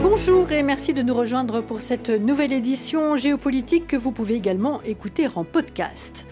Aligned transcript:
Bonjour 0.00 0.52
et 0.52 0.62
merci 0.62 0.94
de 0.94 1.02
nous 1.02 1.14
rejoindre 1.14 1.60
pour 1.60 1.80
cette 1.80 2.08
nouvelle 2.08 2.52
édition 2.52 3.16
géopolitique 3.16 3.88
que 3.88 3.96
vous 3.96 4.12
pouvez 4.12 4.34
également 4.34 4.80
écouter 4.82 5.26
en 5.34 5.42
podcast. 5.42 6.24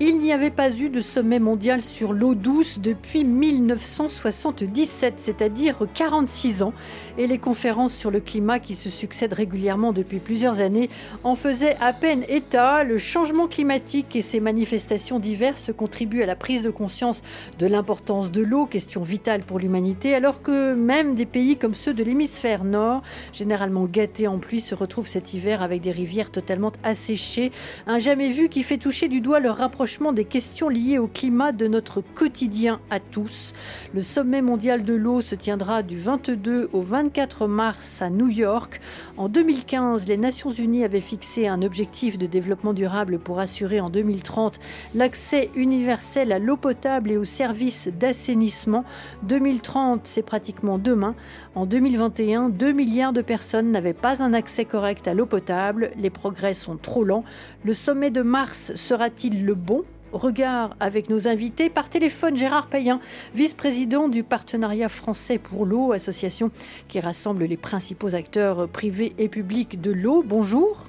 Il 0.00 0.18
n'y 0.18 0.32
avait 0.32 0.50
pas 0.50 0.72
eu 0.72 0.88
de 0.88 1.00
sommet 1.00 1.38
mondial 1.38 1.80
sur 1.80 2.12
l'eau 2.12 2.34
douce 2.34 2.80
depuis 2.80 3.22
1977, 3.22 5.14
c'est-à-dire 5.18 5.86
46 5.94 6.64
ans, 6.64 6.72
et 7.16 7.28
les 7.28 7.38
conférences 7.38 7.94
sur 7.94 8.10
le 8.10 8.18
climat 8.18 8.58
qui 8.58 8.74
se 8.74 8.90
succèdent 8.90 9.34
régulièrement 9.34 9.92
depuis 9.92 10.18
plusieurs 10.18 10.60
années 10.60 10.90
en 11.22 11.36
faisaient 11.36 11.76
à 11.80 11.92
peine 11.92 12.24
état. 12.28 12.82
Le 12.82 12.98
changement 12.98 13.46
climatique 13.46 14.16
et 14.16 14.22
ses 14.22 14.40
manifestations 14.40 15.20
diverses 15.20 15.70
contribuent 15.76 16.24
à 16.24 16.26
la 16.26 16.34
prise 16.34 16.62
de 16.62 16.70
conscience 16.70 17.22
de 17.60 17.68
l'importance 17.68 18.32
de 18.32 18.42
l'eau, 18.42 18.66
question 18.66 19.04
vitale 19.04 19.42
pour 19.42 19.60
l'humanité, 19.60 20.16
alors 20.16 20.42
que 20.42 20.74
même 20.74 21.14
des 21.14 21.26
pays 21.26 21.56
comme 21.56 21.76
ceux 21.76 21.94
de 21.94 22.02
l'hémisphère 22.02 22.64
nord 22.64 23.03
généralement 23.32 23.84
gâtés 23.84 24.26
en 24.26 24.38
pluie, 24.38 24.60
se 24.60 24.74
retrouvent 24.74 25.08
cet 25.08 25.34
hiver 25.34 25.62
avec 25.62 25.80
des 25.80 25.92
rivières 25.92 26.30
totalement 26.30 26.72
asséchées. 26.82 27.52
Un 27.86 27.98
jamais 27.98 28.30
vu 28.30 28.48
qui 28.48 28.62
fait 28.62 28.78
toucher 28.78 29.08
du 29.08 29.20
doigt 29.20 29.40
le 29.40 29.50
rapprochement 29.50 30.12
des 30.12 30.24
questions 30.24 30.68
liées 30.68 30.98
au 30.98 31.06
climat 31.06 31.52
de 31.52 31.66
notre 31.66 32.00
quotidien 32.00 32.80
à 32.90 33.00
tous. 33.00 33.52
Le 33.94 34.02
sommet 34.02 34.42
mondial 34.42 34.84
de 34.84 34.94
l'eau 34.94 35.20
se 35.20 35.34
tiendra 35.34 35.82
du 35.82 35.96
22 35.96 36.70
au 36.72 36.80
24 36.80 37.46
mars 37.46 38.02
à 38.02 38.10
New 38.10 38.28
York. 38.28 38.80
En 39.16 39.28
2015, 39.28 40.06
les 40.06 40.16
Nations 40.16 40.50
Unies 40.50 40.84
avaient 40.84 41.00
fixé 41.00 41.46
un 41.48 41.62
objectif 41.62 42.18
de 42.18 42.26
développement 42.26 42.72
durable 42.72 43.18
pour 43.18 43.38
assurer 43.38 43.80
en 43.80 43.90
2030 43.90 44.58
l'accès 44.94 45.50
universel 45.54 46.32
à 46.32 46.38
l'eau 46.38 46.56
potable 46.56 47.10
et 47.10 47.16
aux 47.16 47.24
services 47.24 47.88
d'assainissement. 47.88 48.84
2030, 49.22 50.02
c'est 50.04 50.22
pratiquement 50.22 50.78
demain. 50.78 51.14
En 51.54 51.66
2021, 51.66 52.48
2 52.48 52.72
milliards 52.94 53.12
de 53.12 53.22
personnes 53.22 53.72
n'avaient 53.72 53.92
pas 53.92 54.22
un 54.22 54.32
accès 54.32 54.64
correct 54.64 55.08
à 55.08 55.14
l'eau 55.14 55.26
potable. 55.26 55.90
Les 55.96 56.10
progrès 56.10 56.54
sont 56.54 56.76
trop 56.76 57.02
lents. 57.02 57.24
Le 57.64 57.72
sommet 57.72 58.12
de 58.12 58.22
mars 58.22 58.72
sera-t-il 58.76 59.44
le 59.44 59.56
bon? 59.56 59.82
Regard 60.12 60.76
avec 60.78 61.10
nos 61.10 61.26
invités. 61.26 61.70
Par 61.70 61.88
téléphone, 61.88 62.36
Gérard 62.36 62.68
Payen, 62.68 63.00
vice-président 63.34 64.06
du 64.06 64.22
Partenariat 64.22 64.88
français 64.88 65.38
pour 65.38 65.66
l'eau, 65.66 65.90
association 65.90 66.52
qui 66.86 67.00
rassemble 67.00 67.42
les 67.42 67.56
principaux 67.56 68.14
acteurs 68.14 68.68
privés 68.68 69.12
et 69.18 69.28
publics 69.28 69.80
de 69.80 69.90
l'eau. 69.90 70.22
Bonjour. 70.24 70.86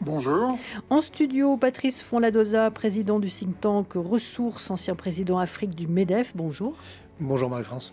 Bonjour. 0.00 0.58
En 0.90 1.00
studio, 1.02 1.56
Patrice 1.56 2.02
Fonladosa, 2.02 2.72
président 2.72 3.20
du 3.20 3.28
think 3.28 3.60
tank 3.60 3.92
Ressources, 3.94 4.72
ancien 4.72 4.96
président 4.96 5.38
Afrique 5.38 5.76
du 5.76 5.86
MEDEF. 5.86 6.32
Bonjour. 6.34 6.74
Bonjour 7.20 7.48
Marie-France. 7.48 7.92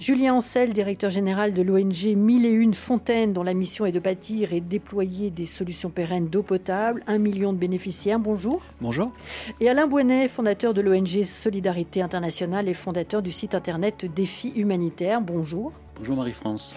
Julien 0.00 0.32
Ancel, 0.32 0.72
directeur 0.72 1.10
général 1.10 1.52
de 1.52 1.60
l'ONG 1.60 2.16
Mille 2.16 2.46
et 2.46 2.48
Une 2.48 2.72
Fontaines, 2.72 3.34
dont 3.34 3.42
la 3.42 3.52
mission 3.52 3.84
est 3.84 3.92
de 3.92 4.00
bâtir 4.00 4.54
et 4.54 4.62
déployer 4.62 5.28
des 5.28 5.44
solutions 5.44 5.90
pérennes 5.90 6.28
d'eau 6.28 6.42
potable. 6.42 7.04
Un 7.06 7.18
million 7.18 7.52
de 7.52 7.58
bénéficiaires. 7.58 8.18
Bonjour. 8.18 8.62
Bonjour. 8.80 9.12
Et 9.60 9.68
Alain 9.68 9.86
Boinet, 9.86 10.28
fondateur 10.28 10.72
de 10.72 10.80
l'ONG 10.80 11.22
Solidarité 11.24 12.00
Internationale 12.00 12.66
et 12.66 12.72
fondateur 12.72 13.20
du 13.20 13.30
site 13.30 13.54
internet 13.54 14.06
Défi 14.16 14.54
Humanitaire. 14.56 15.20
Bonjour. 15.20 15.70
Bonjour 16.00 16.16
Marie-France. 16.16 16.72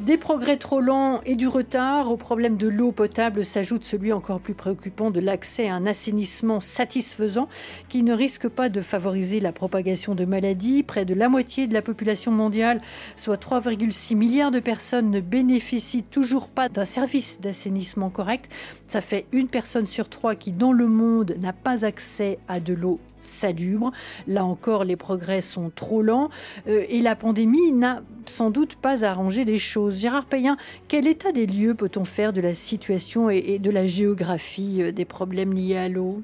Des 0.00 0.16
progrès 0.16 0.56
trop 0.56 0.80
lents 0.80 1.20
et 1.24 1.36
du 1.36 1.46
retard. 1.46 2.10
Au 2.10 2.16
problème 2.16 2.56
de 2.56 2.66
l'eau 2.66 2.90
potable 2.90 3.44
s'ajoute 3.44 3.84
celui 3.84 4.12
encore 4.12 4.40
plus 4.40 4.54
préoccupant 4.54 5.12
de 5.12 5.20
l'accès 5.20 5.68
à 5.68 5.76
un 5.76 5.86
assainissement 5.86 6.58
satisfaisant 6.58 7.48
qui 7.88 8.02
ne 8.02 8.12
risque 8.12 8.48
pas 8.48 8.68
de 8.68 8.80
favoriser 8.80 9.38
la 9.38 9.52
propagation 9.52 10.16
de 10.16 10.24
maladies. 10.24 10.82
Près 10.82 11.04
de 11.04 11.14
la 11.14 11.28
moitié 11.28 11.68
de 11.68 11.72
la 11.72 11.82
population 11.82 12.32
mondiale, 12.32 12.82
soit 13.14 13.40
3,6 13.40 14.16
milliards 14.16 14.50
de 14.50 14.58
personnes, 14.58 15.12
ne 15.12 15.20
bénéficient 15.20 16.02
toujours 16.02 16.48
pas 16.48 16.68
d'un 16.68 16.84
service 16.84 17.40
d'assainissement 17.40 18.10
correct. 18.10 18.50
Ça 18.88 19.00
fait 19.00 19.26
une 19.30 19.46
personne 19.46 19.86
sur 19.86 20.08
trois 20.08 20.34
qui, 20.34 20.50
dans 20.50 20.72
le 20.72 20.88
monde, 20.88 21.36
n'a 21.40 21.52
pas 21.52 21.84
accès 21.84 22.40
à 22.48 22.58
de 22.58 22.74
l'eau 22.74 22.98
salubre. 23.24 23.92
Là 24.26 24.44
encore, 24.44 24.84
les 24.84 24.96
progrès 24.96 25.40
sont 25.40 25.70
trop 25.74 26.02
lents 26.02 26.30
euh, 26.68 26.84
et 26.88 27.00
la 27.00 27.16
pandémie 27.16 27.72
n'a 27.72 28.02
sans 28.26 28.50
doute 28.50 28.76
pas 28.76 29.04
arrangé 29.04 29.44
les 29.44 29.58
choses. 29.58 30.00
Gérard 30.00 30.26
Payen, 30.26 30.56
quel 30.88 31.06
état 31.06 31.32
des 31.32 31.46
lieux 31.46 31.74
peut-on 31.74 32.04
faire 32.04 32.32
de 32.32 32.40
la 32.40 32.54
situation 32.54 33.30
et, 33.30 33.58
de 33.58 33.70
la 33.70 33.86
géographie 33.86 34.82
euh, 34.82 34.92
des 34.92 35.04
problèmes 35.04 35.52
liés 35.52 35.76
à 35.76 35.88
l'eau? 35.88 36.22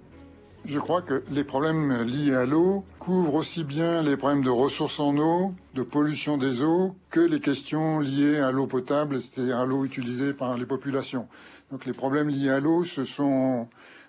Je 0.66 0.78
crois 0.78 1.00
que 1.00 1.24
les 1.30 1.42
problèmes 1.42 2.02
liés 2.02 2.34
à 2.34 2.44
l'eau 2.44 2.84
couvrent 2.98 3.34
aussi 3.34 3.64
bien 3.64 4.02
les 4.02 4.18
problèmes 4.18 4.44
de 4.44 4.50
ressources 4.50 5.00
en 5.00 5.16
eau, 5.16 5.54
de 5.74 5.82
pollution 5.82 6.36
des 6.36 6.60
eaux, 6.60 6.94
que 7.10 7.20
les 7.20 7.40
questions 7.40 7.98
liées 7.98 8.38
à 8.38 8.52
l'eau 8.52 8.66
potable, 8.66 9.20
c'est-à-dire 9.22 9.58
à 9.58 9.64
l'eau 9.64 9.84
utilisée 9.86 10.34
par 10.34 10.58
les 10.58 10.66
populations. 10.66 11.28
Donc 11.70 11.86
les 11.86 11.94
problèmes 11.94 12.28
liés 12.28 12.50
à 12.50 12.60
l'eau 12.60 12.84
se 12.84 13.04
sont 13.04 13.68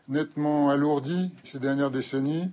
nettement 0.09 0.69
alourdis 0.69 1.31
ces 1.43 1.59
dernières 1.59 1.91
décennies 1.91 2.51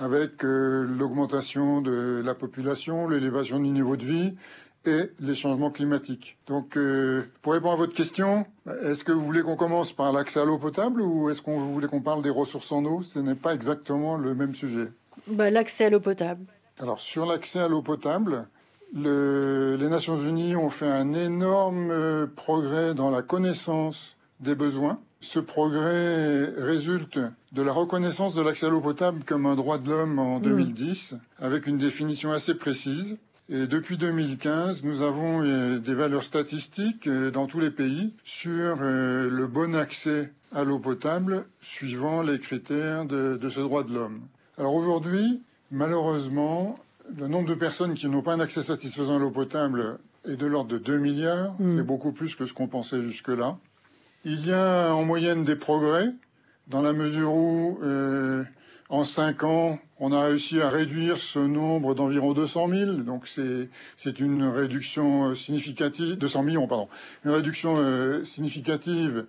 avec 0.00 0.44
euh, 0.44 0.84
l'augmentation 0.86 1.80
de 1.80 2.22
la 2.24 2.34
population, 2.34 3.08
l'élévation 3.08 3.58
du 3.58 3.68
niveau 3.68 3.96
de 3.96 4.04
vie 4.04 4.36
et 4.84 5.10
les 5.20 5.34
changements 5.34 5.70
climatiques. 5.70 6.38
Donc, 6.46 6.76
euh, 6.76 7.22
pour 7.42 7.52
répondre 7.52 7.74
à 7.74 7.76
votre 7.76 7.94
question, 7.94 8.46
est-ce 8.82 9.04
que 9.04 9.12
vous 9.12 9.24
voulez 9.24 9.42
qu'on 9.42 9.56
commence 9.56 9.92
par 9.92 10.12
l'accès 10.12 10.40
à 10.40 10.44
l'eau 10.44 10.58
potable 10.58 11.02
ou 11.02 11.30
est-ce 11.30 11.40
qu'on 11.40 11.58
voulait 11.58 11.88
qu'on 11.88 12.00
parle 12.00 12.22
des 12.22 12.30
ressources 12.30 12.72
en 12.72 12.84
eau? 12.84 13.02
Ce 13.02 13.18
n'est 13.18 13.36
pas 13.36 13.54
exactement 13.54 14.16
le 14.16 14.34
même 14.34 14.54
sujet. 14.54 14.88
Bah, 15.28 15.50
l'accès 15.50 15.84
à 15.84 15.90
l'eau 15.90 16.00
potable. 16.00 16.46
Alors, 16.80 17.00
sur 17.00 17.26
l'accès 17.26 17.60
à 17.60 17.68
l'eau 17.68 17.82
potable, 17.82 18.48
les 18.94 19.88
Nations 19.88 20.20
Unies 20.20 20.56
ont 20.56 20.70
fait 20.70 20.88
un 20.88 21.12
énorme 21.12 21.90
euh, 21.90 22.26
progrès 22.26 22.94
dans 22.94 23.10
la 23.10 23.22
connaissance 23.22 24.16
des 24.40 24.54
besoins. 24.54 24.98
Ce 25.20 25.38
progrès 25.38 26.44
résulte 26.58 27.20
de 27.52 27.62
la 27.62 27.72
reconnaissance 27.72 28.34
de 28.34 28.42
l'accès 28.42 28.66
à 28.66 28.70
l'eau 28.70 28.80
potable 28.80 29.24
comme 29.24 29.46
un 29.46 29.54
droit 29.54 29.78
de 29.78 29.90
l'homme 29.90 30.18
en 30.18 30.40
2010, 30.40 31.12
mm. 31.12 31.18
avec 31.44 31.66
une 31.66 31.78
définition 31.78 32.32
assez 32.32 32.54
précise. 32.54 33.18
Et 33.48 33.66
depuis 33.66 33.98
2015, 33.98 34.84
nous 34.84 35.02
avons 35.02 35.42
euh, 35.42 35.78
des 35.78 35.94
valeurs 35.94 36.24
statistiques 36.24 37.06
euh, 37.06 37.30
dans 37.30 37.46
tous 37.46 37.60
les 37.60 37.70
pays 37.70 38.14
sur 38.24 38.78
euh, 38.80 39.28
le 39.28 39.46
bon 39.46 39.74
accès 39.74 40.32
à 40.52 40.64
l'eau 40.64 40.78
potable 40.78 41.44
suivant 41.60 42.22
les 42.22 42.38
critères 42.38 43.04
de, 43.04 43.38
ce 43.50 43.60
droit 43.60 43.84
de 43.84 43.92
l'homme. 43.92 44.22
Alors 44.56 44.74
aujourd'hui, 44.74 45.42
malheureusement, 45.70 46.78
le 47.14 47.28
nombre 47.28 47.48
de 47.48 47.54
personnes 47.54 47.94
qui 47.94 48.08
n'ont 48.08 48.22
pas 48.22 48.32
un 48.32 48.40
accès 48.40 48.62
satisfaisant 48.62 49.16
à 49.16 49.18
l'eau 49.18 49.30
potable 49.30 49.98
est 50.26 50.36
de 50.36 50.46
l'ordre 50.46 50.70
de 50.70 50.78
2 50.78 50.98
milliards. 50.98 51.54
Mm. 51.58 51.76
C'est 51.76 51.86
beaucoup 51.86 52.12
plus 52.12 52.34
que 52.34 52.46
ce 52.46 52.54
qu'on 52.54 52.68
pensait 52.68 53.02
jusque-là. 53.02 53.58
Il 54.24 54.46
y 54.46 54.52
a 54.52 54.94
en 54.94 55.04
moyenne 55.04 55.44
des 55.44 55.56
progrès, 55.56 56.12
dans 56.72 56.82
la 56.82 56.94
mesure 56.94 57.34
où, 57.34 57.78
euh, 57.82 58.44
en 58.88 59.04
cinq 59.04 59.44
ans, 59.44 59.78
on 60.00 60.10
a 60.10 60.22
réussi 60.22 60.60
à 60.60 60.70
réduire 60.70 61.18
ce 61.18 61.38
nombre 61.38 61.94
d'environ 61.94 62.32
200 62.32 62.68
000. 62.70 62.92
Donc 63.02 63.28
c'est 63.28 64.20
une 64.20 64.44
réduction 64.44 65.28
euh, 65.28 65.34
significative, 65.34 66.16
200 66.16 66.42
millions, 66.42 66.66
pardon, 66.66 66.88
une 67.24 67.30
réduction 67.30 67.74
euh, 67.76 68.22
significative, 68.22 69.26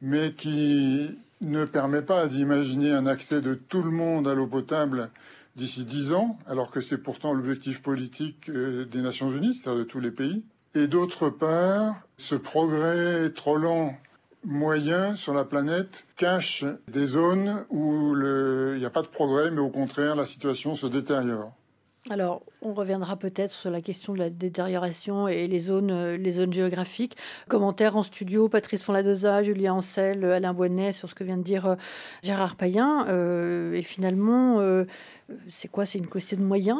mais 0.00 0.32
qui 0.32 1.18
ne 1.42 1.66
permet 1.66 2.02
pas 2.02 2.26
d'imaginer 2.28 2.92
un 2.92 3.06
accès 3.06 3.42
de 3.42 3.54
tout 3.54 3.82
le 3.82 3.90
monde 3.90 4.26
à 4.26 4.34
l'eau 4.34 4.46
potable 4.46 5.10
d'ici 5.54 5.84
dix 5.84 6.12
ans, 6.14 6.38
alors 6.46 6.70
que 6.70 6.80
c'est 6.80 6.98
pourtant 6.98 7.34
l'objectif 7.34 7.82
politique 7.82 8.50
des 8.50 9.02
Nations 9.02 9.30
Unies, 9.30 9.54
c'est-à-dire 9.54 9.80
de 9.80 9.84
tous 9.84 10.00
les 10.00 10.10
pays. 10.10 10.42
Et 10.74 10.86
d'autre 10.86 11.30
part, 11.30 11.96
ce 12.18 12.34
progrès 12.34 13.30
trop 13.30 13.56
lent 13.56 13.94
moyen 14.46 15.16
sur 15.16 15.34
la 15.34 15.44
planète 15.44 16.06
cache 16.16 16.64
des 16.88 17.04
zones 17.04 17.66
où 17.68 18.14
il 18.16 18.78
n'y 18.78 18.84
a 18.84 18.90
pas 18.90 19.02
de 19.02 19.08
progrès, 19.08 19.50
mais 19.50 19.60
au 19.60 19.70
contraire, 19.70 20.16
la 20.16 20.24
situation 20.24 20.76
se 20.76 20.86
détériore. 20.86 21.52
Alors, 22.08 22.42
on 22.62 22.72
reviendra 22.72 23.16
peut-être 23.16 23.50
sur 23.50 23.68
la 23.68 23.80
question 23.80 24.12
de 24.12 24.20
la 24.20 24.30
détérioration 24.30 25.26
et 25.26 25.48
les 25.48 25.58
zones, 25.58 25.90
euh, 25.90 26.16
les 26.16 26.32
zones 26.32 26.52
géographiques. 26.52 27.16
Commentaire 27.48 27.96
en 27.96 28.04
studio, 28.04 28.48
Patrice 28.48 28.84
Fonladosa, 28.84 29.42
Julien 29.42 29.74
Ancel, 29.74 30.24
Alain 30.24 30.54
Bonnet 30.54 30.92
sur 30.92 31.08
ce 31.10 31.16
que 31.16 31.24
vient 31.24 31.36
de 31.36 31.42
dire 31.42 31.66
euh, 31.66 31.74
Gérard 32.22 32.54
Payen. 32.54 33.06
Euh, 33.08 33.72
et 33.72 33.82
finalement, 33.82 34.60
c'est 35.48 35.68
quoi? 35.68 35.84
C'est 35.84 35.98
une 35.98 36.06
question 36.06 36.36
de 36.36 36.42
moyens, 36.42 36.78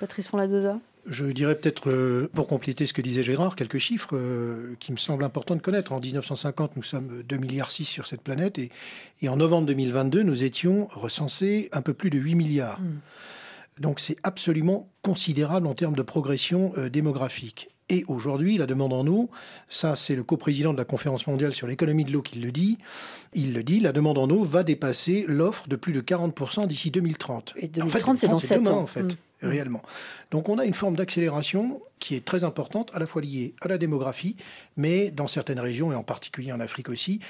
Patrice 0.00 0.26
Fonladosa 0.26 0.78
je 1.08 1.24
dirais 1.26 1.54
peut-être, 1.54 1.90
euh, 1.90 2.30
pour 2.34 2.46
compléter 2.46 2.86
ce 2.86 2.92
que 2.92 3.02
disait 3.02 3.22
Gérard, 3.22 3.56
quelques 3.56 3.78
chiffres 3.78 4.10
euh, 4.14 4.74
qui 4.80 4.92
me 4.92 4.96
semblent 4.96 5.24
importants 5.24 5.56
de 5.56 5.60
connaître. 5.60 5.92
En 5.92 6.00
1950, 6.00 6.76
nous 6.76 6.82
sommes 6.82 7.22
2,6 7.28 7.38
milliards 7.40 7.70
sur 7.70 8.06
cette 8.06 8.22
planète 8.22 8.58
et, 8.58 9.28
en 9.28 9.36
novembre 9.36 9.66
2022, 9.66 10.22
nous 10.22 10.44
étions 10.44 10.88
recensés 10.92 11.68
un 11.72 11.82
peu 11.82 11.94
plus 11.94 12.10
de 12.10 12.18
8 12.18 12.34
milliards. 12.34 12.80
Hmm. 12.80 12.98
Donc 13.80 14.00
c'est 14.00 14.16
absolument 14.22 14.88
considérable 15.02 15.66
en 15.66 15.74
termes 15.74 15.94
de 15.94 16.02
progression 16.02 16.72
euh, 16.76 16.88
démographique. 16.88 17.70
Et 17.90 18.04
aujourd'hui, 18.06 18.58
la 18.58 18.66
demande 18.66 18.92
en 18.92 19.06
eau, 19.06 19.30
ça 19.70 19.96
c'est 19.96 20.14
le 20.14 20.22
coprésident 20.22 20.74
de 20.74 20.78
la 20.78 20.84
conférence 20.84 21.26
mondiale 21.26 21.52
sur 21.52 21.66
l'économie 21.66 22.04
de 22.04 22.12
l'eau 22.12 22.20
qui 22.20 22.38
le 22.38 22.52
dit, 22.52 22.76
il 23.32 23.54
le 23.54 23.62
dit, 23.62 23.80
la 23.80 23.92
demande 23.92 24.18
en 24.18 24.28
eau 24.28 24.44
va 24.44 24.62
dépasser 24.62 25.24
l'offre 25.26 25.68
de 25.68 25.76
plus 25.76 25.94
de 25.94 26.02
40% 26.02 26.66
d'ici 26.66 26.90
2030. 26.90 27.54
Et 27.56 27.68
2030, 27.68 28.18
c'est 28.18 28.28
dans 28.28 28.36
7 28.36 28.68
ans. 28.68 28.80
En 28.80 28.86
fait. 28.86 29.04
mmh. 29.04 29.27
Réellement. 29.42 29.82
Donc 30.30 30.48
on 30.48 30.58
a 30.58 30.64
une 30.64 30.74
forme 30.74 30.96
d'accélération 30.96 31.80
qui 31.98 32.14
est 32.14 32.24
très 32.24 32.44
importante, 32.44 32.90
à 32.94 32.98
la 32.98 33.06
fois 33.06 33.22
liée 33.22 33.54
à 33.60 33.68
la 33.68 33.78
démographie, 33.78 34.36
mais 34.76 35.10
dans 35.10 35.28
certaines 35.28 35.60
régions, 35.60 35.92
et 35.92 35.94
en 35.94 36.02
particulier 36.02 36.52
en 36.52 36.60
Afrique 36.60 36.88
aussi, 36.88 37.20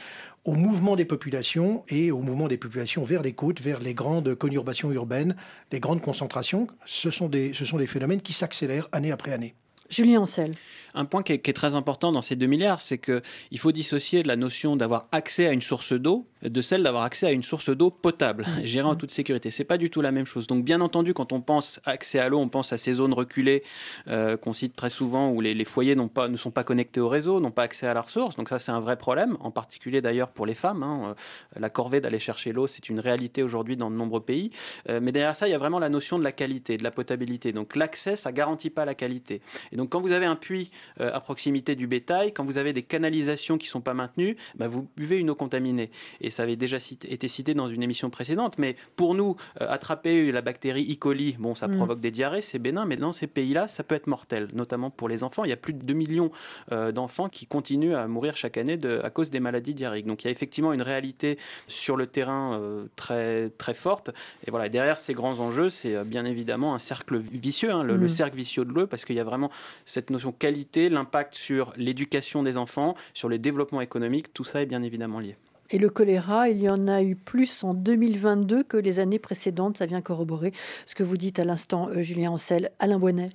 au 0.45 0.53
mouvement 0.53 0.97
des 0.97 1.05
populations 1.05 1.85
et 1.89 2.11
au 2.11 2.21
mouvement 2.21 2.49
des 2.49 2.57
populations 2.57 3.05
vers 3.05 3.23
les 3.23 3.33
côtes, 3.33 3.61
vers 3.61 3.81
les 3.81 3.95
grandes 3.95 4.35
conurbations 4.35 4.91
urbaines, 4.93 5.37
les 5.73 5.81
grandes 5.81 6.01
concentrations. 6.01 6.69
Ce 6.87 7.11
sont 7.11 7.29
des, 7.29 7.53
ce 7.55 7.65
sont 7.65 7.77
des 7.77 7.87
phénomènes 7.87 8.23
qui 8.23 8.33
s'accélèrent 8.33 8.89
année 8.93 9.13
après 9.13 9.33
année. 9.33 9.55
Julien 9.91 10.21
Ancel. 10.21 10.51
Un 10.94 11.05
point 11.05 11.23
qui 11.23 11.32
est, 11.32 11.52
très 11.52 11.75
important 11.75 12.12
dans 12.12 12.23
ces 12.23 12.37
2 12.37 12.46
milliards, 12.46 12.81
c'est 12.81 12.99
qu'il 12.99 13.58
faut 13.58 13.73
dissocier 13.73 14.23
la 14.23 14.37
notion 14.37 14.76
d'avoir 14.76 15.08
accès 15.12 15.46
à 15.46 15.52
une 15.52 15.62
source 15.62 15.93
d'eau 15.93 16.26
de 16.43 16.61
celle 16.61 16.82
d'avoir 16.82 17.02
accès 17.02 17.26
à 17.26 17.32
une 17.32 17.43
source 17.43 17.70
d'eau 17.70 17.90
potable, 17.90 18.46
gérée 18.64 18.88
en 18.88 18.94
toute 18.94 19.11
sécurité. 19.11 19.50
C'est 19.50 19.64
pas 19.64 19.79
du 19.79 19.90
tout 19.90 20.00
la 20.00 20.12
même 20.12 20.26
chose. 20.26 20.46
Donc, 20.46 20.64
bien 20.64 20.81
entendu, 20.81 21.14
quand 21.14 21.32
on 21.32 21.40
pense 21.40 21.81
accès 21.85 22.19
à 22.19 22.29
l'eau, 22.29 22.38
on 22.38 22.49
pense 22.49 22.73
à 22.73 22.79
ces 22.79 22.94
zones 22.94 23.12
reculées 23.12 23.62
euh, 24.06 24.37
qu'on 24.37 24.52
cite 24.52 24.76
très 24.76 24.90
souvent 24.90 25.31
où 25.31 25.40
les, 25.40 25.64
foyers 25.64 25.96
pas, 26.14 26.29
ne 26.29 26.37
sont 26.37 26.50
pas 26.50 26.64
connectés 26.64 27.00
au 27.00 27.08
réseau, 27.08 27.40
n'ont 27.40 27.50
pas 27.50 27.64
accès 27.64 27.87
à 27.87 27.94
la 27.94 28.02
ressource. 28.02 28.37
Donc, 28.37 28.49
ça, 28.49 28.58
c'est 28.58 28.73
un 28.73 28.81
vrai 28.81 28.96
problème, 28.96 29.37
en 29.40 29.50
particulier 29.50 30.00
d'ailleurs 30.00 30.29
pour 30.29 30.46
les 30.46 30.55
femmes. 30.55 30.82
Hein. 30.82 31.17
Euh, 31.56 31.61
la 31.61 31.70
corvée 31.70 32.00
d'aller 32.00 32.20
chercher 32.20 32.52
l'eau, 32.52 32.67
c'est 32.67 32.88
une 32.88 33.00
réalité 33.00 33.43
aujourd'hui 33.43 33.76
dans 33.76 33.90
de 33.90 33.96
nombreux 33.96 34.23
pays. 34.23 34.50
Euh, 34.88 35.00
mais 35.02 35.12
derrière 35.12 35.35
ça, 35.35 35.49
il 35.49 35.50
y 35.50 35.55
a 35.55 35.58
vraiment 35.58 35.81
la 35.81 35.88
notion 35.88 36.19
de 36.19 36.25
la 36.25 36.32
qualité, 36.32 36.76
de 36.76 36.85
la 36.85 36.90
potabilité. 36.90 37.52
Donc, 37.52 37.75
l'accès, 37.75 38.17
ça 38.17 38.32
garantit 38.32 38.70
pas 38.70 38.85
la 38.85 38.94
qualité. 38.94 39.40
Et 39.73 39.76
donc, 39.76 39.90
quand 39.90 40.00
vous 40.00 40.12
avez 40.12 40.26
un 40.26 40.37
puits 40.37 40.70
à 41.01 41.21
proximité 41.21 41.75
du 41.77 41.87
bétail, 41.87 42.33
quand 42.33 42.45
vous 42.45 42.59
avez 42.59 42.73
des 42.73 42.83
canalisations 42.83 43.59
qui 43.59 43.67
sont 43.67 43.81
pas 43.81 43.95
maintenues, 43.95 44.37
bah, 44.57 44.69
vous 44.69 44.89
buvez 44.97 45.19
une 45.19 45.31
eau 45.31 45.35
contaminée. 45.35 45.91
Et 46.21 46.31
ça 46.31 46.43
avait 46.43 46.57
déjà 46.57 46.79
été 47.05 47.29
cité 47.29 47.55
dans 47.55 47.69
une 47.69 47.83
émission 47.83 48.11
précédente, 48.11 48.59
mais 48.59 48.77
pour 48.97 49.15
nous, 49.15 49.37
euh, 49.61 49.67
attraper 49.69 50.33
la 50.33 50.41
bactérie 50.41 50.91
E. 50.93 50.97
coli, 50.97 51.37
bon, 51.39 51.55
ça 51.55 51.69
mm. 51.69 51.77
provoque 51.77 52.01
des 52.01 52.11
diarrhées, 52.11 52.43
c'est 52.43 52.59
bénin, 52.59 52.85
mais 52.85 52.97
dans 52.97 53.13
ces 53.13 53.27
pays-là, 53.27 53.69
ça 53.69 53.83
peut 53.83 53.95
être 53.95 54.07
mortel, 54.07 54.49
notamment 54.55 54.91
pour 54.91 55.09
les 55.09 55.23
enfants. 55.23 55.45
Il 55.45 55.51
y 55.51 55.53
a 55.53 55.57
plus 55.57 55.73
de 55.73 55.83
2 55.83 55.95
millions 55.95 56.31
euh, 56.73 56.93
d'enfants 56.93 57.29
qui 57.29 57.47
continuent 57.47 57.95
à 57.95 58.07
mourir 58.07 58.37
chaque 58.37 58.57
année 58.57 58.77
de, 58.77 59.01
à 59.03 59.11
cause 59.11 59.31
des 59.31 59.41
maladies 59.41 59.75
diarrhéiques. 59.75 60.07
Donc 60.07 60.25
il 60.25 60.27
y 60.27 60.29
a 60.29 60.31
effectivement 60.31 60.73
une 60.73 60.83
réalité 60.83 61.39
sur 61.67 61.97
le 61.97 62.07
terrain 62.07 62.59
euh, 62.59 62.87
très, 62.97 63.51
très 63.51 63.75
forte. 63.75 64.11
Et 64.47 64.51
voilà, 64.51 64.69
derrière 64.69 64.99
ces 64.99 65.15
grands 65.15 65.39
enjeux, 65.41 65.71
c'est 65.71 66.05
bien 66.05 66.25
évidemment 66.25 66.75
un 66.75 66.79
cercle 66.79 67.19
vicieux, 67.19 67.71
hein, 67.71 67.83
le, 67.83 67.97
le, 67.97 68.05
mm. 68.05 68.09
cercle 68.09 68.37
vicieux 68.37 68.65
de 68.65 68.73
l'eau, 68.73 68.87
parce 68.87 69.05
qu'il 69.05 69.17
y 69.17 69.21
a 69.21 69.25
vraiment 69.25 69.51
cette 69.85 70.11
notion 70.11 70.33
qualité, 70.33 70.68
l'impact 70.76 71.35
sur 71.35 71.73
l'éducation 71.76 72.43
des 72.43 72.56
enfants, 72.59 72.94
sur 73.15 73.29
le 73.29 73.38
développement 73.38 73.81
économique, 73.81 74.32
tout 74.32 74.44
ça 74.44 74.62
est 74.62 74.67
bien 74.67 74.82
évidemment 74.82 75.20
lié. 75.20 75.37
Et 75.70 75.79
le 75.79 75.91
choléra, 75.91 76.49
il 76.49 76.62
y 76.62 76.70
en 76.70 76.88
a 76.88 77.03
eu 77.03 77.15
plus 77.15 77.62
en 77.62 77.75
2022 77.75 78.62
que 78.62 78.79
les 78.79 79.00
années 79.00 79.19
précédentes. 79.19 79.76
Ça 79.76 79.87
vient 79.87 80.00
corroborer 80.00 80.53
ce 80.87 80.94
que 80.94 81.03
vous 81.03 81.19
dites 81.19 81.38
à 81.38 81.44
l'instant, 81.44 81.91
euh, 81.91 82.00
Julien 82.00 82.31
Ancel. 82.31 82.70
Alain 82.79 82.99
Bonnet. 82.99 83.29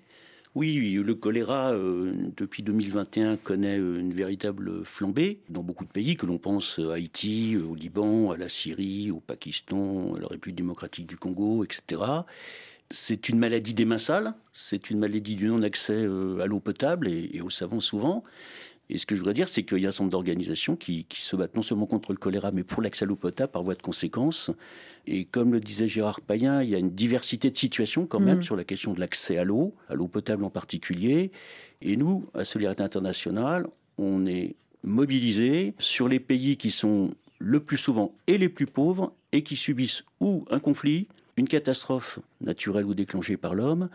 Oui, 0.55 0.93
le 1.03 1.15
choléra, 1.15 1.73
euh, 1.73 2.13
depuis 2.37 2.61
2021, 2.61 3.37
connaît 3.37 3.79
euh, 3.79 3.99
une 3.99 4.13
véritable 4.13 4.83
flambée 4.83 5.39
dans 5.49 5.63
beaucoup 5.63 5.83
de 5.83 5.89
pays, 5.89 6.15
que 6.15 6.27
l'on 6.27 6.37
pense 6.37 6.79
à 6.79 6.93
Haïti, 6.93 7.57
au 7.57 7.73
Liban, 7.73 8.31
à 8.31 8.37
la 8.37 8.49
Syrie, 8.49 9.09
au 9.11 9.19
Pakistan, 9.19 10.13
à 10.15 10.19
la 10.19 10.27
République 10.27 10.57
démocratique 10.57 11.07
du 11.07 11.17
Congo, 11.17 11.63
etc. 11.63 12.01
C'est 12.89 13.29
une 13.29 13.39
maladie 13.39 13.73
des 13.73 13.85
mains 13.85 13.97
sales, 13.97 14.33
c'est 14.51 14.89
une 14.89 14.99
maladie 14.99 15.35
du 15.35 15.47
non-accès 15.47 16.03
à 16.03 16.45
l'eau 16.45 16.59
potable 16.59 17.07
et, 17.07 17.31
et 17.33 17.41
au 17.41 17.49
savon 17.49 17.79
souvent. 17.79 18.23
Et 18.89 18.97
ce 18.97 19.05
que 19.05 19.15
je 19.15 19.21
voudrais 19.21 19.33
dire, 19.33 19.47
c'est 19.47 19.63
qu'il 19.63 19.79
y 19.79 19.85
a 19.85 19.89
un 19.89 19.91
certain 19.91 20.03
nombre 20.03 20.11
d'organisations 20.11 20.75
qui, 20.75 21.07
se 21.11 21.35
battent 21.35 21.55
non 21.55 21.61
seulement 21.61 21.85
contre 21.85 22.11
le 22.11 22.17
choléra, 22.17 22.51
mais 22.51 22.63
pour 22.63 22.81
l'accès 22.81 23.05
à 23.05 23.07
l'eau 23.07 23.15
potable 23.15 23.51
par 23.51 23.63
voie 23.63 23.75
de 23.75 23.81
conséquence. 23.81 24.51
Et 25.07 25.25
comme 25.25 25.53
le 25.53 25.59
disait 25.59 25.87
Gérard 25.87 26.21
Payen, 26.21 26.61
il 26.61 26.69
y 26.69 26.75
a 26.75 26.77
une 26.77 26.91
diversité 26.91 27.49
de 27.49 27.57
situations 27.57 28.05
quand 28.05 28.19
même 28.19 28.39
mm. 28.39 28.43
sur 28.43 28.55
la 28.55 28.63
question 28.63 28.93
de 28.93 28.99
l'accès 28.99 29.37
à 29.37 29.45
l'eau, 29.45 29.73
à 29.87 29.95
l'eau 29.95 30.07
potable 30.07 30.43
en 30.43 30.49
particulier. 30.49 31.31
Et 31.81 31.95
nous, 31.95 32.27
à 32.33 32.43
Solidarité 32.43 32.83
Internationale, 32.83 33.67
on 33.97 34.25
est 34.25 34.55
mobilisés 34.83 35.73
sur 35.79 36.09
les 36.09 36.19
pays 36.19 36.57
qui 36.57 36.69
sont 36.69 37.15
le 37.39 37.61
plus 37.61 37.77
souvent 37.77 38.13
et 38.27 38.37
les 38.37 38.49
plus 38.49 38.67
pauvres 38.67 39.13
et 39.31 39.43
qui 39.43 39.55
subissent 39.55 40.03
ou 40.19 40.45
un 40.51 40.59
conflit, 40.59 41.07
une 41.37 41.47
catastrophe 41.47 42.19
naturelle 42.41 42.85
ou 42.85 42.93
déclenchée 42.93 43.37
par 43.37 43.55
l'homme, 43.55 43.89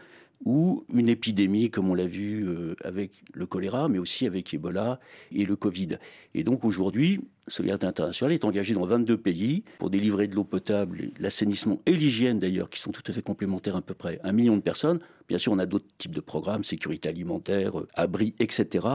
ou 0.44 0.84
une 0.92 1.08
épidémie 1.08 1.70
comme 1.70 1.90
on 1.90 1.94
l'a 1.94 2.06
vu 2.06 2.46
euh, 2.46 2.74
avec 2.84 3.10
le 3.32 3.46
choléra, 3.46 3.88
mais 3.88 3.98
aussi 3.98 4.26
avec 4.26 4.54
Ebola 4.54 5.00
et 5.32 5.44
le 5.44 5.56
Covid. 5.56 5.98
Et 6.34 6.44
donc 6.44 6.64
aujourd'hui, 6.64 7.20
Solidarité 7.48 7.86
internationale 7.86 8.34
est 8.34 8.44
engagée 8.44 8.74
dans 8.74 8.84
22 8.84 9.16
pays 9.16 9.64
pour 9.78 9.90
délivrer 9.90 10.28
de 10.28 10.34
l'eau 10.34 10.44
potable, 10.44 11.10
l'assainissement 11.18 11.80
et 11.86 11.92
l'hygiène 11.92 12.38
d'ailleurs, 12.38 12.68
qui 12.70 12.78
sont 12.78 12.92
tout 12.92 13.02
à 13.06 13.12
fait 13.12 13.22
complémentaires 13.22 13.74
à 13.74 13.82
peu 13.82 13.94
près 13.94 14.20
un 14.22 14.32
million 14.32 14.54
de 14.54 14.60
personnes. 14.60 15.00
Bien 15.28 15.38
sûr, 15.38 15.52
on 15.52 15.58
a 15.58 15.66
d'autres 15.66 15.86
types 15.96 16.14
de 16.14 16.20
programmes, 16.20 16.62
sécurité 16.62 17.08
alimentaire, 17.08 17.80
euh, 17.80 17.88
abri, 17.94 18.34
etc. 18.38 18.86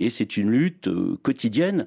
Et 0.00 0.10
c'est 0.10 0.36
une 0.36 0.50
lutte 0.50 0.88
euh, 0.88 1.18
quotidienne 1.22 1.86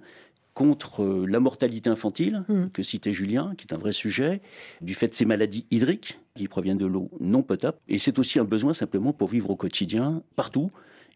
contre 0.53 1.25
la 1.27 1.39
mortalité 1.39 1.89
infantile, 1.89 2.43
mmh. 2.47 2.67
que 2.73 2.83
citait 2.83 3.13
Julien, 3.13 3.53
qui 3.57 3.67
est 3.67 3.73
un 3.73 3.77
vrai 3.77 3.91
sujet, 3.91 4.41
du 4.81 4.93
fait 4.93 5.07
de 5.07 5.13
ces 5.13 5.25
maladies 5.25 5.65
hydriques 5.71 6.19
qui 6.35 6.47
proviennent 6.47 6.77
de 6.77 6.85
l'eau 6.85 7.09
non 7.19 7.41
potable. 7.41 7.77
Et 7.87 7.97
c'est 7.97 8.19
aussi 8.19 8.39
un 8.39 8.43
besoin 8.43 8.73
simplement 8.73 9.13
pour 9.13 9.29
vivre 9.29 9.49
au 9.49 9.55
quotidien, 9.55 10.23
partout, 10.35 10.71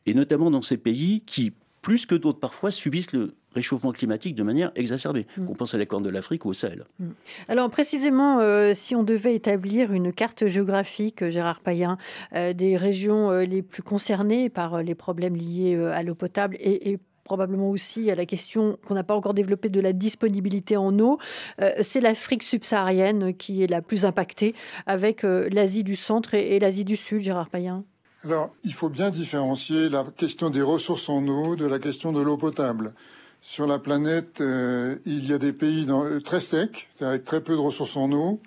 et 0.06 0.14
notamment 0.14 0.52
dans 0.52 0.62
ces 0.62 0.78
pays 0.78 1.22
qui, 1.26 1.54
plus 1.82 2.06
que 2.06 2.16
d'autres 2.16 2.40
parfois, 2.40 2.72
subissent 2.72 3.12
le 3.12 3.36
réchauffement 3.54 3.92
climatique 3.92 4.36
de 4.36 4.44
manière 4.44 4.72
exacerbée. 4.76 5.26
Mmh. 5.38 5.46
On 5.50 5.54
pense 5.54 5.74
à 5.74 5.78
la 5.78 5.86
Corne 5.86 6.04
de 6.04 6.10
l'Afrique 6.10 6.46
ou 6.46 6.50
au 6.50 6.54
Sahel. 6.54 6.84
Mmh. 7.00 7.10
Alors 7.48 7.70
précisément, 7.70 8.40
euh, 8.40 8.74
si 8.74 8.96
on 8.96 9.04
devait 9.04 9.36
établir 9.36 9.94
une 9.94 10.12
carte 10.14 10.48
géographique, 10.48 11.22
euh, 11.22 11.30
Gérard 11.30 11.62
Payen, 11.62 11.98
euh, 12.36 12.54
des 12.54 12.78
régions 12.78 13.32
les 13.40 13.62
plus 13.62 13.84
concernées 13.84 14.50
par 14.50 14.84
les 14.84 14.96
problèmes 14.96 15.36
liés 15.36 15.76
à 15.76 16.04
l'eau 16.04 16.16
potable 16.16 16.58
et, 16.60 16.92
et 16.92 17.00
probablement 17.26 17.70
aussi 17.70 18.10
à 18.10 18.16
la 18.16 18.26
question 18.26 18.78
qu'on 18.86 18.94
n'a 18.94 19.04
pas 19.04 19.16
encore 19.16 19.34
développée 19.34 19.68
de 19.68 19.82
la 19.82 19.92
disponibilité 19.92 20.78
en 20.78 20.98
eau. 21.00 21.20
Euh, 21.62 21.72
c'est 21.82 22.00
l'Afrique 22.00 22.44
subsaharienne 22.44 23.36
qui 23.36 23.64
est 23.64 23.68
la 23.68 23.82
plus 23.82 24.06
impactée 24.06 24.56
avec 24.86 25.26
euh, 25.26 25.50
l'Asie 25.52 25.84
du 25.84 25.96
centre 25.96 26.36
et, 26.36 26.60
l'Asie 26.60 26.86
du 26.86 26.96
sud, 26.96 27.20
Gérard 27.22 27.50
Payen. 27.50 27.84
Alors, 28.24 28.56
il 28.64 28.74
faut 28.74 28.90
bien 28.90 29.10
différencier 29.10 29.90
la 29.90 30.06
question 30.16 30.50
des 30.50 30.62
ressources 30.62 31.10
en 31.10 31.28
eau 31.28 31.56
de 31.56 31.66
la 31.66 31.80
question 31.80 32.14
de 32.14 32.22
l'eau 32.22 32.38
potable. 32.38 32.94
Sur 33.42 33.68
la 33.68 33.78
planète, 33.78 34.42
euh, 34.42 34.96
il 35.06 35.28
y 35.28 35.34
a 35.34 35.38
des 35.38 35.54
pays 35.54 35.88
très 36.24 36.40
secs, 36.40 36.88
avec 37.02 37.26
très 37.26 37.42
peu 37.42 37.54
de 37.54 37.60
ressources 37.60 37.98
en 37.98 38.12
eau, 38.12 38.40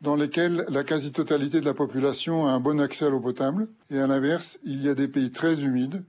dans 0.00 0.14
lesquels 0.14 0.64
la 0.68 0.84
quasi-totalité 0.84 1.60
de 1.60 1.64
la 1.64 1.74
population 1.74 2.46
a 2.46 2.50
un 2.50 2.60
bon 2.60 2.80
accès 2.80 3.06
à 3.06 3.08
l'eau 3.08 3.20
potable. 3.20 3.68
Et 3.90 3.98
à 3.98 4.06
l'inverse, 4.06 4.58
il 4.64 4.82
y 4.82 4.88
a 4.88 4.94
des 4.94 5.08
pays 5.08 5.32
très 5.32 5.62
humides, 5.62 6.04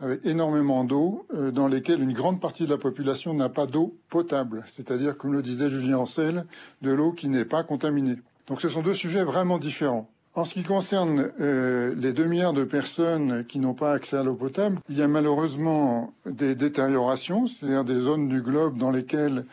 avec 0.00 0.24
énormément 0.26 0.84
d'eau, 0.84 1.26
euh, 1.34 1.50
dans 1.50 1.68
lesquelles 1.68 2.02
une 2.02 2.12
grande 2.12 2.40
partie 2.40 2.64
de 2.64 2.70
la 2.70 2.78
population 2.78 3.34
n'a 3.34 3.48
pas 3.48 3.66
d'eau 3.66 3.96
potable, 4.10 4.64
c'est-à-dire, 4.68 5.16
comme 5.16 5.32
le 5.32 5.42
disait 5.42 5.70
Julien 5.70 5.98
Ancel, 5.98 6.46
de 6.82 6.92
l'eau 6.92 7.12
qui 7.12 7.28
n'est 7.28 7.44
pas 7.44 7.62
contaminée. 7.62 8.16
Donc 8.48 8.60
ce 8.60 8.68
sont 8.68 8.82
deux 8.82 8.94
sujets 8.94 9.24
vraiment 9.24 9.58
différents. 9.58 10.08
En 10.34 10.44
ce 10.44 10.54
qui 10.54 10.62
concerne 10.62 11.30
euh, 11.40 11.94
les 11.94 12.14
2 12.14 12.24
milliards 12.24 12.54
de 12.54 12.64
personnes 12.64 13.44
qui 13.44 13.58
n'ont 13.58 13.74
pas 13.74 13.92
accès 13.92 14.16
à 14.16 14.22
l'eau 14.22 14.34
potable, 14.34 14.80
il 14.88 14.96
y 14.96 15.02
a 15.02 15.08
malheureusement 15.08 16.14
des 16.24 16.54
détériorations, 16.54 17.46
c'est-à-dire 17.46 17.84
des 17.84 18.00
zones 18.00 18.28
du 18.28 18.40
globe 18.40 18.78
dans 18.78 18.90
lesquelles 18.90 19.44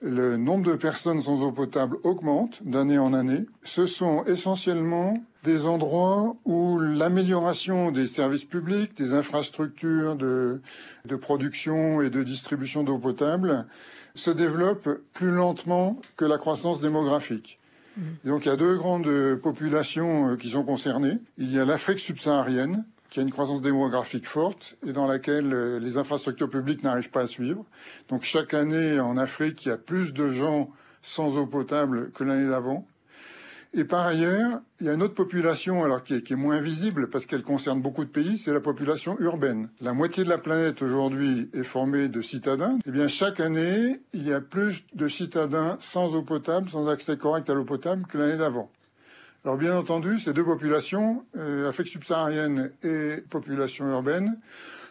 le 0.00 0.36
nombre 0.36 0.64
de 0.64 0.74
personnes 0.74 1.20
sans 1.20 1.42
eau 1.42 1.52
potable 1.52 1.98
augmente 2.02 2.62
d'année 2.64 2.98
en 2.98 3.12
année. 3.12 3.44
Ce 3.62 3.86
sont 3.86 4.24
essentiellement 4.24 5.18
des 5.42 5.66
endroits 5.66 6.36
où 6.44 6.78
l'amélioration 6.78 7.90
des 7.90 8.06
services 8.06 8.44
publics, 8.44 8.96
des 8.96 9.12
infrastructures 9.12 10.16
de, 10.16 10.60
production 11.20 12.00
et 12.00 12.10
de 12.10 12.22
distribution 12.22 12.84
d'eau 12.84 12.98
potable 12.98 13.66
se 14.14 14.30
développe 14.30 14.88
plus 15.14 15.30
lentement 15.30 15.98
que 16.16 16.24
la 16.24 16.38
croissance 16.38 16.80
démographique. 16.80 17.58
Mmh. 17.94 18.02
donc 18.24 18.46
il 18.46 18.48
y 18.48 18.50
a 18.50 18.56
deux 18.56 18.78
grandes 18.78 19.36
populations 19.42 20.30
euh, 20.30 20.36
qui 20.36 20.48
sont 20.48 20.64
concernées. 20.64 21.18
Il 21.36 21.52
y 21.52 21.58
a 21.58 21.66
l'Afrique 21.66 21.98
subsaharienne, 21.98 22.86
qui 23.10 23.20
a 23.20 23.22
une 23.22 23.30
croissance 23.30 23.60
démographique 23.60 24.26
forte 24.26 24.76
et 24.86 24.92
dans 24.92 25.06
laquelle 25.06 25.52
euh, 25.52 25.78
les 25.78 25.98
infrastructures 25.98 26.48
publiques 26.48 26.82
n'arrivent 26.82 27.10
pas 27.10 27.22
à 27.22 27.26
suivre. 27.26 27.66
Donc 28.08 28.22
chaque 28.22 28.54
année 28.54 28.98
en 28.98 29.18
Afrique, 29.18 29.66
il 29.66 29.68
y 29.68 29.72
a 29.72 29.76
plus 29.76 30.14
de 30.14 30.28
gens 30.28 30.70
sans 31.02 31.36
eau 31.36 31.46
potable 31.46 32.10
que 32.12 32.24
l'année 32.24 32.48
d'avant. 32.48 32.86
Et 33.74 33.84
par 33.84 34.06
ailleurs, 34.06 34.60
il 34.80 34.86
y 34.86 34.90
a 34.90 34.92
une 34.92 35.02
autre 35.02 35.14
population 35.14 35.82
alors 35.82 36.02
qui 36.02 36.14
est, 36.14 36.22
qui 36.22 36.34
est 36.34 36.36
moins 36.36 36.60
visible 36.60 37.08
parce 37.08 37.24
qu'elle 37.24 37.42
concerne 37.42 37.80
beaucoup 37.80 38.04
de 38.04 38.10
pays, 38.10 38.36
c'est 38.36 38.52
la 38.52 38.60
population 38.60 39.18
urbaine. 39.18 39.70
La 39.80 39.94
moitié 39.94 40.24
de 40.24 40.28
la 40.28 40.36
planète 40.36 40.82
aujourd'hui 40.82 41.48
est 41.54 41.62
formée 41.62 42.08
de 42.08 42.20
citadins. 42.20 42.78
Eh 42.86 42.90
bien, 42.90 43.08
chaque 43.08 43.40
année, 43.40 44.02
il 44.12 44.26
y 44.26 44.32
a 44.34 44.42
plus 44.42 44.84
de 44.94 45.08
citadins 45.08 45.78
sans 45.80 46.14
eau 46.14 46.22
potable, 46.22 46.68
sans 46.68 46.86
accès 46.86 47.16
correct 47.16 47.48
à 47.48 47.54
l'eau 47.54 47.64
potable 47.64 48.06
que 48.06 48.18
l'année 48.18 48.36
d'avant. 48.36 48.70
Alors 49.44 49.56
bien 49.56 49.74
entendu, 49.74 50.20
ces 50.20 50.34
deux 50.34 50.44
populations, 50.44 51.24
euh, 51.36 51.68
Afrique 51.68 51.88
subsaharienne 51.88 52.70
et 52.84 53.22
population 53.28 53.88
urbaine, 53.88 54.38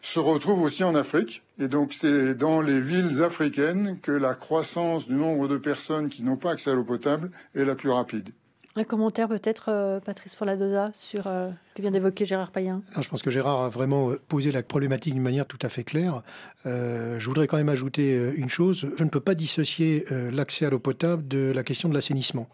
se 0.01 0.19
retrouvent 0.19 0.63
aussi 0.63 0.83
en 0.83 0.95
Afrique. 0.95 1.43
Et 1.59 1.67
donc 1.67 1.93
c'est 1.93 2.33
dans 2.33 2.61
les 2.61 2.81
villes 2.81 3.21
africaines 3.23 3.99
que 4.01 4.11
la 4.11 4.33
croissance 4.33 5.07
du 5.07 5.13
nombre 5.13 5.47
de 5.47 5.57
personnes 5.57 6.09
qui 6.09 6.23
n'ont 6.23 6.35
pas 6.35 6.51
accès 6.51 6.71
à 6.71 6.73
l'eau 6.73 6.83
potable 6.83 7.31
est 7.53 7.63
la 7.63 7.75
plus 7.75 7.91
rapide. 7.91 8.31
Un 8.75 8.83
commentaire 8.85 9.27
peut-être, 9.27 9.65
euh, 9.67 9.99
Patrice 9.99 10.33
Forladosa, 10.33 10.91
sur 10.93 11.27
euh, 11.27 11.49
que 11.75 11.81
vient 11.81 11.91
d'évoquer 11.91 12.25
Gérard 12.25 12.51
Payen? 12.51 12.81
Je 12.99 13.07
pense 13.09 13.21
que 13.21 13.29
Gérard 13.29 13.61
a 13.61 13.69
vraiment 13.69 14.11
posé 14.27 14.51
la 14.51 14.63
problématique 14.63 15.13
d'une 15.13 15.23
manière 15.23 15.45
tout 15.45 15.59
à 15.61 15.69
fait 15.69 15.83
claire. 15.83 16.21
je 16.65 17.25
voudrais 17.25 17.47
quand 17.47 17.57
même 17.57 17.69
ajouter 17.69 18.31
une 18.35 18.49
chose. 18.49 18.87
Je 18.97 19.03
ne 19.03 19.09
peux 19.09 19.19
pas 19.19 19.35
dissocier 19.35 20.05
l'accès 20.31 20.65
à 20.65 20.69
l'eau 20.69 20.79
potable 20.79 21.27
de 21.27 21.51
la 21.53 21.63
question 21.63 21.89
de 21.89 21.93
l'assainissement. 21.93 22.47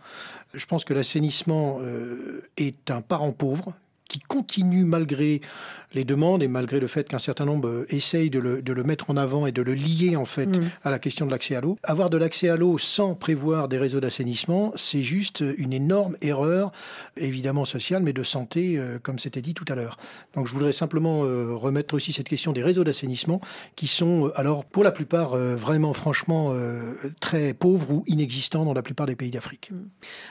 Je 0.53 0.65
pense 0.65 0.85
que 0.85 0.93
l'assainissement 0.93 1.79
est 2.57 2.89
un 2.89 3.01
parent 3.01 3.31
pauvre 3.31 3.73
qui 4.07 4.19
continue 4.19 4.83
malgré 4.83 5.41
les 5.93 6.03
demandes 6.03 6.43
et 6.43 6.47
malgré 6.47 6.79
le 6.79 6.87
fait 6.87 7.07
qu'un 7.07 7.19
certain 7.19 7.45
nombre 7.45 7.67
euh, 7.67 7.85
essayent 7.89 8.29
de 8.29 8.39
le, 8.39 8.83
mettre 8.83 9.09
en 9.09 9.17
avant 9.17 9.47
et 9.47 9.51
de 9.51 9.61
le 9.61 9.73
lier 9.73 10.15
en 10.15 10.25
fait 10.25 10.57
mm. 10.57 10.69
à 10.83 10.91
la 10.91 10.99
question 10.99 11.25
de 11.25 11.31
l'accès 11.31 11.55
à 11.55 11.61
l'eau. 11.61 11.77
Avoir 11.83 12.09
de 12.09 12.17
l'accès 12.17 12.49
à 12.49 12.55
l'eau 12.55 12.77
sans 12.77 13.15
prévoir 13.15 13.67
des 13.67 13.77
réseaux 13.77 13.99
d'assainissement, 13.99 14.73
c'est 14.75 15.01
juste 15.01 15.43
une 15.57 15.73
énorme 15.73 16.17
erreur, 16.21 16.71
évidemment 17.15 17.65
sociale, 17.65 18.03
mais 18.03 18.13
de 18.13 18.23
santé, 18.23 18.77
euh, 18.77 18.99
comme 19.01 19.17
c'était 19.17 19.41
dit 19.41 19.53
tout 19.53 19.65
à 19.69 19.75
l'heure. 19.75 19.97
Donc 20.35 20.47
je 20.47 20.53
voudrais 20.53 20.73
simplement 20.73 21.23
euh, 21.23 21.53
remettre 21.53 21.95
aussi 21.95 22.13
cette 22.13 22.29
question 22.29 22.51
des 22.51 22.63
réseaux 22.63 22.83
d'assainissement 22.83 23.41
qui 23.75 23.87
sont 23.87 24.31
alors 24.35 24.65
pour 24.65 24.83
la 24.83 24.91
plupart 24.91 25.35
vraiment 25.37 25.93
franchement 25.93 26.53
très 27.19 27.53
pauvres 27.53 27.91
ou 27.91 28.03
inexistants 28.07 28.65
dans 28.65 28.73
la 28.73 28.81
plupart 28.81 29.05
des 29.05 29.15
pays 29.15 29.31
d'Afrique. 29.31 29.71
Mm. 29.71 29.75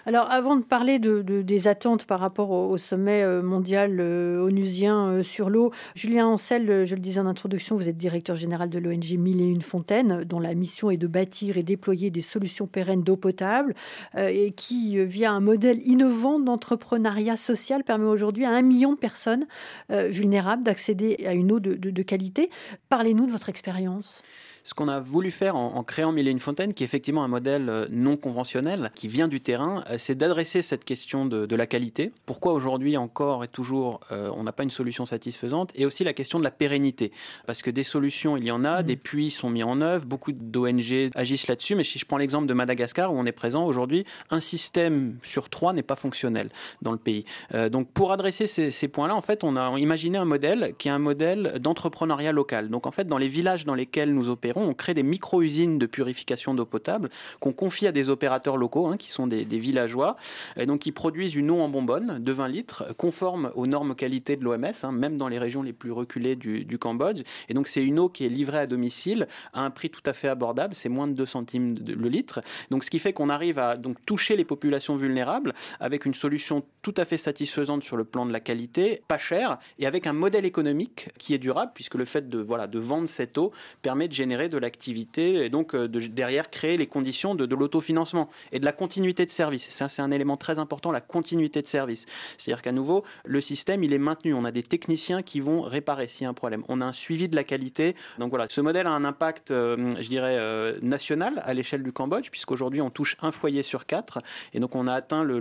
Alors 0.06 0.30
avant 0.30 0.56
de 0.56 0.62
parler 0.62 0.98
de, 0.98 1.22
des 1.22 1.68
attentes 1.68 2.04
par 2.04 2.20
rapport 2.20 2.50
au, 2.50 2.76
sommet 2.76 3.24
mondial 3.42 3.65
onusien 3.74 5.22
sur 5.22 5.50
l'eau. 5.50 5.72
Julien 5.94 6.26
Ancel, 6.26 6.84
je 6.86 6.94
le 6.94 7.00
disais 7.00 7.20
en 7.20 7.26
introduction, 7.26 7.76
vous 7.76 7.88
êtes 7.88 7.96
directeur 7.96 8.36
général 8.36 8.70
de 8.70 8.78
l'ONG 8.78 9.16
Mille 9.18 9.40
et 9.40 9.46
une 9.46 9.62
fontaines, 9.62 10.24
dont 10.24 10.40
la 10.40 10.54
mission 10.54 10.90
est 10.90 10.96
de 10.96 11.06
bâtir 11.06 11.58
et 11.58 11.62
déployer 11.62 12.10
des 12.10 12.20
solutions 12.22 12.66
pérennes 12.66 13.02
d'eau 13.02 13.16
potable 13.16 13.74
euh, 14.14 14.28
et 14.28 14.52
qui, 14.52 14.98
euh, 14.98 15.04
via 15.04 15.32
un 15.32 15.40
modèle 15.40 15.80
innovant 15.84 16.38
d'entrepreneuriat 16.38 17.36
social, 17.36 17.84
permet 17.84 18.06
aujourd'hui 18.06 18.44
à 18.44 18.50
un 18.50 18.62
million 18.62 18.92
de 18.92 18.98
personnes 18.98 19.46
euh, 19.90 20.08
vulnérables 20.08 20.62
d'accéder 20.62 21.24
à 21.26 21.34
une 21.34 21.52
eau 21.52 21.60
de 21.60 22.02
qualité. 22.02 22.50
Parlez-nous 22.88 23.26
de 23.26 23.32
votre 23.32 23.48
expérience 23.48 24.22
ce 24.66 24.74
qu'on 24.74 24.88
a 24.88 24.98
voulu 24.98 25.30
faire 25.30 25.54
en, 25.54 25.84
créant 25.84 26.10
Mille 26.10 26.26
et 26.26 26.32
une 26.32 26.40
fontaine, 26.40 26.74
qui 26.74 26.82
est 26.82 26.86
effectivement 26.86 27.22
un 27.22 27.28
modèle 27.28 27.68
euh, 27.68 27.86
non 27.88 28.16
conventionnel, 28.16 28.90
qui 28.96 29.06
vient 29.06 29.28
du 29.28 29.40
terrain, 29.40 29.84
euh, 29.90 29.94
c'est 29.96 30.16
d'adresser 30.16 30.60
cette 30.60 30.84
question 30.84 31.24
de, 31.24 31.54
la 31.54 31.66
qualité. 31.68 32.10
Pourquoi 32.26 32.52
aujourd'hui 32.52 32.96
encore 32.96 33.44
et 33.44 33.48
toujours 33.48 34.00
euh, 34.10 34.28
on 34.34 34.42
n'a 34.42 34.50
pas 34.50 34.64
une 34.64 34.70
solution 34.70 35.06
satisfaisante? 35.06 35.70
Et 35.76 35.86
aussi 35.86 36.02
la 36.02 36.12
question 36.12 36.40
de 36.40 36.44
la 36.44 36.50
pérennité. 36.50 37.12
Parce 37.46 37.62
que 37.62 37.70
des 37.70 37.84
solutions, 37.84 38.36
il 38.36 38.42
y 38.42 38.50
en 38.50 38.64
a, 38.64 38.80
mmh. 38.80 38.84
des 38.84 38.96
puits 38.96 39.30
sont 39.30 39.50
mis 39.50 39.62
en 39.62 39.80
œuvre, 39.80 40.04
beaucoup 40.04 40.32
d'ONG 40.32 41.10
agissent 41.14 41.46
là-dessus. 41.46 41.76
Mais 41.76 41.84
si 41.84 42.00
je 42.00 42.04
prends 42.04 42.18
l'exemple 42.18 42.48
de 42.48 42.54
Madagascar, 42.54 43.14
où 43.14 43.16
on 43.16 43.24
est 43.24 43.30
présent 43.30 43.64
aujourd'hui, 43.64 44.04
un 44.30 44.40
système 44.40 45.16
sur 45.22 45.48
trois 45.48 45.74
n'est 45.74 45.84
pas 45.84 45.96
fonctionnel 45.96 46.48
dans 46.82 46.90
le 46.90 46.98
pays. 46.98 47.24
donc 47.70 47.88
pour 47.92 48.10
adresser 48.10 48.48
ces, 48.48 48.72
ces 48.72 48.88
points-là, 48.88 49.14
en 49.14 49.20
fait, 49.20 49.44
on 49.44 49.56
a 49.56 49.78
imaginé 49.78 50.18
un 50.18 50.24
modèle 50.24 50.74
qui 50.76 50.88
est 50.88 50.90
un 50.90 50.98
modèle 50.98 51.58
d'entrepreneuriat 51.60 52.32
local. 52.32 52.68
Donc 52.68 52.88
en 52.88 52.90
fait, 52.90 53.06
dans 53.06 53.18
les 53.18 53.28
villages 53.28 53.64
dans 53.64 53.76
lesquels 53.76 54.12
nous 54.12 54.28
opérons, 54.28 54.55
on 54.62 54.74
crée 54.74 54.94
des 54.94 55.02
micro-usines 55.02 55.78
de 55.78 55.86
purification 55.86 56.54
d'eau 56.54 56.64
potable 56.64 57.10
qu'on 57.40 57.52
confie 57.52 57.86
à 57.86 57.92
des 57.92 58.08
opérateurs 58.08 58.56
locaux, 58.56 58.86
hein, 58.86 58.96
qui 58.96 59.10
sont 59.10 59.26
des, 59.26 59.44
villageois, 59.44 60.16
et 60.56 60.66
donc 60.66 60.80
qui 60.80 60.92
produisent 60.92 61.34
une 61.34 61.50
eau 61.50 61.60
en 61.60 61.68
bonbonne 61.68 62.22
de 62.22 62.32
20 62.32 62.48
litres, 62.48 62.84
conforme 62.96 63.50
aux 63.54 63.66
normes 63.66 63.94
qualité 63.94 64.36
de 64.36 64.44
l'OMS, 64.44 64.66
hein, 64.82 64.92
même 64.92 65.16
dans 65.16 65.28
les 65.28 65.38
régions 65.38 65.62
les 65.62 65.72
plus 65.72 65.92
reculées 65.92 66.36
du, 66.36 66.78
Cambodge. 66.78 67.22
Et 67.48 67.54
donc 67.54 67.68
c'est 67.68 67.82
une 67.82 67.98
eau 67.98 68.08
qui 68.10 68.26
est 68.26 68.28
livrée 68.28 68.58
à 68.58 68.66
domicile 68.66 69.26
à 69.54 69.62
un 69.62 69.70
prix 69.70 69.88
tout 69.88 70.02
à 70.04 70.12
fait 70.12 70.28
abordable, 70.28 70.74
c'est 70.74 70.90
moins 70.90 71.08
de 71.08 71.14
2 71.14 71.24
centimes 71.24 71.74
le 71.86 72.08
litre. 72.08 72.40
Donc 72.70 72.84
ce 72.84 72.90
qui 72.90 72.98
fait 72.98 73.14
qu'on 73.14 73.30
arrive 73.30 73.58
à 73.58 73.76
donc 73.76 73.96
toucher 74.04 74.36
les 74.36 74.44
populations 74.44 74.96
vulnérables 74.96 75.54
avec 75.80 76.04
une 76.04 76.14
solution 76.14 76.62
tout 76.82 76.94
à 76.98 77.04
fait 77.04 77.16
satisfaisante 77.16 77.82
sur 77.82 77.96
le 77.96 78.04
plan 78.04 78.26
de 78.26 78.32
la 78.32 78.40
qualité, 78.40 79.02
pas 79.08 79.18
cher, 79.18 79.58
et 79.78 79.86
avec 79.86 80.06
un 80.06 80.12
modèle 80.12 80.44
économique 80.44 81.10
qui 81.18 81.34
est 81.34 81.38
durable, 81.38 81.72
puisque 81.74 81.94
le 81.94 82.04
fait 82.04 82.28
de, 82.28 82.38
voilà, 82.38 82.66
de 82.66 82.78
vendre 82.78 83.08
cette 83.08 83.38
eau 83.38 83.52
permet 83.82 84.08
de 84.08 84.12
générer 84.12 84.45
de 84.48 84.58
l'activité 84.58 85.44
et 85.44 85.48
donc 85.48 85.74
euh, 85.74 85.88
de, 85.88 86.00
derrière 86.00 86.50
créer 86.50 86.76
les 86.76 86.86
conditions 86.86 87.34
de, 87.34 87.54
l'autofinancement 87.54 88.28
et 88.52 88.58
de 88.58 88.64
la 88.64 88.72
continuité 88.72 89.24
de 89.24 89.30
service. 89.30 89.68
Ça, 89.70 89.88
c'est 89.88 90.02
un 90.02 90.10
élément 90.10 90.36
très 90.36 90.58
important, 90.58 90.92
la 90.92 91.00
continuité 91.00 91.62
de 91.62 91.66
service. 91.66 92.06
C'est-à-dire 92.38 92.62
qu'à 92.62 92.72
nouveau, 92.72 93.04
le 93.24 93.40
système, 93.40 93.82
il 93.82 93.92
est 93.92 93.98
maintenu. 93.98 94.34
On 94.34 94.44
a 94.44 94.52
des 94.52 94.62
techniciens 94.62 95.22
qui 95.22 95.40
vont 95.40 95.62
réparer 95.62 96.08
s'il 96.08 96.22
y 96.22 96.26
a 96.26 96.28
un 96.28 96.34
problème. 96.34 96.62
On 96.68 96.80
a 96.80 96.84
un 96.84 96.92
suivi 96.92 97.28
de 97.28 97.36
la 97.36 97.44
qualité. 97.44 97.96
Donc 98.18 98.30
voilà, 98.30 98.46
ce 98.48 98.60
modèle 98.60 98.86
a 98.86 98.90
un 98.90 99.04
impact, 99.04 99.50
euh, 99.50 99.94
je 100.00 100.08
dirais, 100.08 100.36
euh, 100.38 100.78
national 100.82 101.42
à 101.44 101.54
l'échelle 101.54 101.82
du 101.82 101.92
Cambodge, 101.92 102.30
puisqu'aujourd'hui, 102.30 102.80
on 102.80 102.90
touche 102.90 103.16
un 103.22 103.32
foyer 103.32 103.62
sur 103.62 103.86
quatre. 103.86 104.20
Et 104.52 104.60
donc, 104.60 104.74
on 104.74 104.86
a 104.86 104.92
atteint 104.92 105.24
le, 105.24 105.36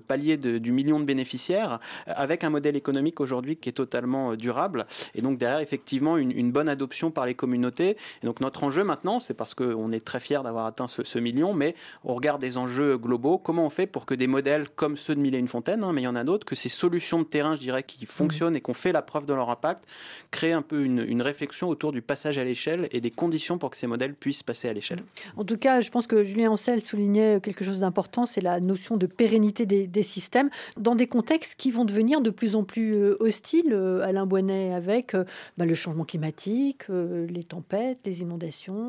palier 0.00 0.36
du 0.36 0.72
million 0.72 1.00
de 1.00 1.04
bénéficiaires 1.04 1.78
avec 2.06 2.44
un 2.44 2.50
modèle 2.50 2.76
économique 2.76 3.20
aujourd'hui 3.20 3.56
qui 3.56 3.68
est 3.68 3.72
totalement 3.72 4.34
durable. 4.34 4.86
Et 5.14 5.22
donc, 5.22 5.38
derrière, 5.38 5.60
effectivement, 5.60 6.16
une, 6.16 6.32
une 6.32 6.52
bonne 6.52 6.68
adoption 6.68 7.10
par 7.10 7.26
les 7.26 7.34
communautés. 7.34 7.96
Et 8.22 8.26
donc, 8.26 8.40
notre 8.42 8.64
enjeu 8.64 8.84
maintenant, 8.84 9.18
c'est 9.18 9.34
parce 9.34 9.54
qu'on 9.54 9.92
est 9.92 10.04
très 10.04 10.20
fier 10.20 10.42
d'avoir 10.42 10.66
atteint 10.66 10.86
ce, 10.86 11.18
million, 11.18 11.54
mais 11.54 11.74
on 12.04 12.14
regarde 12.14 12.40
des 12.40 12.58
enjeux 12.58 12.98
globaux. 12.98 13.38
Comment 13.38 13.64
on 13.64 13.70
fait 13.70 13.86
pour 13.86 14.04
que 14.04 14.14
des 14.14 14.26
modèles 14.26 14.68
comme 14.68 14.96
ceux 14.96 15.14
de 15.14 15.20
Mille 15.20 15.34
et 15.34 15.38
une 15.38 15.48
fontaine, 15.48 15.84
hein, 15.84 15.92
mais 15.92 16.02
il 16.02 16.04
y 16.04 16.08
en 16.08 16.16
a 16.16 16.24
d'autres, 16.24 16.44
que 16.44 16.56
ces 16.56 16.68
solutions 16.68 17.20
de 17.20 17.24
terrain, 17.24 17.54
je 17.54 17.60
dirais, 17.60 17.82
qui 17.84 18.04
fonctionnent 18.04 18.56
et 18.56 18.60
qu'on 18.60 18.74
fait 18.74 18.92
la 18.92 19.02
preuve 19.02 19.24
de 19.24 19.32
leur 19.32 19.48
impact, 19.48 19.84
créent 20.30 20.52
un 20.52 20.62
peu 20.62 20.82
une, 20.84 21.22
réflexion 21.22 21.68
autour 21.68 21.92
du 21.92 22.02
passage 22.02 22.36
à 22.36 22.42
l'échelle 22.42 22.88
et 22.90 23.00
des 23.00 23.12
conditions 23.12 23.56
pour 23.56 23.70
que 23.70 23.76
ces 23.76 23.86
modèles 23.86 24.14
puissent 24.14 24.42
passer 24.42 24.68
à 24.68 24.72
l'échelle. 24.72 25.04
En 25.36 25.44
tout 25.44 25.56
cas, 25.56 25.80
je 25.80 25.88
pense 25.88 26.08
que 26.08 26.24
Julien 26.24 26.50
Ancel 26.50 26.82
soulignait 26.82 27.40
quelque 27.40 27.64
chose 27.64 27.78
d'important, 27.78 28.26
c'est 28.26 28.40
la 28.40 28.58
notion 28.58 28.96
de 28.96 29.06
pérennité 29.06 29.66
des, 29.66 30.02
systèmes 30.02 30.50
dans 30.76 30.96
des 30.96 31.06
contextes 31.06 31.54
qui 31.54 31.70
vont 31.70 31.84
devenir 31.84 32.20
de 32.20 32.30
plus 32.30 32.56
en 32.56 32.64
plus 32.64 32.96
euh, 32.96 33.16
hostiles. 33.20 33.72
Euh, 33.72 34.02
Alain 34.02 34.26
Boinet 34.26 34.74
avec 34.74 35.14
bah, 35.56 35.64
le 35.64 35.74
changement 35.74 36.04
climatique, 36.04 36.88
les 36.88 37.44
tempêtes, 37.44 37.98
les 38.04 38.22
inondations, 38.22 38.31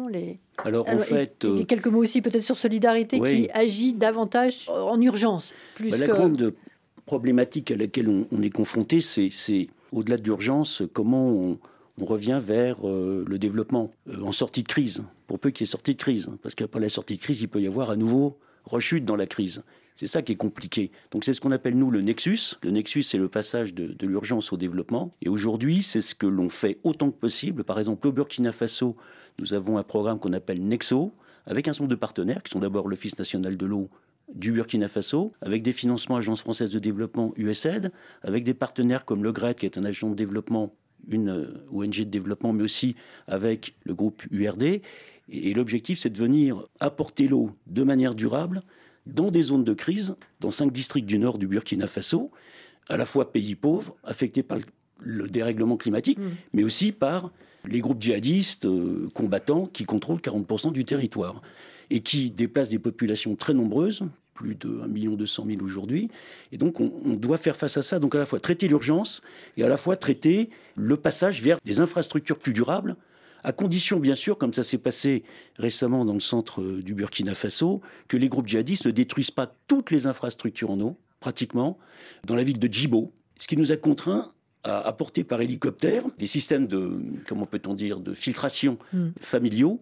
les... 0.10 0.40
Alors, 0.64 0.88
en 0.88 1.00
fait... 1.00 1.46
Et, 1.58 1.66
quelques 1.66 1.88
mots 1.88 2.02
aussi 2.02 2.22
peut-être 2.22 2.44
sur 2.44 2.58
Solidarité 2.58 3.20
qui 3.20 3.50
agit 3.52 3.94
davantage 3.94 4.70
en 4.70 5.00
urgence. 5.02 5.54
Plus 5.76 5.92
bah, 5.92 5.98
la 5.98 6.08
grande 6.08 6.54
problématique 7.06 7.72
à 7.72 7.76
laquelle 7.76 8.10
on, 8.10 8.42
est 8.42 8.50
confronté, 8.50 9.02
c'est 9.02 9.68
au-delà 9.92 10.18
de 10.18 10.24
l'urgence, 10.24 10.84
comment 10.94 11.30
on, 11.30 11.60
revient 12.02 12.42
vers 12.44 12.88
euh, 12.88 13.24
le 13.28 13.38
développement 13.38 13.92
euh, 14.10 14.24
en 14.24 14.32
sortie 14.32 14.64
de 14.64 14.68
crise, 14.68 15.04
pour 15.28 15.38
peu 15.38 15.52
qu'il 15.52 15.66
y 15.66 15.70
ait 15.70 15.72
sortie 15.72 15.94
de 15.94 16.00
crise. 16.00 16.28
Parce 16.42 16.56
qu'après 16.56 16.80
la 16.80 16.90
sortie 16.90 17.18
de 17.18 17.22
crise, 17.22 17.42
il 17.42 17.48
peut 17.48 17.62
y 17.62 17.68
avoir 17.68 17.92
à 17.92 17.96
nouveau 17.96 18.40
rechute 18.66 19.06
dans 19.06 19.16
la 19.16 19.28
crise. 19.28 19.64
C'est 19.96 20.08
ça 20.08 20.22
qui 20.22 20.32
est 20.32 20.38
compliqué. 20.38 20.92
Donc 21.12 21.24
c'est 21.24 21.34
ce 21.34 21.42
qu'on 21.42 21.52
appelle 21.52 21.78
nous 21.78 21.92
le 21.92 22.02
nexus. 22.02 22.56
Le 22.64 22.72
nexus, 22.72 23.04
c'est 23.04 23.18
le 23.18 23.30
passage 23.30 23.74
de, 23.74 23.96
l'urgence 24.08 24.52
au 24.52 24.58
développement. 24.58 25.14
Et 25.22 25.30
aujourd'hui, 25.30 25.84
c'est 25.84 26.02
ce 26.02 26.16
que 26.16 26.26
l'on 26.26 26.50
fait 26.50 26.80
autant 26.84 27.12
que 27.12 27.18
possible. 27.18 27.64
Par 27.64 27.78
exemple, 27.78 28.08
au 28.08 28.12
Burkina 28.12 28.52
Faso, 28.52 28.96
nous 29.40 29.54
avons 29.54 29.78
un 29.78 29.84
programme 29.84 30.20
qu'on 30.20 30.34
appelle 30.34 30.62
Nexo, 30.62 31.14
avec 31.46 31.68
un 31.68 31.74
certain 31.74 31.86
nombre 31.86 31.96
de 31.96 32.00
partenaires, 32.00 32.44
qui 32.44 32.52
sont 32.52 32.60
d'abord 32.60 32.88
l'Office 32.88 33.18
national 33.18 33.58
de 33.58 33.66
l'eau 33.66 33.90
du 34.34 34.52
Burkina 34.52 34.88
Faso, 34.88 35.32
avec 35.42 35.64
des 35.64 35.74
financements 35.74 36.16
Agence 36.16 36.42
française 36.42 36.72
de 36.72 36.80
développement 36.80 37.34
USAID, 37.36 37.92
avec 38.22 38.44
des 38.44 38.54
partenaires 38.54 39.06
comme 39.06 39.24
le 39.24 39.32
GRET, 39.32 39.56
qui 39.56 39.66
est 39.66 39.78
un 39.78 39.84
agent 39.84 40.10
de 40.10 40.16
développement, 40.16 40.72
une 41.10 41.30
euh, 41.30 41.66
ONG 41.72 42.00
de 42.00 42.04
développement, 42.04 42.54
mais 42.54 42.64
aussi 42.64 42.96
avec 43.28 43.76
le 43.84 43.94
groupe 43.94 44.24
URD. 44.32 44.82
Et 45.30 45.54
l'objectif, 45.54 46.00
c'est 46.00 46.10
de 46.10 46.18
venir 46.18 46.66
apporter 46.80 47.28
l'eau 47.28 47.52
de 47.68 47.84
manière 47.84 48.16
durable 48.16 48.64
dans 49.06 49.30
des 49.30 49.44
zones 49.44 49.66
de 49.66 49.74
crise, 49.74 50.16
dans 50.40 50.52
cinq 50.52 50.72
districts 50.72 51.08
du 51.08 51.20
nord 51.20 51.38
du 51.38 51.48
Burkina 51.48 51.88
Faso, 51.88 52.32
à 52.88 52.98
la 52.98 53.06
fois 53.06 53.32
pays 53.32 53.56
pauvres, 53.56 53.96
affectés 54.04 54.44
par 54.44 54.60
le 55.00 55.28
dérèglement 55.28 55.76
climatique, 55.76 56.20
mm. 56.20 56.30
mais 56.54 56.64
aussi 56.64 56.94
par 56.94 57.32
les 57.66 57.80
groupes 57.80 58.02
djihadistes 58.02 58.66
euh, 58.66 59.10
combattants 59.14 59.68
qui 59.68 59.86
contrôlent 59.86 60.20
40% 60.20 60.72
du 60.72 60.86
territoire 60.86 61.42
et 61.90 62.02
qui 62.02 62.30
déplacent 62.32 62.70
des 62.70 62.80
populations 62.80 63.36
très 63.36 63.54
nombreuses, 63.54 64.04
plus 64.34 64.56
de 64.56 64.82
1 64.82 65.16
200 65.16 65.46
000 65.48 65.62
aujourd'hui. 65.64 66.10
Et 66.52 66.58
donc, 66.58 66.80
on, 66.80 66.92
on, 67.06 67.14
doit 67.14 67.38
faire 67.38 67.56
face 67.56 67.78
à 67.78 67.82
ça. 67.82 68.00
Donc, 68.00 68.16
à 68.16 68.20
la 68.20 68.26
fois 68.26 68.40
traiter 68.40 68.68
l'urgence 68.68 69.22
et 69.58 69.64
à 69.64 69.70
la 69.70 69.78
fois 69.78 69.96
traiter 69.96 70.50
le 70.76 70.98
passage 70.98 71.42
vers 71.42 71.60
des 71.64 71.80
infrastructures 71.80 72.40
plus 72.40 72.54
durables 72.54 72.96
à 73.44 73.52
condition 73.52 74.00
bien 74.00 74.16
sûr, 74.16 74.38
comme 74.38 74.54
ça 74.54 74.64
s'est 74.64 74.78
passé 74.78 75.24
récemment 75.58 76.06
dans 76.06 76.14
le 76.14 76.20
centre 76.20 76.62
euh, 76.62 76.82
du 76.82 76.94
Burkina 76.94 77.36
Faso, 77.36 77.82
que 78.08 78.18
les 78.18 78.30
groupes 78.30 78.48
djihadistes 78.48 78.86
ne 78.86 78.92
détruisent 78.92 79.32
pas 79.32 79.54
toutes 79.68 79.92
les 79.92 80.08
infrastructures 80.08 80.72
en 80.72 80.80
eau, 80.80 80.98
pratiquement, 81.20 81.78
dans 82.26 82.36
la 82.36 82.44
ville 82.44 82.60
de 82.60 82.72
Djibo, 82.72 83.12
ce 83.38 83.48
qui 83.48 83.58
nous 83.58 83.72
a 83.72 83.78
contraints 83.78 84.32
à 84.64 84.80
apporter 84.88 85.24
par 85.24 85.42
hélicoptère 85.42 86.04
des 86.18 86.26
systèmes 86.26 86.68
de, 86.68 87.02
comment 87.28 87.46
peut-on 87.46 87.74
dire, 87.74 88.00
de 88.00 88.14
filtration 88.14 88.78
hmm. 88.94 89.10
familiaux 89.20 89.80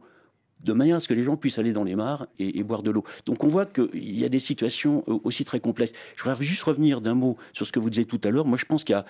de 0.63 0.73
manière 0.73 0.97
à 0.97 1.00
ce 1.00 1.07
que 1.07 1.13
les 1.13 1.23
gens 1.23 1.38
puissent 1.38 1.57
aller 1.57 1.73
dans 1.73 1.83
les 1.83 1.95
mares 1.95 2.27
et, 2.39 2.63
boire 2.63 2.83
de 2.83 2.91
l'eau. 2.91 3.03
Donc 3.25 3.43
on 3.43 3.47
voit 3.47 3.65
qu'il 3.65 4.19
y 4.19 4.25
a 4.25 4.29
des 4.29 4.39
situations 4.39 5.03
euh, 5.07 5.17
aussi 5.23 5.45
très 5.45 5.59
complexes. 5.59 5.93
Je 6.15 6.23
voudrais 6.23 6.43
juste 6.43 6.63
revenir 6.63 7.01
d'un 7.01 7.15
mot 7.15 7.38
sur 7.53 7.65
ce 7.65 7.71
que 7.71 7.79
vous 7.79 7.89
disiez 7.89 8.05
tout 8.05 8.21
à 8.23 8.29
l'heure. 8.29 8.45
Moi, 8.45 8.57
je 8.57 8.65
pense 8.65 8.83
qu'il 8.83 9.03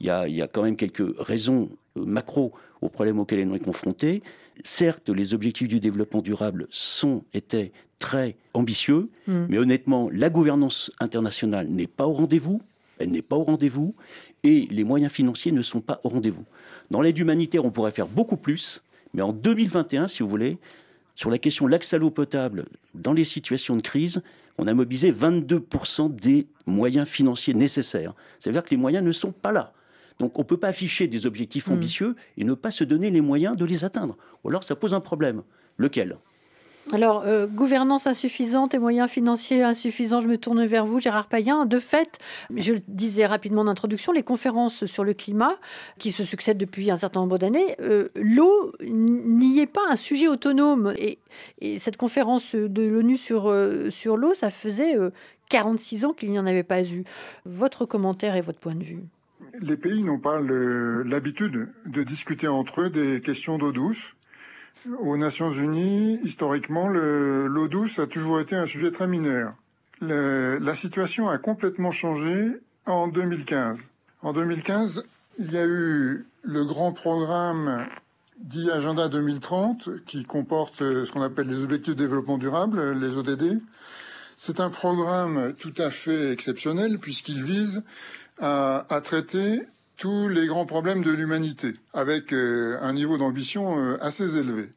y, 0.00 0.06
y 0.06 0.10
a, 0.10 0.48
quand 0.48 0.62
même 0.62 0.76
quelques 0.76 1.04
raisons 1.18 1.70
euh, 1.96 2.04
macro 2.04 2.52
aux 2.82 2.88
problèmes 2.88 3.18
auxquels 3.18 3.46
on 3.48 3.54
est 3.54 3.60
confrontés. 3.60 4.22
Certes, 4.64 5.08
les 5.08 5.34
objectifs 5.34 5.68
du 5.68 5.80
développement 5.80 6.22
durable 6.22 6.66
sont, 6.70 7.24
étaient 7.34 7.72
très 7.98 8.36
ambitieux, 8.52 9.10
hmm. 9.26 9.46
mais 9.48 9.58
honnêtement, 9.58 10.10
la 10.12 10.28
gouvernance 10.28 10.90
internationale 11.00 11.68
n'est 11.68 11.86
pas 11.86 12.06
au 12.06 12.12
rendez-vous. 12.12 12.60
Elle 12.98 13.10
n'est 13.10 13.22
pas 13.22 13.36
au 13.36 13.44
rendez-vous 13.44 13.94
et 14.42 14.66
les 14.70 14.84
moyens 14.84 15.12
financiers 15.12 15.52
ne 15.52 15.62
sont 15.62 15.80
pas 15.80 16.00
au 16.04 16.08
rendez-vous. 16.08 16.44
Dans 16.90 17.02
l'aide 17.02 17.18
humanitaire, 17.18 17.64
on 17.64 17.70
pourrait 17.70 17.90
faire 17.90 18.08
beaucoup 18.08 18.36
plus, 18.36 18.82
mais 19.14 19.22
en 19.22 19.32
2021, 19.32 20.08
si 20.08 20.22
vous 20.22 20.28
voulez, 20.28 20.58
sur 21.14 21.30
la 21.30 21.38
question 21.38 21.66
de 21.66 21.70
l'accès 21.70 21.96
à 21.96 21.98
l'eau 21.98 22.10
potable 22.10 22.66
dans 22.94 23.12
les 23.12 23.24
situations 23.24 23.76
de 23.76 23.82
crise, 23.82 24.22
on 24.58 24.66
a 24.66 24.74
mobilisé 24.74 25.12
22% 25.12 26.14
des 26.14 26.46
moyens 26.66 27.08
financiers 27.08 27.54
nécessaires. 27.54 28.12
Ça 28.38 28.50
veut 28.50 28.54
dire 28.54 28.64
que 28.64 28.70
les 28.70 28.76
moyens 28.76 29.04
ne 29.04 29.12
sont 29.12 29.32
pas 29.32 29.52
là. 29.52 29.72
Donc 30.18 30.38
on 30.38 30.42
ne 30.42 30.46
peut 30.46 30.56
pas 30.56 30.68
afficher 30.68 31.06
des 31.08 31.26
objectifs 31.26 31.68
hmm. 31.68 31.72
ambitieux 31.72 32.16
et 32.38 32.44
ne 32.44 32.54
pas 32.54 32.70
se 32.70 32.84
donner 32.84 33.10
les 33.10 33.20
moyens 33.20 33.56
de 33.56 33.64
les 33.64 33.84
atteindre. 33.84 34.16
Ou 34.44 34.48
alors 34.48 34.64
ça 34.64 34.76
pose 34.76 34.94
un 34.94 35.00
problème. 35.00 35.42
Lequel? 35.78 36.16
Alors, 36.92 37.24
euh, 37.26 37.48
gouvernance 37.48 38.06
insuffisante 38.06 38.72
et 38.74 38.78
moyens 38.78 39.10
financiers 39.10 39.64
insuffisants, 39.64 40.20
je 40.20 40.28
me 40.28 40.38
tourne 40.38 40.64
vers 40.66 40.86
vous, 40.86 41.00
Gérard 41.00 41.26
Payen. 41.26 41.66
De 41.66 41.80
fait, 41.80 42.18
je 42.54 42.74
le 42.74 42.80
disais 42.86 43.26
rapidement 43.26 43.62
en 43.62 43.66
introduction, 43.66 44.12
les 44.12 44.22
conférences 44.22 44.84
sur 44.84 45.02
le 45.02 45.12
climat, 45.12 45.56
qui 45.98 46.12
se 46.12 46.22
succèdent 46.22 46.58
depuis 46.58 46.90
un 46.92 46.96
certain 46.96 47.20
nombre 47.20 47.38
d'années, 47.38 47.74
euh, 47.80 48.08
l'eau 48.14 48.72
n'y 48.82 49.58
est 49.58 49.66
pas 49.66 49.82
un 49.90 49.96
sujet 49.96 50.28
autonome. 50.28 50.94
Et, 50.96 51.18
cette 51.78 51.96
conférence 51.96 52.54
de 52.54 52.82
l'ONU 52.82 53.16
sur, 53.16 53.50
euh, 53.50 53.90
sur 53.90 54.16
l'eau, 54.16 54.32
ça 54.34 54.50
faisait 54.50 54.96
46 55.50 56.04
ans 56.04 56.12
qu'il 56.12 56.30
n'y 56.30 56.38
en 56.38 56.46
avait 56.46 56.62
pas 56.62 56.82
eu. 56.82 57.04
Votre 57.44 57.84
commentaire 57.84 58.36
et 58.36 58.40
votre 58.40 58.60
point 58.60 58.74
de 58.74 58.84
vue? 58.84 59.00
Les 59.60 59.76
pays 59.76 60.04
n'ont 60.04 60.20
pas 60.20 60.40
l'habitude 60.40 61.68
de 61.86 62.02
discuter 62.04 62.46
entre 62.46 62.82
eux 62.82 62.90
des 62.90 63.20
questions 63.20 63.58
d'eau 63.58 63.72
douce 63.72 64.14
aux 65.00 65.16
Nations 65.16 65.50
Unies, 65.50 66.18
historiquement, 66.22 66.88
l'eau 66.88 67.68
douce 67.68 67.98
a 67.98 68.06
toujours 68.06 68.40
été 68.40 68.56
un 68.56 68.66
sujet 68.66 68.90
très 68.90 69.08
mineur. 69.08 69.54
la 70.00 70.74
situation 70.74 71.28
a 71.28 71.38
complètement 71.38 71.90
changé 71.90 72.60
en 72.86 73.08
2015. 73.08 73.78
En 74.22 74.32
2015, 74.32 75.04
il 75.38 75.52
y 75.52 75.58
a 75.58 75.66
eu 75.66 76.26
le 76.42 76.64
grand 76.64 76.92
programme 76.92 77.86
dit 78.38 78.70
Agenda 78.70 79.08
2030, 79.08 80.04
qui 80.04 80.24
comporte 80.24 80.78
ce 80.78 81.10
qu'on 81.10 81.22
appelle 81.22 81.48
les 81.48 81.62
objectifs 81.62 81.94
de 81.94 82.02
développement 82.02 82.38
durable, 82.38 82.92
les 82.92 83.16
ODD. 83.16 83.60
C'est 84.36 84.60
un 84.60 84.70
programme 84.70 85.54
tout 85.54 85.72
à 85.78 85.90
fait 85.90 86.30
exceptionnel 86.30 86.98
puisqu'il 86.98 87.42
vise 87.42 87.82
à, 88.38 88.86
à 88.90 89.00
traiter 89.00 89.62
tous 89.96 90.28
les 90.28 90.46
grands 90.46 90.66
problèmes 90.66 91.02
de 91.02 91.10
l'humanité, 91.10 91.74
avec 91.94 92.32
euh, 92.32 92.78
un 92.80 92.92
niveau 92.92 93.16
d'ambition 93.16 93.78
euh, 93.78 93.98
assez 94.02 94.24
élevé. 94.36 94.70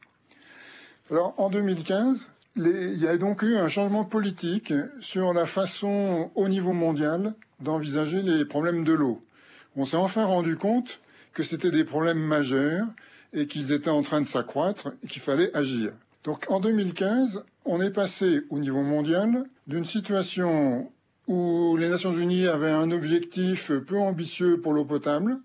Alors 1.10 1.34
en 1.38 1.50
2015, 1.50 2.30
il 2.56 2.98
y 2.98 3.06
a 3.06 3.16
donc 3.16 3.42
eu 3.42 3.56
un 3.56 3.68
changement 3.68 4.04
politique 4.04 4.72
sur 5.00 5.32
la 5.32 5.46
façon 5.46 6.30
au 6.34 6.48
niveau 6.48 6.72
mondial 6.72 7.34
d'envisager 7.60 8.22
les 8.22 8.44
problèmes 8.44 8.84
de 8.84 8.92
l'eau. 8.92 9.22
On 9.76 9.84
s'est 9.84 9.96
enfin 9.96 10.24
rendu 10.24 10.56
compte 10.56 11.00
que 11.32 11.42
c'était 11.42 11.70
des 11.70 11.84
problèmes 11.84 12.18
majeurs 12.18 12.86
et 13.32 13.46
qu'ils 13.46 13.72
étaient 13.72 13.90
en 13.90 14.02
train 14.02 14.20
de 14.20 14.26
s'accroître 14.26 14.92
et 15.04 15.06
qu'il 15.06 15.22
fallait 15.22 15.54
agir. 15.56 15.92
Donc 16.24 16.46
en 16.50 16.60
2015, 16.60 17.44
on 17.64 17.80
est 17.80 17.92
passé 17.92 18.42
au 18.50 18.58
niveau 18.58 18.82
mondial 18.82 19.44
d'une 19.66 19.84
situation 19.84 20.90
où 21.30 21.76
les 21.76 21.88
Nations 21.88 22.12
Unies 22.12 22.48
avaient 22.48 22.72
un 22.72 22.90
objectif 22.90 23.70
peu 23.86 23.96
ambitieux 23.96 24.60
pour 24.60 24.72
l'eau 24.72 24.84
potable, 24.84 25.38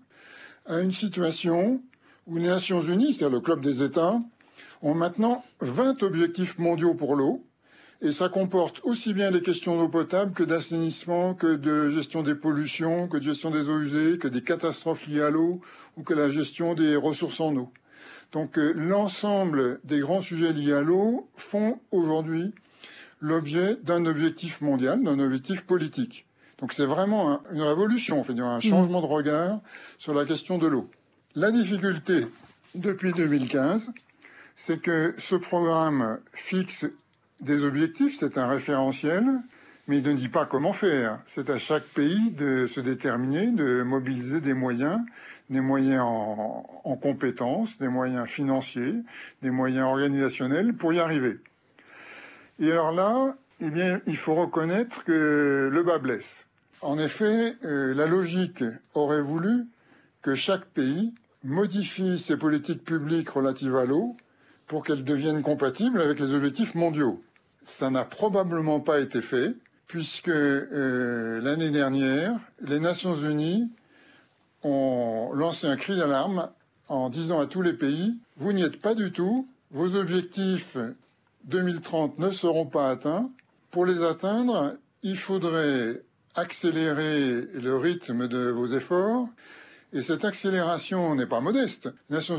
à 0.66 0.80
une 0.80 0.90
situation 0.90 1.80
où 2.26 2.38
les 2.38 2.48
Nations 2.48 2.82
Unies, 2.82 3.14
c'est-à-dire 3.14 3.36
le 3.36 3.40
club 3.40 3.60
des 3.60 3.84
États, 3.84 4.20
ont 4.82 4.94
maintenant 4.96 5.44
20 5.60 6.02
objectifs 6.02 6.58
mondiaux 6.58 6.94
pour 6.94 7.14
l'eau, 7.14 7.44
et 8.02 8.10
ça 8.10 8.28
comporte 8.28 8.80
aussi 8.82 9.14
bien 9.14 9.30
les 9.30 9.42
questions 9.42 9.78
d'eau 9.78 9.88
potable 9.88 10.32
que 10.32 10.42
d'assainissement, 10.42 11.34
que 11.34 11.54
de 11.54 11.88
gestion 11.90 12.24
des 12.24 12.34
pollutions, 12.34 13.06
que 13.06 13.18
de 13.18 13.22
gestion 13.22 13.52
des 13.52 13.68
eaux 13.68 13.78
usées, 13.78 14.18
que 14.18 14.26
des 14.26 14.42
catastrophes 14.42 15.06
liées 15.06 15.22
à 15.22 15.30
l'eau, 15.30 15.60
ou 15.96 16.02
que 16.02 16.14
la 16.14 16.30
gestion 16.30 16.74
des 16.74 16.96
ressources 16.96 17.38
en 17.38 17.54
eau. 17.54 17.70
Donc 18.32 18.58
euh, 18.58 18.72
l'ensemble 18.74 19.78
des 19.84 20.00
grands 20.00 20.20
sujets 20.20 20.52
liés 20.52 20.72
à 20.72 20.80
l'eau 20.80 21.30
font 21.36 21.78
aujourd'hui 21.92 22.52
l'objet 23.20 23.76
d'un 23.82 24.04
objectif 24.06 24.60
mondial, 24.60 25.02
d'un 25.02 25.18
objectif 25.18 25.62
politique. 25.64 26.26
Donc 26.58 26.72
c'est 26.72 26.86
vraiment 26.86 27.40
une 27.52 27.62
révolution, 27.62 28.24
on 28.26 28.38
un 28.40 28.60
changement 28.60 29.02
de 29.02 29.06
regard 29.06 29.60
sur 29.98 30.14
la 30.14 30.24
question 30.24 30.58
de 30.58 30.66
l'eau. 30.66 30.90
La 31.34 31.50
difficulté 31.50 32.26
depuis 32.74 33.12
2015, 33.12 33.90
c'est 34.54 34.80
que 34.80 35.14
ce 35.18 35.34
programme 35.34 36.18
fixe 36.32 36.86
des 37.40 37.62
objectifs, 37.62 38.16
c'est 38.16 38.38
un 38.38 38.46
référentiel, 38.46 39.24
mais 39.86 39.98
il 39.98 40.04
ne 40.08 40.14
dit 40.14 40.30
pas 40.30 40.46
comment 40.46 40.72
faire. 40.72 41.20
C'est 41.26 41.50
à 41.50 41.58
chaque 41.58 41.84
pays 41.84 42.30
de 42.30 42.66
se 42.66 42.80
déterminer, 42.80 43.48
de 43.48 43.82
mobiliser 43.82 44.40
des 44.40 44.54
moyens, 44.54 44.98
des 45.50 45.60
moyens 45.60 46.00
en, 46.00 46.66
en 46.84 46.96
compétences, 46.96 47.78
des 47.78 47.88
moyens 47.88 48.26
financiers, 48.28 48.94
des 49.42 49.50
moyens 49.50 49.84
organisationnels 49.84 50.72
pour 50.72 50.94
y 50.94 51.00
arriver. 51.00 51.38
Et 52.58 52.70
alors 52.72 52.92
là, 52.92 53.36
eh 53.60 53.70
bien, 53.70 54.00
il 54.06 54.16
faut 54.16 54.34
reconnaître 54.34 55.04
que 55.04 55.68
le 55.72 55.82
bas 55.82 55.98
blesse. 55.98 56.44
En 56.80 56.98
effet, 56.98 57.56
euh, 57.64 57.94
la 57.94 58.06
logique 58.06 58.64
aurait 58.94 59.22
voulu 59.22 59.66
que 60.22 60.34
chaque 60.34 60.66
pays 60.66 61.14
modifie 61.44 62.18
ses 62.18 62.36
politiques 62.36 62.84
publiques 62.84 63.30
relatives 63.30 63.76
à 63.76 63.86
l'eau 63.86 64.16
pour 64.66 64.84
qu'elles 64.84 65.04
deviennent 65.04 65.42
compatibles 65.42 66.00
avec 66.00 66.18
les 66.18 66.32
objectifs 66.32 66.74
mondiaux. 66.74 67.22
Ça 67.62 67.90
n'a 67.90 68.04
probablement 68.04 68.80
pas 68.80 69.00
été 69.00 69.22
fait, 69.22 69.54
puisque 69.86 70.28
euh, 70.28 71.40
l'année 71.40 71.70
dernière, 71.70 72.38
les 72.60 72.80
Nations 72.80 73.16
Unies 73.16 73.72
ont 74.62 75.30
lancé 75.34 75.66
un 75.66 75.76
cri 75.76 75.96
d'alarme 75.96 76.50
en 76.88 77.08
disant 77.08 77.40
à 77.40 77.46
tous 77.46 77.62
les 77.62 77.72
pays, 77.72 78.16
vous 78.36 78.52
n'y 78.52 78.62
êtes 78.62 78.80
pas 78.80 78.94
du 78.94 79.12
tout, 79.12 79.48
vos 79.70 79.94
objectifs 79.94 80.76
2030 81.46 82.18
ne 82.18 82.30
seront 82.30 82.66
pas 82.66 82.90
atteints. 82.90 83.30
Pour 83.70 83.86
les 83.86 84.02
atteindre, 84.02 84.74
il 85.02 85.16
faudrait 85.16 86.02
accélérer 86.34 87.42
le 87.54 87.76
rythme 87.76 88.28
de 88.28 88.50
vos 88.50 88.66
efforts. 88.66 89.28
Et 89.92 90.02
cette 90.02 90.24
accélération 90.24 91.14
n'est 91.14 91.26
pas 91.26 91.40
modeste. 91.40 91.88
Les 92.10 92.16
Nations 92.16 92.38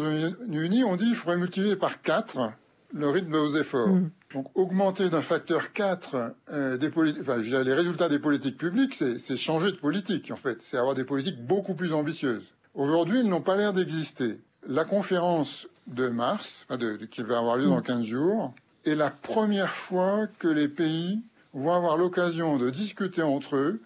Unies 0.49 0.83
ont 0.83 0.95
dit 0.95 1.05
qu'il 1.05 1.15
faudrait 1.15 1.37
multiplier 1.37 1.75
par 1.75 2.01
4 2.01 2.51
le 2.93 3.09
rythme 3.09 3.31
de 3.31 3.37
vos 3.37 3.55
efforts. 3.55 3.89
Mm. 3.89 4.09
Donc 4.33 4.47
augmenter 4.55 5.09
d'un 5.09 5.21
facteur 5.21 5.73
4 5.73 6.35
euh, 6.51 6.77
des 6.77 6.89
enfin, 7.21 7.37
les 7.37 7.73
résultats 7.73 8.09
des 8.09 8.19
politiques 8.19 8.57
publiques, 8.57 8.93
c'est 8.93 9.37
changer 9.37 9.71
de 9.71 9.77
politique 9.77 10.31
en 10.31 10.35
fait. 10.35 10.61
C'est 10.61 10.77
avoir 10.77 10.95
des 10.95 11.05
politiques 11.05 11.43
beaucoup 11.45 11.73
plus 11.73 11.93
ambitieuses. 11.93 12.45
Aujourd'hui, 12.73 13.21
ils 13.21 13.29
n'ont 13.29 13.41
pas 13.41 13.55
l'air 13.55 13.73
d'exister. 13.73 14.39
La 14.67 14.85
conférence 14.85 15.67
de 15.87 16.09
mars, 16.09 16.67
qui 17.09 17.23
va 17.23 17.37
avoir 17.39 17.55
lieu 17.55 17.67
dans 17.67 17.81
15 17.81 17.99
mm. 17.99 18.03
jours, 18.03 18.53
est 18.87 18.95
la 18.95 19.09
première 19.09 19.73
fois 19.73 20.27
que 20.39 20.47
les 20.47 20.67
pays 20.67 21.21
vont 21.53 21.73
avoir 21.73 21.97
l'occasion 21.97 22.57
de 22.57 22.69
discuter 22.69 23.21
entre 23.21 23.55
eux 23.55 23.81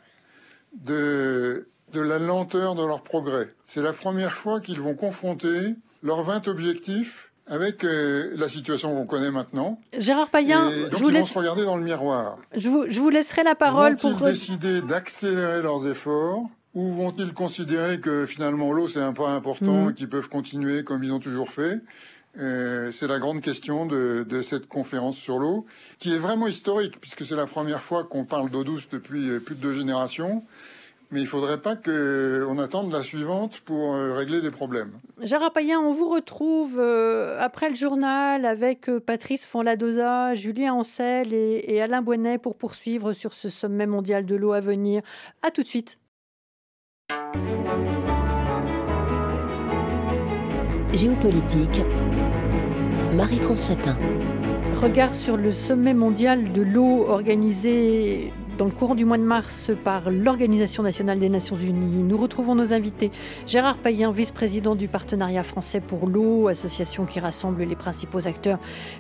de, 0.74 1.68
de 1.94 2.02
la 2.02 2.20
lenteur 2.20 2.76
de 2.76 2.86
leur 2.86 3.02
progrès. 3.02 3.50
C'est 3.66 3.82
la 3.82 3.94
première 3.94 4.34
fois 4.34 4.60
qu'ils 4.60 4.82
vont 4.82 4.96
confronter 4.96 5.76
leurs 6.04 6.24
20 6.24 6.48
objectifs 6.48 7.32
avec 7.48 7.84
euh, 7.84 8.32
la 8.36 8.48
situation 8.48 8.96
qu'on 8.96 9.06
connaît 9.06 9.32
maintenant. 9.32 9.80
Gérard 9.98 10.30
Payen, 10.30 10.72
je 10.92 10.98
vous 10.98 11.10
laisse... 11.10 11.36
regarder 11.36 11.66
dans 11.66 11.76
le 11.76 11.84
miroir. 11.84 12.38
Je 12.56 12.70
vous, 12.70 12.86
je 12.90 13.00
vous 13.00 13.10
laisserai 13.10 13.44
la 13.44 13.56
parole 13.56 13.98
vont 13.98 14.16
pour 14.16 14.28
décider 14.28 14.82
d'accélérer 14.82 15.62
leurs 15.62 15.86
efforts 15.88 16.50
ou 16.74 16.94
vont-ils 16.94 17.34
considérer 17.34 18.00
que 18.00 18.26
finalement 18.26 18.72
l'eau 18.72 18.88
c'est 18.88 19.02
un 19.02 19.12
point 19.12 19.36
important 19.36 19.86
mmh. 19.86 19.90
et 19.90 19.94
qu'ils 19.94 20.10
peuvent 20.10 20.30
continuer 20.30 20.84
comme 20.86 21.04
ils 21.04 21.12
ont 21.12 21.20
toujours 21.20 21.52
fait? 21.52 21.82
Euh, 22.38 22.91
c'est 22.91 23.08
la 23.08 23.20
grande 23.20 23.41
question 23.41 23.86
de, 23.86 24.41
cette 24.41 24.67
conférence 24.67 25.17
sur 25.17 25.38
l'eau, 25.38 25.65
qui 26.00 26.13
est 26.13 26.20
vraiment 26.20 26.48
historique, 26.48 27.00
puisque 27.00 27.26
c'est 27.26 27.36
la 27.36 27.46
première 27.46 27.82
fois 27.82 28.04
qu'on 28.04 28.26
parle 28.26 28.50
d'eau 28.50 28.63
douce 28.63 28.88
depuis 28.89 29.30
euh, 29.30 29.39
plus 29.39 29.56
de 29.56 29.62
deux 29.62 29.74
générations. 29.74 30.44
Mais 31.13 31.20
il 31.20 31.24
ne 31.24 31.30
faudrait 31.30 31.62
pas 31.62 31.76
qu'on 31.76 32.58
attende 32.58 32.89
la 32.94 33.04
suivante 33.04 33.60
pour 33.65 33.96
euh, 33.96 34.13
régler 34.13 34.39
des 34.39 34.50
problèmes. 34.50 34.94
Gérard 35.22 35.52
Payen, 35.52 35.78
on 35.82 35.91
vous 35.91 36.08
retrouve 36.08 36.80
après 36.80 37.67
le 37.67 37.76
journal 37.76 38.46
avec 38.46 38.89
Patrice 39.06 39.46
Fonladosa, 39.46 40.36
Julien 40.36 40.74
Ancel 40.74 41.34
et, 41.34 41.82
Alain 41.82 42.02
Bonnet 42.02 42.38
pour 42.38 42.56
poursuivre 42.56 43.12
sur 43.12 43.34
ce 43.34 43.50
sommet 43.50 43.88
mondial 43.88 44.26
de 44.26 44.36
l'eau 44.36 44.54
à 44.54 44.62
venir. 44.62 45.02
À 45.41 45.52
tout 45.52 45.63
de 45.63 45.67
suite. 45.67 46.00
Géopolitique 50.93 51.84
Marie-France 53.13 53.67
Chatin. 53.67 53.95
Regard 54.82 55.15
sur 55.15 55.38
le 55.38 55.51
sommet 55.54 55.93
mondial 55.93 56.51
de 56.51 56.62
l'eau 56.62 57.06
organisé 57.08 58.34
dans 58.58 58.66
le 58.66 58.72
courant 58.72 58.96
du 58.96 59.06
mois 59.06 59.18
de 59.18 59.24
mars 59.24 59.72
par 59.84 60.10
l'Organisation 60.10 60.84
nationale 60.84 61.20
des 61.20 61.30
Nations 61.30 61.58
Unies. 61.58 62.04
Nous 62.04 62.18
retrouvons 62.18 62.56
nos 62.56 62.74
invités. 62.74 63.12
Gérard 63.48 63.78
Payen, 63.78 64.12
vice-président 64.12 64.76
du 64.76 64.88
Partenariat 64.88 65.44
français 65.44 65.80
pour 65.80 66.08
l'eau, 66.08 66.48
association 66.48 67.06
qui 67.06 67.20
rassemble 67.20 67.64
les 67.64 67.76
principaux 67.76 68.28
acteurs 68.28 68.60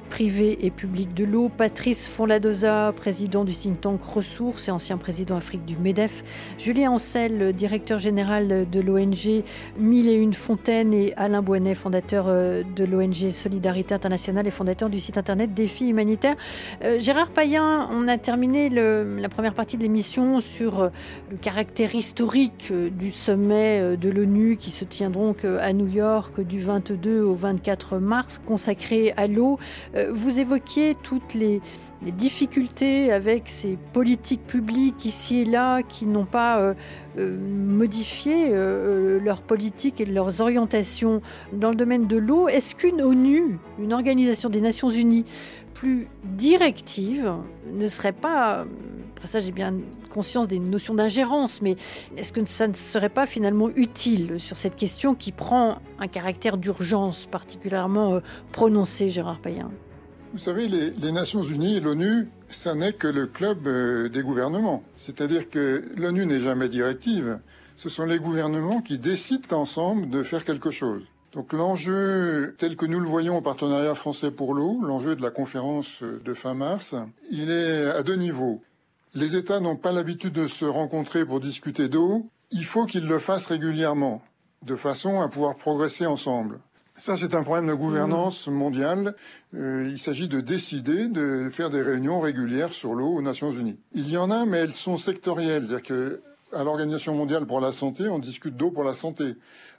privés 0.09 0.65
et 0.65 0.71
publics 0.71 1.13
de 1.13 1.25
l'eau. 1.25 1.49
Patrice 1.49 2.07
Fonladoza, 2.07 2.93
président 2.95 3.43
du 3.43 3.53
think 3.53 3.81
tank 3.81 4.01
Ressources 4.01 4.67
et 4.67 4.71
ancien 4.71 4.97
président 4.97 5.35
Afrique 5.35 5.65
du 5.65 5.77
MEDEF. 5.77 6.23
Julien 6.57 6.91
Ancel, 6.91 7.53
directeur 7.53 7.99
général 7.99 8.67
de 8.69 8.79
l'ONG 8.79 9.43
Mille 9.77 10.07
et 10.07 10.15
une 10.15 10.33
fontaines 10.33 10.93
et 10.93 11.13
Alain 11.17 11.41
Boinet, 11.41 11.75
fondateur 11.75 12.25
euh, 12.27 12.63
de 12.75 12.83
l'ONG 12.83 13.29
Solidarité 13.29 13.93
internationale 13.93 14.47
et 14.47 14.51
fondateur 14.51 14.89
du 14.89 14.99
site 14.99 15.17
internet 15.17 15.53
Défi 15.53 15.89
humanitaire. 15.89 16.35
Euh, 16.83 16.99
Gérard 16.99 17.29
Payen, 17.29 17.89
on 17.91 18.07
a 18.07 18.17
terminé 18.17 18.69
la 18.69 19.29
première 19.29 19.50
partie 19.53 19.77
de 19.77 19.83
l'émission 19.83 20.39
sur 20.39 20.81
euh, 20.81 20.89
le 21.29 21.37
caractère 21.37 21.93
historique 21.95 22.69
euh, 22.71 22.89
du 22.89 23.11
sommet 23.11 23.79
euh, 23.81 23.95
de 23.95 24.09
l'ONU 24.09 24.57
qui 24.57 24.69
se 24.69 24.85
tient 24.85 25.09
donc 25.09 25.45
à 25.45 25.73
New 25.73 25.87
York 25.87 26.41
du 26.41 26.59
22 26.59 27.21
au 27.21 27.35
24 27.35 27.97
mars 27.97 28.39
consacré 28.45 29.13
à 29.17 29.27
l'eau. 29.27 29.59
Vous 30.11 30.39
évoquiez 30.39 30.95
toutes 31.01 31.33
les, 31.33 31.61
difficultés 32.01 33.11
avec 33.11 33.43
ces 33.47 33.77
politiques 33.93 34.45
publiques 34.47 35.05
ici 35.05 35.41
et 35.41 35.45
là 35.45 35.83
qui 35.83 36.07
n'ont 36.07 36.25
pas 36.25 36.73
modifié 37.15 38.49
leurs 38.49 39.43
politiques 39.43 40.01
et 40.01 40.05
leurs 40.05 40.41
orientations 40.41 41.21
dans 41.53 41.69
le 41.69 41.75
domaine 41.75 42.07
de 42.07 42.17
l'eau. 42.17 42.47
Est-ce 42.47 42.73
qu'une 42.73 43.03
ONU, 43.03 43.59
une 43.77 43.93
organisation 43.93 44.49
des 44.49 44.61
Nations 44.61 44.89
Unies, 44.89 45.25
plus 45.73 46.07
directive 46.23 47.33
ne 47.71 47.87
serait 47.87 48.11
pas, 48.11 48.65
après 49.21 49.27
ça 49.27 49.39
j'ai 49.39 49.51
bien 49.51 49.75
conscience 50.09 50.47
des 50.47 50.57
notions 50.57 50.95
d'ingérence, 50.95 51.61
mais 51.61 51.77
est-ce 52.17 52.33
que 52.33 52.43
ça 52.45 52.67
ne 52.67 52.73
serait 52.73 53.07
pas 53.07 53.27
finalement 53.27 53.69
utile 53.75 54.39
sur 54.39 54.57
cette 54.57 54.75
question 54.75 55.13
qui 55.13 55.31
prend 55.31 55.77
un 55.99 56.07
caractère 56.07 56.57
d'urgence 56.57 57.27
particulièrement 57.27 58.15
euh, 58.15 58.19
prononcé, 58.51 59.09
Gérard 59.09 59.39
Payen? 59.39 59.69
Vous 60.33 60.39
savez, 60.39 60.67
les, 60.67 61.11
Nations 61.11 61.43
Unies 61.43 61.79
l'ONU, 61.79 62.29
ça 62.47 62.73
n'est 62.73 62.93
que 62.93 63.05
le 63.05 63.27
club 63.27 63.67
euh, 63.67 64.09
des 64.09 64.23
gouvernements. 64.23 64.81
C'est-à-dire 64.97 65.51
que 65.51 65.91
l'ONU 65.95 66.25
n'est 66.25 66.39
jamais 66.39 66.67
directive. 66.67 67.37
Ce 67.77 67.89
sont 67.89 68.05
les 68.05 68.17
gouvernements 68.17 68.81
qui 68.81 68.97
décident 68.97 69.55
ensemble 69.55 70.09
de 70.09 70.23
faire 70.23 70.45
quelque 70.45 70.71
chose. 70.71 71.03
Donc 71.33 71.53
l'enjeu 71.53 72.55
tel 72.57 72.75
que 72.75 72.87
nous 72.87 72.99
le 72.99 73.07
voyons 73.07 73.37
au 73.37 73.41
partenariat 73.41 73.93
français 73.93 74.31
pour 74.31 74.55
l'eau, 74.55 74.79
l'enjeu 74.81 75.15
de 75.15 75.21
la 75.21 75.29
conférence 75.29 76.01
de 76.01 76.33
fin 76.33 76.55
mars, 76.55 76.95
il 77.29 77.51
est 77.51 77.85
à 77.85 78.01
deux 78.01 78.15
niveaux. 78.15 78.63
Les 79.13 79.35
États 79.35 79.59
n'ont 79.59 79.75
pas 79.75 79.91
l'habitude 79.91 80.31
de 80.31 80.47
se 80.47 80.63
rencontrer 80.63 81.25
pour 81.25 81.41
discuter 81.41 81.89
d'eau. 81.89 82.29
Il 82.49 82.63
faut 82.63 82.85
qu'ils 82.85 83.07
le 83.07 83.19
fassent 83.19 83.45
régulièrement, 83.45 84.21
de 84.65 84.77
façon 84.77 85.19
à 85.19 85.27
pouvoir 85.27 85.57
progresser 85.57 86.05
ensemble. 86.05 86.59
Ça, 86.95 87.17
c'est 87.17 87.35
un 87.35 87.43
problème 87.43 87.67
de 87.67 87.73
gouvernance 87.73 88.47
mmh. 88.47 88.53
mondiale. 88.53 89.15
Euh, 89.53 89.89
il 89.91 89.99
s'agit 89.99 90.29
de 90.29 90.39
décider 90.39 91.09
de 91.09 91.49
faire 91.51 91.69
des 91.69 91.81
réunions 91.81 92.21
régulières 92.21 92.71
sur 92.71 92.93
l'eau 92.93 93.09
aux 93.09 93.21
Nations 93.21 93.51
Unies. 93.51 93.79
Il 93.93 94.09
y 94.09 94.17
en 94.17 94.31
a, 94.31 94.45
mais 94.45 94.59
elles 94.59 94.73
sont 94.73 94.97
sectorielles. 94.97 95.67
C'est-à-dire 95.67 95.83
que 95.83 96.21
à 96.53 96.63
l'Organisation 96.63 97.15
mondiale 97.15 97.45
pour 97.45 97.59
la 97.59 97.71
santé, 97.71 98.07
on 98.07 98.19
discute 98.19 98.55
d'eau 98.55 98.71
pour 98.71 98.83
la 98.83 98.93
santé 98.93 99.35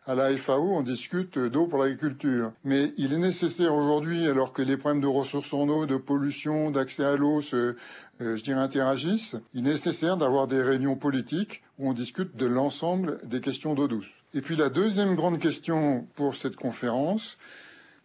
à 0.06 0.14
la 0.14 0.36
FAO, 0.36 0.72
on 0.72 0.82
discute 0.82 1.38
d'eau 1.38 1.66
pour 1.66 1.78
l'agriculture. 1.78 2.52
Mais 2.64 2.92
il 2.96 3.12
est 3.12 3.18
nécessaire 3.18 3.74
aujourd'hui, 3.74 4.26
alors 4.26 4.52
que 4.52 4.62
les 4.62 4.76
problèmes 4.76 5.00
de 5.00 5.06
ressources 5.06 5.52
en 5.54 5.68
eau, 5.68 5.86
de 5.86 5.96
pollution, 5.96 6.70
d'accès 6.70 7.04
à 7.04 7.16
l'eau 7.16 7.40
se, 7.40 7.76
je 8.36 8.42
dirais, 8.42 8.60
interagissent, 8.60 9.36
il 9.54 9.66
est 9.66 9.72
nécessaire 9.72 10.16
d'avoir 10.16 10.46
des 10.46 10.62
réunions 10.62 10.96
politiques 10.96 11.62
où 11.78 11.88
on 11.88 11.92
discute 11.92 12.36
de 12.36 12.46
l'ensemble 12.46 13.18
des 13.24 13.40
questions 13.40 13.74
d'eau 13.74 13.88
douce. 13.88 14.10
Et 14.34 14.40
puis 14.40 14.56
la 14.56 14.70
deuxième 14.70 15.14
grande 15.14 15.38
question 15.38 16.06
pour 16.14 16.34
cette 16.34 16.56
conférence, 16.56 17.38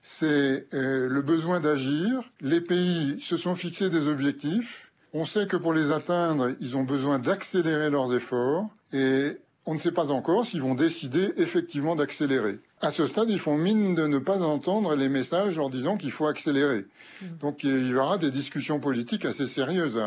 c'est 0.01 0.67
euh, 0.73 1.07
le 1.07 1.21
besoin 1.21 1.59
d'agir. 1.59 2.23
Les 2.41 2.61
pays 2.61 3.19
se 3.21 3.37
sont 3.37 3.55
fixés 3.55 3.89
des 3.89 4.07
objectifs. 4.07 4.91
On 5.13 5.25
sait 5.25 5.47
que 5.47 5.57
pour 5.57 5.73
les 5.73 5.91
atteindre, 5.91 6.51
ils 6.59 6.77
ont 6.77 6.83
besoin 6.83 7.19
d'accélérer 7.19 7.89
leurs 7.89 8.13
efforts. 8.13 8.69
Et 8.93 9.37
on 9.65 9.73
ne 9.73 9.79
sait 9.79 9.91
pas 9.91 10.11
encore 10.11 10.45
s'ils 10.45 10.61
vont 10.61 10.75
décider 10.75 11.33
effectivement 11.37 11.95
d'accélérer. 11.95 12.59
À 12.79 12.91
ce 12.91 13.07
stade, 13.07 13.29
ils 13.31 13.39
font 13.39 13.57
mine 13.57 13.95
de 13.95 14.05
ne 14.05 14.19
pas 14.19 14.43
entendre 14.43 14.95
les 14.95 15.09
messages 15.09 15.57
en 15.57 15.69
disant 15.69 15.97
qu'il 15.97 16.11
faut 16.11 16.27
accélérer. 16.27 16.85
Mm. 17.21 17.25
Donc 17.41 17.63
il 17.63 17.87
y 17.87 17.95
aura 17.95 18.19
des 18.19 18.29
discussions 18.29 18.79
politiques 18.79 19.25
assez 19.25 19.47
sérieuses 19.47 19.97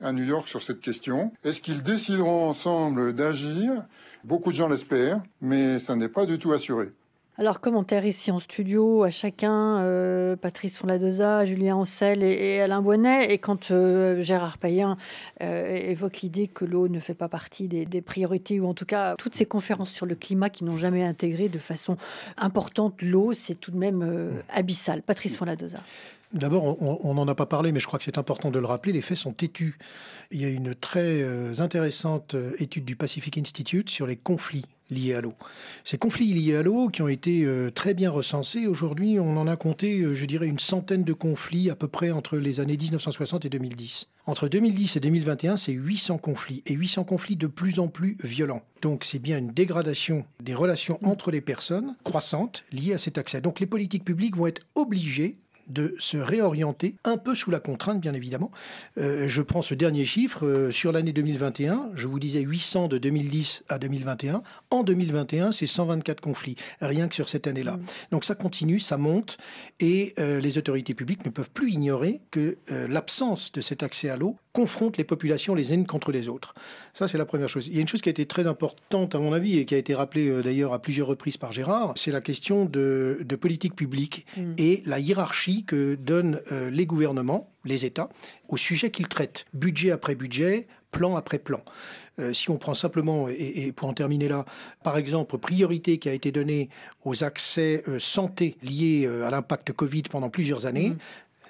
à, 0.00 0.12
New 0.12 0.24
York 0.24 0.48
sur 0.48 0.62
cette 0.62 0.80
question. 0.80 1.32
Est-ce 1.44 1.60
qu'ils 1.60 1.82
décideront 1.82 2.48
ensemble 2.48 3.12
d'agir? 3.12 3.84
Beaucoup 4.24 4.50
de 4.50 4.56
gens 4.56 4.68
l'espèrent, 4.68 5.22
mais 5.40 5.78
ça 5.78 5.94
n'est 5.94 6.08
pas 6.08 6.26
du 6.26 6.38
tout 6.40 6.52
assuré. 6.52 6.90
Alors, 7.38 7.60
commentaire 7.60 8.06
ici 8.06 8.30
en 8.30 8.38
studio 8.38 9.02
à 9.02 9.10
chacun, 9.10 9.80
euh, 9.80 10.36
Patrice 10.36 10.78
Fonladoza, 10.78 11.44
Julien 11.44 11.76
Ancel 11.76 12.22
et, 12.22 12.62
Alain 12.62 12.80
Bonnet. 12.80 13.30
Et 13.30 13.36
quand 13.36 13.70
euh, 13.70 14.22
Gérard 14.22 14.56
Payen 14.56 14.96
euh, 15.42 15.66
évoque 15.66 16.22
l'idée 16.22 16.48
que 16.48 16.64
l'eau 16.64 16.88
ne 16.88 16.98
fait 16.98 17.12
pas 17.12 17.28
partie 17.28 17.68
des, 17.68 18.00
priorités, 18.00 18.58
ou 18.58 18.66
en 18.66 18.72
tout 18.72 18.86
cas 18.86 19.16
toutes 19.16 19.34
ces 19.34 19.44
conférences 19.44 19.90
sur 19.90 20.06
le 20.06 20.14
climat 20.14 20.48
qui 20.48 20.64
n'ont 20.64 20.78
jamais 20.78 21.04
intégré 21.04 21.50
de 21.50 21.58
façon 21.58 21.98
importante 22.38 23.02
l'eau, 23.02 23.34
c'est 23.34 23.54
tout 23.54 23.70
de 23.70 23.76
même 23.76 24.32
abyssal. 24.48 25.02
Patrice 25.02 25.36
Fonladoza. 25.36 25.80
D'abord, 26.32 26.80
on 26.82 27.14
n'en 27.14 27.28
a 27.28 27.34
pas 27.34 27.46
parlé, 27.46 27.70
mais 27.70 27.80
je 27.80 27.86
crois 27.86 27.98
que 27.98 28.04
c'est 28.04 28.18
important 28.18 28.50
de 28.50 28.58
le 28.58 28.66
rappeler, 28.66 28.92
les 28.92 29.02
faits 29.02 29.18
sont 29.18 29.32
têtus. 29.32 29.78
Il 30.30 30.40
y 30.40 30.44
a 30.44 30.48
une 30.48 30.74
très 30.74 31.22
intéressante 31.60 32.34
étude 32.58 32.84
du 32.84 32.96
Pacific 32.96 33.36
Institute 33.36 33.90
sur 33.90 34.06
les 34.06 34.16
conflits 34.16 34.64
liés 34.90 35.14
à 35.14 35.20
l'eau. 35.20 35.34
Ces 35.84 35.98
conflits 35.98 36.32
liés 36.32 36.56
à 36.56 36.62
l'eau 36.62 36.88
qui 36.88 37.02
ont 37.02 37.08
été 37.08 37.44
euh, 37.44 37.70
très 37.70 37.94
bien 37.94 38.10
recensés, 38.10 38.66
aujourd'hui 38.66 39.18
on 39.18 39.36
en 39.36 39.46
a 39.46 39.56
compté, 39.56 40.00
euh, 40.00 40.14
je 40.14 40.24
dirais, 40.24 40.46
une 40.46 40.58
centaine 40.58 41.04
de 41.04 41.12
conflits 41.12 41.70
à 41.70 41.76
peu 41.76 41.88
près 41.88 42.10
entre 42.10 42.36
les 42.36 42.60
années 42.60 42.76
1960 42.76 43.44
et 43.44 43.48
2010. 43.48 44.08
Entre 44.26 44.48
2010 44.48 44.96
et 44.96 45.00
2021, 45.00 45.56
c'est 45.56 45.72
800 45.72 46.18
conflits, 46.18 46.62
et 46.66 46.74
800 46.74 47.04
conflits 47.04 47.36
de 47.36 47.46
plus 47.46 47.78
en 47.78 47.86
plus 47.86 48.16
violents. 48.24 48.62
Donc 48.82 49.04
c'est 49.04 49.20
bien 49.20 49.38
une 49.38 49.52
dégradation 49.52 50.24
des 50.42 50.54
relations 50.54 50.98
entre 51.04 51.30
les 51.30 51.40
personnes 51.40 51.94
croissante 52.04 52.64
liée 52.72 52.92
à 52.92 52.98
cet 52.98 53.18
accès. 53.18 53.40
Donc 53.40 53.60
les 53.60 53.66
politiques 53.66 54.04
publiques 54.04 54.36
vont 54.36 54.48
être 54.48 54.62
obligées 54.74 55.38
de 55.68 55.94
se 55.98 56.16
réorienter 56.16 56.96
un 57.04 57.16
peu 57.16 57.34
sous 57.34 57.50
la 57.50 57.60
contrainte, 57.60 58.00
bien 58.00 58.14
évidemment. 58.14 58.50
Euh, 58.98 59.28
je 59.28 59.42
prends 59.42 59.62
ce 59.62 59.74
dernier 59.74 60.04
chiffre. 60.04 60.46
Euh, 60.46 60.70
sur 60.70 60.92
l'année 60.92 61.12
2021, 61.12 61.90
je 61.94 62.06
vous 62.06 62.18
disais 62.18 62.40
800 62.40 62.88
de 62.88 62.98
2010 62.98 63.64
à 63.68 63.78
2021. 63.78 64.42
En 64.70 64.82
2021, 64.82 65.52
c'est 65.52 65.66
124 65.66 66.20
conflits, 66.20 66.56
rien 66.80 67.08
que 67.08 67.14
sur 67.14 67.28
cette 67.28 67.46
année-là. 67.46 67.76
Mmh. 67.76 67.84
Donc 68.12 68.24
ça 68.24 68.34
continue, 68.34 68.80
ça 68.80 68.96
monte, 68.96 69.38
et 69.80 70.14
euh, 70.18 70.40
les 70.40 70.58
autorités 70.58 70.94
publiques 70.94 71.24
ne 71.24 71.30
peuvent 71.30 71.50
plus 71.50 71.72
ignorer 71.72 72.20
que 72.30 72.56
l'absence 72.88 73.52
de 73.52 73.60
cet 73.60 73.82
accès 73.82 74.08
à 74.08 74.16
l'eau 74.16 74.36
confronte 74.56 74.96
les 74.96 75.04
populations 75.04 75.54
les 75.54 75.74
unes 75.74 75.86
contre 75.86 76.12
les 76.12 76.30
autres. 76.30 76.54
Ça, 76.94 77.08
c'est 77.08 77.18
la 77.18 77.26
première 77.26 77.50
chose. 77.50 77.66
Il 77.66 77.74
y 77.74 77.78
a 77.78 77.82
une 77.82 77.88
chose 77.88 78.00
qui 78.00 78.08
a 78.08 78.10
été 78.10 78.24
très 78.24 78.46
importante, 78.46 79.14
à 79.14 79.18
mon 79.18 79.34
avis, 79.34 79.58
et 79.58 79.66
qui 79.66 79.74
a 79.74 79.78
été 79.78 79.94
rappelée 79.94 80.42
d'ailleurs 80.42 80.72
à 80.72 80.80
plusieurs 80.80 81.08
reprises 81.08 81.36
par 81.36 81.52
Gérard, 81.52 81.92
c'est 81.94 82.10
la 82.10 82.22
question 82.22 82.64
de, 82.64 83.18
politique 83.38 83.76
publique 83.76 84.24
mmh. 84.34 84.52
et 84.56 84.82
la 84.86 84.98
hiérarchie 84.98 85.64
que 85.66 85.94
donnent 85.96 86.40
euh, 86.52 86.70
les 86.70 86.86
gouvernements, 86.86 87.50
les 87.66 87.84
États, 87.84 88.08
au 88.48 88.56
sujet 88.56 88.90
qu'ils 88.90 89.08
traitent, 89.08 89.44
budget 89.52 89.90
après 89.90 90.14
budget, 90.14 90.68
plan 90.90 91.16
après 91.16 91.38
plan. 91.38 91.60
Euh, 92.18 92.32
si 92.32 92.48
on 92.48 92.56
prend 92.56 92.72
simplement, 92.72 93.28
et, 93.28 93.72
pour 93.72 93.90
en 93.90 93.92
terminer 93.92 94.26
là, 94.26 94.46
par 94.82 94.96
exemple, 94.96 95.36
priorité 95.36 95.98
qui 95.98 96.08
a 96.08 96.14
été 96.14 96.32
donnée 96.32 96.70
aux 97.04 97.24
accès 97.24 97.84
euh, 97.88 97.98
santé 97.98 98.56
liés 98.62 99.06
à 99.06 99.28
l'impact 99.28 99.72
Covid 99.72 100.04
pendant 100.10 100.30
plusieurs 100.30 100.64
années, 100.64 100.90
mmh. 100.90 100.98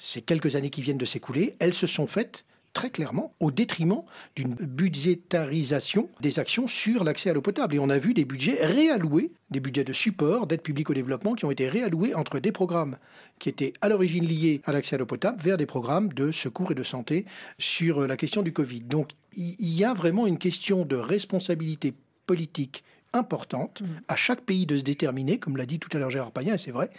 ces 0.01 0.23
quelques 0.23 0.57
années 0.57 0.71
qui 0.71 0.83
viennent 0.83 0.99
de 0.99 1.07
s'écouler, 1.07 1.55
elles 1.61 1.75
se 1.75 1.87
sont 1.87 2.09
faites 2.09 2.45
très 2.77 2.91
clairement 2.91 3.33
au 3.41 3.51
détriment 3.51 4.03
d'une 4.37 4.55
budgétarisation 4.55 6.11
des 6.21 6.39
actions 6.39 6.69
sur 6.69 7.05
l'accès 7.05 7.31
à 7.31 7.33
l'eau 7.33 7.41
potable. 7.41 7.75
Et 7.75 7.79
on 7.79 7.89
a 7.89 7.97
vu 7.97 8.13
des 8.13 8.27
budgets 8.27 8.67
réalloués, 8.67 9.33
des 9.51 9.61
budgets 9.61 9.83
de 9.83 9.95
support, 9.95 10.47
d'aide 10.47 10.61
publique 10.61 10.91
au 10.91 10.95
développement, 10.95 11.35
qui 11.35 11.47
ont 11.47 11.51
été 11.51 11.71
réalloués 11.71 12.15
entre 12.15 12.39
des 12.39 12.53
programmes 12.53 12.99
qui 13.39 13.49
étaient 13.49 13.73
à 13.81 13.89
l'origine 13.89 14.27
liés 14.27 14.61
à 14.67 14.73
l'accès 14.73 14.97
à 14.97 14.99
l'eau 14.99 15.07
potable 15.07 15.41
vers 15.43 15.57
des 15.57 15.65
programmes 15.65 16.13
de 16.13 16.31
secours 16.31 16.71
et 16.73 16.75
de 16.75 16.83
santé 16.83 17.25
sur 17.59 18.07
la 18.07 18.19
question 18.19 18.43
du 18.43 18.53
Covid. 18.53 18.81
Donc 18.81 19.13
il 19.35 19.73
y 19.75 19.83
a 19.83 19.95
vraiment 19.95 20.27
une 20.27 20.39
question 20.39 20.85
de 20.85 20.97
responsabilité 20.97 21.95
politique 22.27 22.85
importante 23.17 23.81
mmh. 23.81 23.85
à 24.09 24.17
chaque 24.17 24.41
pays 24.41 24.67
de 24.67 24.77
se 24.77 24.83
déterminer, 24.83 25.39
comme 25.39 25.57
l'a 25.57 25.67
dit 25.67 25.79
tout 25.79 25.89
à 25.97 25.99
l'heure 25.99 26.11
Gérard 26.11 26.31
Payen, 26.31 26.55
et 26.55 26.59
c'est 26.59 26.71
vrai. 26.71 26.91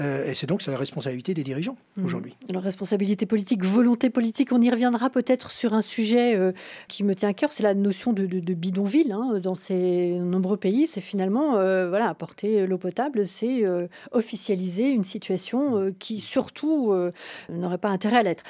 Euh, 0.00 0.30
et 0.30 0.34
c'est 0.34 0.46
donc 0.46 0.64
la 0.66 0.76
responsabilité 0.76 1.34
des 1.34 1.42
dirigeants 1.42 1.76
mmh. 1.96 2.04
aujourd'hui. 2.04 2.36
Alors 2.48 2.62
responsabilité 2.62 3.26
politique, 3.26 3.64
volonté 3.64 4.10
politique, 4.10 4.52
on 4.52 4.60
y 4.60 4.70
reviendra 4.70 5.10
peut-être 5.10 5.50
sur 5.50 5.74
un 5.74 5.82
sujet 5.82 6.34
euh, 6.34 6.52
qui 6.88 7.04
me 7.04 7.14
tient 7.14 7.30
à 7.30 7.34
cœur, 7.34 7.52
c'est 7.52 7.62
la 7.62 7.74
notion 7.74 8.12
de, 8.12 8.26
bidonville 8.54 9.12
hein, 9.12 9.38
dans 9.40 9.54
ces 9.54 10.10
nombreux 10.10 10.56
pays. 10.56 10.86
C'est 10.86 11.00
finalement 11.00 11.56
euh, 11.56 11.88
voilà 11.88 12.08
apporter 12.08 12.66
l'eau 12.66 12.78
potable, 12.78 13.26
c'est 13.26 13.62
officialiser 14.10 14.90
une 14.90 15.04
situation 15.04 15.92
qui 15.98 16.20
surtout 16.20 16.94
n'aurait 17.48 17.78
pas 17.78 17.88
intérêt 17.88 18.18
à 18.18 18.22
l'être. 18.22 18.44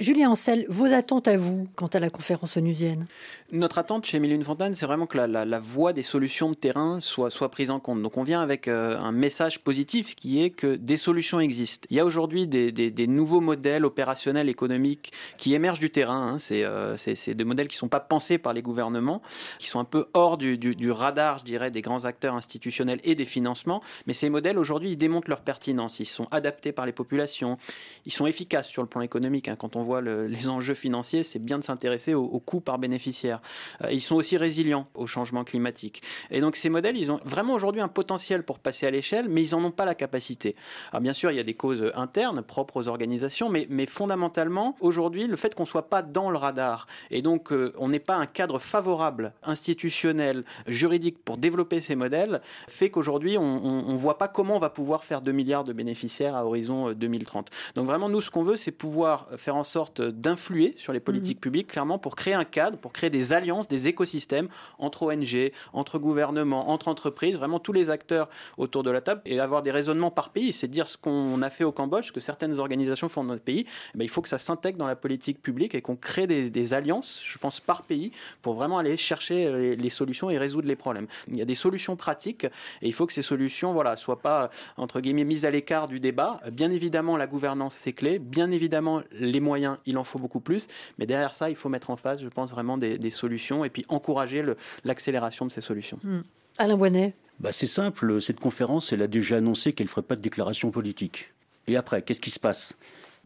Julien 0.00 0.30
Ancel, 0.30 0.66
vos 0.68 0.92
attentes 0.92 1.28
à 1.28 1.36
vous 1.36 1.68
quant 1.76 1.86
à 1.86 2.00
la 2.00 2.10
conférence 2.10 2.56
onusienne? 2.56 3.06
Notre 3.52 3.78
attente 3.78 4.06
chez 4.06 4.18
Mille 4.18 4.42
Fontaine, 4.42 4.74
c'est 4.74 4.86
vraiment 4.86 5.06
que 5.06 5.16
la, 5.18 5.58
voie 5.60 5.92
des 5.92 6.02
solutions 6.02 6.50
de 6.50 6.56
terrain 6.56 6.98
soit, 6.98 7.30
prise 7.48 7.70
en 7.70 7.78
compte. 7.78 8.02
Donc 8.02 8.16
on 8.16 8.24
vient 8.24 8.40
avec 8.40 8.66
euh, 8.66 8.98
un 8.98 9.12
message 9.12 9.60
positif 9.60 10.16
qui 10.16 10.42
est 10.42 10.50
que 10.50 10.74
des 10.74 10.96
solutions 10.96 11.38
existent. 11.38 11.86
Il 11.90 11.96
y 11.96 12.00
a 12.00 12.04
aujourd'hui 12.04 12.48
des, 12.48 13.06
nouveaux 13.06 13.40
modèles 13.40 13.84
opérationnels 13.84 14.48
économiques 14.48 15.12
qui 15.36 15.54
émergent 15.54 15.78
du 15.78 15.90
terrain. 15.90 16.34
Hein. 16.34 16.36
Euh, 16.50 16.96
c'est 16.96 17.34
des 17.34 17.44
modèles 17.44 17.68
qui 17.68 17.76
ne 17.76 17.80
sont 17.80 17.88
pas 17.88 18.00
pensés 18.00 18.38
par 18.38 18.54
les 18.54 18.62
gouvernements, 18.62 19.22
qui 19.60 19.68
sont 19.68 19.78
un 19.78 19.84
peu 19.84 20.06
hors 20.12 20.38
du, 20.38 20.90
radar, 20.90 21.38
je 21.38 21.44
dirais, 21.44 21.70
des 21.70 21.82
grands 21.82 22.04
acteurs 22.04 22.34
institutionnels 22.34 23.00
et 23.04 23.14
des 23.14 23.24
financements. 23.24 23.80
Mais 24.08 24.14
ces 24.14 24.28
modèles, 24.28 24.58
aujourd'hui, 24.58 24.90
ils 24.90 24.96
démontrent 24.96 25.30
leur 25.30 25.42
pertinence. 25.42 26.00
Ils 26.00 26.06
sont 26.06 26.26
adaptés 26.32 26.72
par 26.72 26.84
les 26.84 26.92
populations. 26.92 27.58
Ils 28.06 28.12
sont 28.12 28.26
efficaces 28.26 28.66
sur 28.66 28.82
le 28.82 28.88
plan 28.88 29.02
économique. 29.02 29.46
Hein 29.46 29.56
on 29.76 29.82
voit 29.82 30.00
les 30.00 30.48
enjeux 30.48 30.74
financiers, 30.74 31.24
c'est 31.24 31.38
bien 31.38 31.58
de 31.58 31.64
s'intéresser 31.64 32.14
au, 32.14 32.24
au, 32.24 32.40
coût 32.40 32.60
par 32.60 32.78
bénéficiaire. 32.78 33.40
Euh, 33.82 33.92
ils 33.92 34.00
sont 34.00 34.14
aussi 34.14 34.36
résilients 34.36 34.88
au 34.94 35.06
changement 35.06 35.44
climatique. 35.44 36.02
Et 36.30 36.40
donc 36.40 36.56
ces 36.56 36.68
modèles, 36.68 36.96
ils 36.96 37.10
ont 37.10 37.20
vraiment 37.24 37.54
aujourd'hui 37.54 37.80
un 37.80 37.88
potentiel 37.88 38.42
pour 38.42 38.58
passer 38.58 38.86
à 38.86 38.90
l'échelle, 38.90 39.28
mais 39.28 39.42
ils 39.42 39.54
n'en 39.54 39.64
ont 39.64 39.70
pas 39.70 39.84
la 39.84 39.94
capacité. 39.94 40.56
Alors 40.92 41.00
bien 41.00 41.12
sûr, 41.12 41.30
il 41.30 41.36
y 41.36 41.40
a 41.40 41.44
des 41.44 41.54
causes 41.54 41.90
internes 41.94 42.42
propres 42.42 42.76
aux 42.78 42.88
organisations, 42.88 43.48
mais, 43.48 43.66
mais 43.70 43.86
fondamentalement, 43.86 44.76
aujourd'hui, 44.80 45.26
le 45.26 45.36
fait 45.36 45.54
qu'on 45.54 45.64
ne 45.64 45.68
soit 45.68 45.88
pas 45.88 46.02
dans 46.02 46.30
le 46.30 46.38
radar 46.38 46.86
et 47.10 47.22
donc 47.22 47.52
euh, 47.52 47.72
on 47.78 47.88
n'est 47.88 47.98
pas 47.98 48.16
un 48.16 48.26
cadre 48.26 48.58
favorable, 48.58 49.32
institutionnel, 49.42 50.44
juridique 50.66 51.22
pour 51.24 51.36
développer 51.36 51.80
ces 51.80 51.94
modèles, 51.94 52.40
fait 52.68 52.90
qu'aujourd'hui, 52.90 53.38
on 53.38 53.92
ne 53.92 53.96
voit 53.96 54.18
pas 54.18 54.28
comment 54.28 54.56
on 54.56 54.60
va 54.60 54.70
pouvoir 54.70 55.04
faire 55.04 55.20
2 55.20 55.32
milliards 55.32 55.64
de 55.64 55.72
bénéficiaires 55.72 56.36
à 56.36 56.44
horizon 56.44 56.92
2030. 56.92 57.48
Euh, 57.48 57.72
donc 57.74 57.86
vraiment, 57.86 58.08
nous, 58.08 58.20
ce 58.20 58.30
qu'on 58.30 58.42
veut, 58.42 58.56
c'est 58.56 58.72
pouvoir 58.72 59.26
faire 59.36 59.56
en 59.56 59.57
sorte 59.64 60.00
d'influer 60.00 60.74
sur 60.76 60.92
les 60.92 61.00
politiques 61.00 61.38
mhm. 61.38 61.42
publiques, 61.42 61.66
clairement, 61.68 61.98
pour 61.98 62.16
créer 62.16 62.34
un 62.34 62.44
cadre, 62.44 62.78
pour 62.78 62.92
créer 62.92 63.10
des 63.10 63.32
alliances, 63.32 63.68
des 63.68 63.88
écosystèmes 63.88 64.48
entre 64.78 65.02
ONG, 65.04 65.52
entre 65.72 65.98
gouvernements, 65.98 66.70
entre 66.70 66.88
entreprises, 66.88 67.36
vraiment 67.36 67.60
tous 67.60 67.72
les 67.72 67.90
acteurs 67.90 68.28
autour 68.56 68.82
de 68.82 68.90
la 68.90 69.00
table, 69.00 69.20
et 69.24 69.40
avoir 69.40 69.62
des 69.62 69.70
raisonnements 69.70 70.10
par 70.10 70.30
pays. 70.30 70.52
C'est 70.52 70.68
dire 70.68 70.88
ce 70.88 70.96
qu'on 70.96 71.40
a 71.42 71.50
fait 71.50 71.64
au 71.64 71.72
Cambodge, 71.72 72.06
ce 72.06 72.12
que 72.12 72.20
certaines 72.20 72.58
organisations 72.58 73.08
font 73.08 73.22
dans 73.22 73.30
notre 73.30 73.42
pays. 73.42 73.66
Eh 73.94 73.98
ben, 73.98 74.04
il 74.04 74.08
faut 74.08 74.22
que 74.22 74.28
ça 74.28 74.38
s'intègre 74.38 74.78
dans 74.78 74.86
la 74.86 74.96
politique 74.96 75.42
publique 75.42 75.74
et 75.74 75.82
qu'on 75.82 75.96
crée 75.96 76.26
des, 76.26 76.74
alliances, 76.74 77.22
je 77.24 77.38
pense, 77.38 77.60
par 77.60 77.82
pays, 77.82 78.12
pour 78.42 78.54
vraiment 78.54 78.78
aller 78.78 78.96
chercher 78.96 79.76
les, 79.76 79.88
solutions 79.88 80.28
et 80.28 80.38
résoudre 80.38 80.68
les 80.68 80.76
problèmes. 80.76 81.06
Il 81.28 81.36
y 81.36 81.42
a 81.42 81.44
des 81.44 81.54
solutions 81.54 81.96
pratiques, 81.96 82.44
et 82.44 82.88
il 82.88 82.92
faut 82.92 83.06
que 83.06 83.12
ces 83.12 83.22
solutions, 83.22 83.72
voilà, 83.72 83.96
soient 83.96 84.20
pas 84.20 84.50
entre 84.76 85.00
guillemets 85.00 85.24
mises 85.24 85.44
à 85.44 85.50
l'écart 85.50 85.86
du 85.86 85.98
débat. 85.98 86.40
Bien 86.52 86.70
évidemment, 86.70 87.16
la 87.16 87.26
gouvernance 87.26 87.74
c'est 87.74 87.92
clé. 87.92 88.18
Bien 88.18 88.50
évidemment, 88.50 89.02
les 89.12 89.40
moyens, 89.48 89.78
il 89.86 89.98
en 89.98 90.04
faut 90.04 90.18
beaucoup 90.18 90.40
plus. 90.40 90.68
Mais 90.98 91.06
derrière 91.06 91.34
ça, 91.34 91.50
il 91.50 91.56
faut 91.56 91.68
mettre 91.68 91.90
en 91.90 91.96
face, 91.96 92.22
je 92.22 92.28
pense, 92.28 92.50
vraiment 92.50 92.78
des, 92.78 93.10
solutions 93.10 93.64
et 93.64 93.70
puis 93.70 93.84
encourager 93.88 94.44
l'accélération 94.84 95.46
de 95.46 95.50
ces 95.50 95.60
solutions. 95.60 95.98
Hmm. 96.02 96.20
Alain 96.58 96.76
Bonnet 96.76 97.14
bah 97.40 97.52
C'est 97.52 97.66
simple, 97.66 98.20
cette 98.20 98.40
conférence, 98.40 98.92
elle 98.92 99.02
a 99.02 99.06
déjà 99.06 99.36
annoncé 99.36 99.72
qu'elle 99.72 99.86
ne 99.86 99.90
ferait 99.90 100.02
pas 100.02 100.16
de 100.16 100.20
déclaration 100.20 100.70
politique. 100.70 101.32
Et 101.66 101.76
après, 101.76 102.02
qu'est-ce 102.02 102.20
qui 102.20 102.30
se 102.30 102.40
passe? 102.40 102.76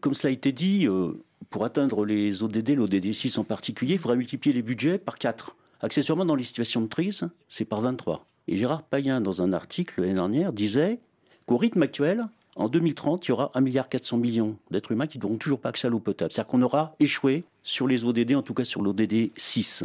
Comme 0.01 0.13
cela 0.13 0.29
a 0.29 0.33
été 0.33 0.51
dit, 0.51 0.87
euh, 0.87 1.13
pour 1.49 1.65
atteindre 1.65 2.05
les 2.05 2.43
ODD, 2.43 2.75
l'ODD 2.75 3.11
6 3.11 3.37
en 3.37 3.43
particulier, 3.43 3.93
il 3.93 3.99
faudrait 3.99 4.17
multiplier 4.17 4.53
les 4.53 4.61
budgets 4.61 4.97
par 4.97 5.17
4. 5.17 5.55
Accessoirement, 5.81 6.25
dans 6.25 6.35
les 6.35 6.43
situations 6.43 6.81
de 6.81 6.87
crise, 6.87 7.27
c'est 7.49 7.65
par 7.65 7.81
23. 7.81 8.25
Et 8.47 8.57
Gérard 8.57 8.83
Payen, 8.83 9.21
dans 9.21 9.41
un 9.41 9.53
article 9.53 10.01
l'année 10.01 10.13
dernière, 10.13 10.53
disait 10.53 10.99
qu'au 11.45 11.57
rythme 11.57 11.81
actuel, 11.81 12.27
en 12.55 12.69
2030, 12.69 13.25
il 13.25 13.29
y 13.29 13.31
aura 13.31 13.51
1,4 13.55 13.61
milliard 13.61 13.87
millions 14.13 14.57
d'êtres 14.69 14.91
humains 14.91 15.07
qui 15.07 15.19
n'auront 15.19 15.37
toujours 15.37 15.59
pas 15.59 15.69
accès 15.69 15.87
à 15.87 15.89
l'eau 15.89 15.99
potable. 15.99 16.31
C'est-à-dire 16.31 16.49
qu'on 16.49 16.61
aura 16.61 16.95
échoué 16.99 17.43
sur 17.63 17.87
les 17.87 18.05
ODD, 18.05 18.35
en 18.35 18.41
tout 18.41 18.53
cas 18.53 18.65
sur 18.65 18.81
l'ODD 18.81 19.31
6. 19.35 19.83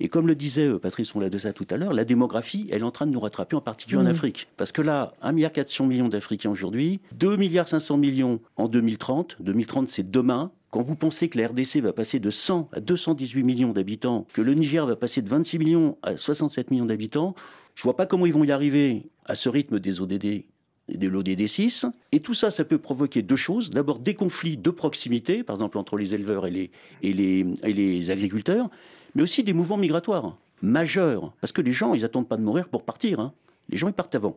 Et 0.00 0.08
comme 0.08 0.26
le 0.26 0.34
disait 0.34 0.66
euh, 0.66 0.78
Patrice 0.78 1.14
on 1.14 1.38
ça 1.38 1.52
tout 1.52 1.66
à 1.70 1.76
l'heure, 1.76 1.92
la 1.92 2.04
démographie, 2.04 2.66
elle 2.70 2.80
est 2.80 2.84
en 2.84 2.90
train 2.90 3.06
de 3.06 3.12
nous 3.12 3.20
rattraper, 3.20 3.56
en 3.56 3.60
particulier 3.60 4.00
en 4.00 4.04
mmh. 4.04 4.08
Afrique. 4.08 4.48
Parce 4.56 4.72
que 4.72 4.82
là, 4.82 5.12
1,4 5.22 5.32
milliard 5.34 5.52
millions 5.86 6.08
d'Africains 6.08 6.50
aujourd'hui, 6.50 7.00
2,5 7.18 7.36
milliards 7.38 7.98
millions 7.98 8.40
en 8.56 8.68
2030. 8.68 9.36
2030, 9.40 9.88
c'est 9.88 10.10
demain. 10.10 10.50
Quand 10.70 10.82
vous 10.82 10.96
pensez 10.96 11.28
que 11.28 11.38
la 11.38 11.48
RDC 11.48 11.80
va 11.82 11.92
passer 11.92 12.18
de 12.18 12.30
100 12.30 12.70
à 12.72 12.80
218 12.80 13.42
millions 13.42 13.72
d'habitants, 13.72 14.26
que 14.32 14.40
le 14.40 14.54
Niger 14.54 14.86
va 14.86 14.96
passer 14.96 15.20
de 15.20 15.28
26 15.28 15.58
millions 15.58 15.98
à 16.02 16.16
67 16.16 16.70
millions 16.70 16.86
d'habitants, 16.86 17.34
je 17.74 17.82
vois 17.82 17.94
pas 17.96 18.06
comment 18.06 18.24
ils 18.24 18.32
vont 18.32 18.44
y 18.44 18.50
arriver 18.50 19.10
à 19.26 19.34
ce 19.34 19.50
rythme 19.50 19.78
des 19.78 20.00
ODD 20.00 20.44
de 20.88 21.08
l'ODD 21.08 21.46
6. 21.46 21.86
Et 22.12 22.20
tout 22.20 22.34
ça, 22.34 22.50
ça 22.50 22.64
peut 22.64 22.78
provoquer 22.78 23.22
deux 23.22 23.36
choses. 23.36 23.70
D'abord, 23.70 23.98
des 23.98 24.14
conflits 24.14 24.56
de 24.56 24.70
proximité, 24.70 25.42
par 25.42 25.56
exemple 25.56 25.78
entre 25.78 25.96
les 25.96 26.14
éleveurs 26.14 26.46
et 26.46 26.50
les, 26.50 26.70
et 27.02 27.12
les, 27.12 27.46
et 27.62 27.72
les 27.72 28.10
agriculteurs, 28.10 28.68
mais 29.14 29.22
aussi 29.22 29.42
des 29.42 29.52
mouvements 29.52 29.76
migratoires 29.76 30.36
majeurs. 30.62 31.32
Parce 31.40 31.52
que 31.52 31.62
les 31.62 31.72
gens, 31.72 31.94
ils 31.94 32.02
n'attendent 32.02 32.28
pas 32.28 32.36
de 32.36 32.42
mourir 32.42 32.68
pour 32.68 32.84
partir. 32.84 33.20
Hein. 33.20 33.32
Les 33.68 33.76
gens, 33.76 33.88
ils 33.88 33.94
partent 33.94 34.14
avant. 34.14 34.36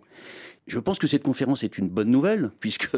Je 0.67 0.79
pense 0.79 0.97
que 0.97 1.07
cette 1.07 1.23
conférence 1.23 1.63
est 1.63 1.77
une 1.77 1.87
bonne 1.87 2.09
nouvelle, 2.09 2.51
puisque 2.59 2.89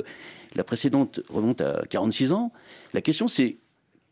la 0.55 0.63
précédente 0.63 1.21
remonte 1.29 1.61
à 1.61 1.83
46 1.89 2.31
ans. 2.33 2.51
La 2.93 3.01
question, 3.01 3.27
c'est 3.27 3.57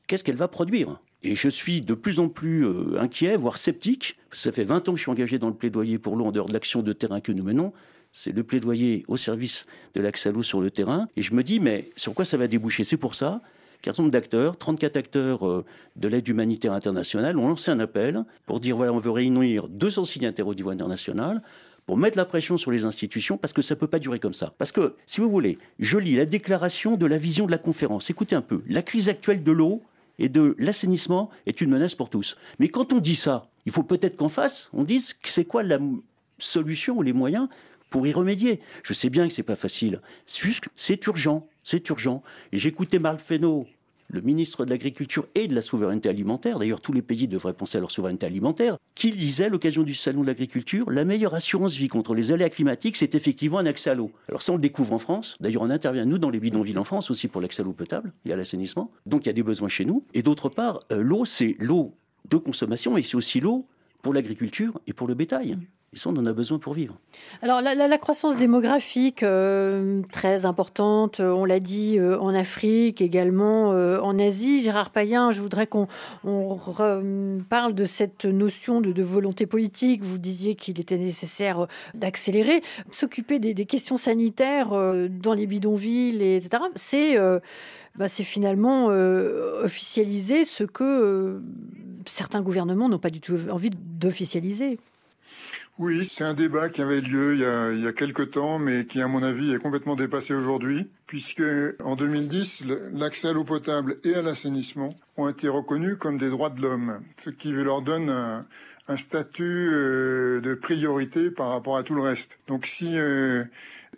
qu'est-ce 0.08 0.24
qu'elle 0.24 0.36
va 0.36 0.48
produire? 0.48 1.00
Et 1.24 1.36
je 1.36 1.50
suis 1.50 1.82
de 1.82 1.95
plus 1.95 2.19
en 2.19 2.30
plus 2.30 2.65
euh, 2.65 3.00
inquiet, 3.00 3.36
voire 3.36 3.58
sceptique. 3.58 4.17
Ça 4.32 4.52
fait 4.52 4.63
20 4.63 4.89
ans 4.89 4.91
que 4.91 4.98
je 4.98 5.04
suis 5.04 5.12
engagé 5.12 5.39
dans 5.39 5.48
le 5.48 5.56
plaidoyer 5.56 5.98
pour 5.98 6.15
l'eau 6.15 6.26
en 6.26 6.32
dehors 6.32 6.48
de 6.48 6.54
l'action 6.54 6.84
de 6.84 6.93
terrain 6.93 7.19
que 7.19 7.32
nous 7.32 7.43
menons 7.43 7.74
c'est 8.15 8.32
le 8.32 8.43
plaidoyer 8.43 9.04
au 9.10 9.17
service 9.17 9.65
de 9.93 9.99
l'accès 9.99 10.32
l'eau 10.32 10.41
sur 10.41 10.62
le 10.62 10.71
terrain. 10.71 11.10
Et 11.17 11.21
je 11.21 11.34
me 11.34 11.43
dis, 11.43 11.60
mais 11.60 11.89
sur 11.97 12.13
quoi 12.13 12.23
ça 12.23 12.38
va 12.38 12.47
déboucher? 12.47 12.86
C'est 12.86 12.95
pour 12.95 13.13
ça 13.13 13.41
qu'un 13.82 13.91
certain 13.91 14.04
nombre 14.04 14.13
d'acteurs, 14.13 14.58
34 14.58 14.95
acteurs 14.95 15.45
euh, 15.45 15.65
de 15.97 16.08
l'aide 16.08 16.25
humanitaire 16.25 16.71
internationale, 16.71 17.38
ont 17.38 17.49
lancé 17.49 17.71
un 17.71 17.80
appel 17.80 18.23
pour 18.45 18.62
dire, 18.62 18.78
voilà, 18.78 18.93
on 18.93 18.99
veut 18.99 19.12
réunir 19.12 19.67
200 19.67 20.06
signataires 20.06 20.47
au 20.47 20.56
niveau 20.56 20.69
international 20.69 21.41
pour 21.86 21.97
mettre 21.97 22.17
la 22.17 22.23
pression 22.23 22.56
sur 22.56 22.71
les 22.71 22.86
institutions, 22.86 23.38
parce 23.38 23.51
que 23.51 23.62
ça 23.62 23.75
ne 23.75 23.80
peut 23.82 23.88
pas 23.88 23.99
durer 23.99 24.19
comme 24.19 24.34
ça. 24.34 24.54
Parce 24.58 24.71
que, 24.71 24.95
si 25.06 25.19
vous 25.19 25.30
voulez, 25.30 25.58
je 25.80 25.97
lis 25.97 26.15
la 26.15 26.25
déclaration 26.25 26.95
de 26.95 27.06
la 27.06 27.17
vision 27.17 27.45
de 27.45 27.51
la 27.51 27.58
conférence. 27.58 28.10
Écoutez 28.10 28.38
un 28.38 28.41
peu, 28.41 28.63
la 28.69 28.82
crise 28.82 29.10
actuelle 29.10 29.43
de 29.43 29.51
l'eau 29.51 29.84
et 30.19 30.30
de 30.30 30.56
l'assainissement 30.58 31.30
est 31.47 31.60
une 31.60 31.69
menace 31.69 31.95
pour 31.95 32.10
tous. 32.10 32.38
Mais 32.60 32.69
quand 32.69 32.93
on 32.93 32.99
dit 32.99 33.15
ça, 33.15 33.49
il 33.65 33.73
faut 33.73 33.84
peut-être 33.84 34.15
qu'en 34.15 34.30
face, 34.30 34.69
on 34.71 34.84
dise 34.84 35.15
c'est 35.21 35.43
quoi 35.43 35.63
la 35.63 35.80
solution 36.39 36.97
ou 36.97 37.01
les 37.01 37.13
moyens 37.13 37.49
pour 37.89 38.08
y 38.08 38.13
remédier. 38.13 38.60
Je 38.84 38.93
sais 38.93 39.10
bien 39.10 39.28
que 39.28 39.34
c'est 39.34 39.43
pas 39.43 39.56
facile. 39.56 40.02
C'est 40.76 41.06
urgent. 41.08 41.48
C'est 41.63 41.88
urgent. 41.89 42.24
Et 42.52 42.58
j'écoutais 42.58 43.00
Marc 43.00 43.19
Fesneau, 43.19 43.67
le 44.10 44.21
ministre 44.21 44.65
de 44.65 44.69
l'Agriculture 44.69 45.28
et 45.36 45.48
de 45.48 45.56
la 45.56 45.62
Souveraineté 45.62 46.10
alimentaire, 46.10 46.60
d'ailleurs 46.60 46.82
tous 46.82 46.93
les 46.93 47.02
pays 47.02 47.28
devraient 47.28 47.54
penser 47.54 47.78
à 47.78 47.82
leur 47.82 47.91
souveraineté 47.91 48.26
alimentaire, 48.26 48.78
qui 48.93 49.12
disait 49.12 49.45
à 49.45 49.50
l'occasion 49.50 49.84
du 49.84 49.95
Salon 49.95 50.21
de 50.21 50.28
l'Agriculture, 50.28 50.89
la 50.91 51.06
meilleure 51.06 51.34
assurance 51.34 51.74
vie 51.74 51.88
contre 51.88 52.13
les 52.13 52.32
aléas 52.32 52.50
climatiques, 52.50 52.95
c'est 52.95 53.15
effectivement 53.15 53.58
un 53.58 53.65
accès 53.65 53.89
à 53.89 53.95
l'eau. 53.95 54.12
Alors 54.30 54.41
ça, 54.41 54.54
on 54.54 54.56
le 54.56 54.62
découvre 54.62 54.93
en 54.93 55.00
France. 55.00 55.36
D'ailleurs, 55.39 55.63
on 55.63 55.69
intervient, 55.69 56.06
nous, 56.06 56.17
dans 56.17 56.30
les 56.30 56.39
bidonvilles 56.39 56.78
en 56.78 56.84
France 56.84 57.10
aussi 57.12 57.28
pour 57.28 57.41
l'accès 57.41 57.62
à 57.62 57.65
l'eau 57.65 57.74
potable 57.74 58.13
et 58.26 58.34
à 58.34 58.36
l'assainissement. 58.36 58.91
Donc 59.06 59.26
il 59.26 59.28
y 59.28 59.30
a 59.30 59.34
des 59.34 59.43
besoins 59.43 59.69
chez 59.69 59.86
nous. 59.86 60.04
Et 60.13 60.21
d'autre 60.21 60.50
part, 60.50 60.80
euh, 60.91 61.02
l'eau, 61.02 61.26
c'est 61.26 61.56
l'eau 61.60 61.93
de 62.30 62.38
consommation 62.38 62.98
et 62.98 63.02
c'est 63.02 63.15
aussi 63.15 63.39
l'eau 63.39 63.65
pour 64.02 64.13
l'agriculture 64.13 64.80
et 64.88 64.93
pour 64.93 65.08
le 65.08 65.15
bétail. 65.15 65.58
Et 65.95 65.97
ça, 65.97 66.10
on 66.10 66.17
en 66.17 66.25
a 66.25 66.34
besoin 66.34 66.60
pour 66.60 66.73
vivre. 66.73 66.97
Alors, 67.41 67.62
la, 67.62 67.97
croissance 67.97 68.36
démographique, 68.36 69.23
euh, 69.23 70.01
très 70.12 70.45
importante, 70.45 71.21
euh, 71.21 71.31
on 71.31 71.45
l'a 71.45 71.62
dit, 71.62 71.97
euh, 71.97 72.19
en 72.19 72.34
Afrique, 72.34 73.01
également 73.01 73.69
en 73.69 74.19
Asie. 74.19 74.62
Gérard 74.62 74.89
Payen, 74.89 75.31
je 75.31 75.39
voudrais 75.39 75.67
qu'on 75.67 75.88
parle 77.49 77.73
de 77.73 77.86
cette 77.86 78.25
notion 78.25 78.81
de, 78.81 79.01
volonté 79.01 79.45
politique. 79.45 80.03
Vous 80.03 80.17
disiez 80.17 80.55
qu'il 80.55 80.81
était 80.81 80.97
nécessaire 80.97 81.67
d'accélérer. 81.93 82.62
S'occuper 82.91 83.39
des, 83.39 83.65
questions 83.65 83.95
sanitaires 83.95 84.71
dans 85.10 85.34
les 85.34 85.47
bidonvilles, 85.47 86.21
etc., 86.21 86.63
c'est 86.75 87.17
bah, 87.95 88.10
finalement 88.10 88.88
officialiser 88.88 90.43
ce 90.43 90.65
que 90.65 91.41
certains 92.05 92.41
gouvernements 92.41 92.89
n'ont 92.89 92.99
pas 92.99 93.10
du 93.10 93.21
tout 93.21 93.38
envie 93.49 93.71
d'officialiser. 93.71 94.77
Oui, 95.77 96.05
c'est 96.05 96.23
un 96.23 96.33
débat 96.33 96.69
qui 96.69 96.81
avait 96.81 97.01
lieu 97.01 97.33
il 97.33 97.41
y, 97.41 97.45
a, 97.45 97.71
il 97.71 98.13
temps, 98.31 98.59
mais 98.59 98.85
qui, 98.85 99.01
à 99.01 99.07
mon 99.07 99.21
avis, 99.23 99.53
est 99.53 99.59
complètement 99.59 99.97
dépassé 99.97 100.33
aujourd'hui, 100.33 100.89
puisque 101.05 101.43
en 101.83 101.97
2010, 101.97 102.63
l'accès 102.93 103.27
à 103.27 103.33
l'eau 103.33 103.43
potable 103.43 103.97
et 104.05 104.15
à 104.15 104.21
l'assainissement 104.21 104.95
ont 105.17 105.27
été 105.27 105.49
reconnus 105.49 105.97
comme 105.99 106.17
des 106.17 106.29
droits 106.29 106.49
de 106.49 106.61
l'homme, 106.61 107.01
ce 107.17 107.29
qui 107.29 107.51
leur 107.51 107.81
donne 107.81 108.09
un, 108.09 108.45
un 108.88 108.97
statut 108.97 109.69
de 109.69 110.57
priorité 110.61 111.29
par 111.29 111.49
rapport 111.49 111.75
à 111.75 111.83
tout 111.83 111.95
le 111.95 112.01
reste. 112.01 112.38
Donc 112.47 112.65
si 112.67 112.95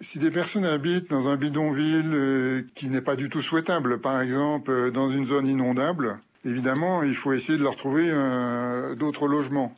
si 0.01 0.19
des 0.19 0.31
personnes 0.31 0.65
habitent 0.65 1.11
dans 1.11 1.27
un 1.27 1.35
bidonville 1.35 2.65
qui 2.73 2.89
n'est 2.89 3.01
pas 3.01 3.15
du 3.15 3.29
tout 3.29 3.41
souhaitable, 3.41 3.99
par 3.99 4.19
exemple 4.21 4.91
dans 4.91 5.11
une 5.11 5.25
zone 5.25 5.47
inondable, 5.47 6.19
évidemment, 6.43 7.03
il 7.03 7.15
faut 7.15 7.33
essayer 7.33 7.57
de 7.57 7.63
leur 7.63 7.75
trouver 7.75 8.11
d'autres 8.95 9.27
logements. 9.27 9.75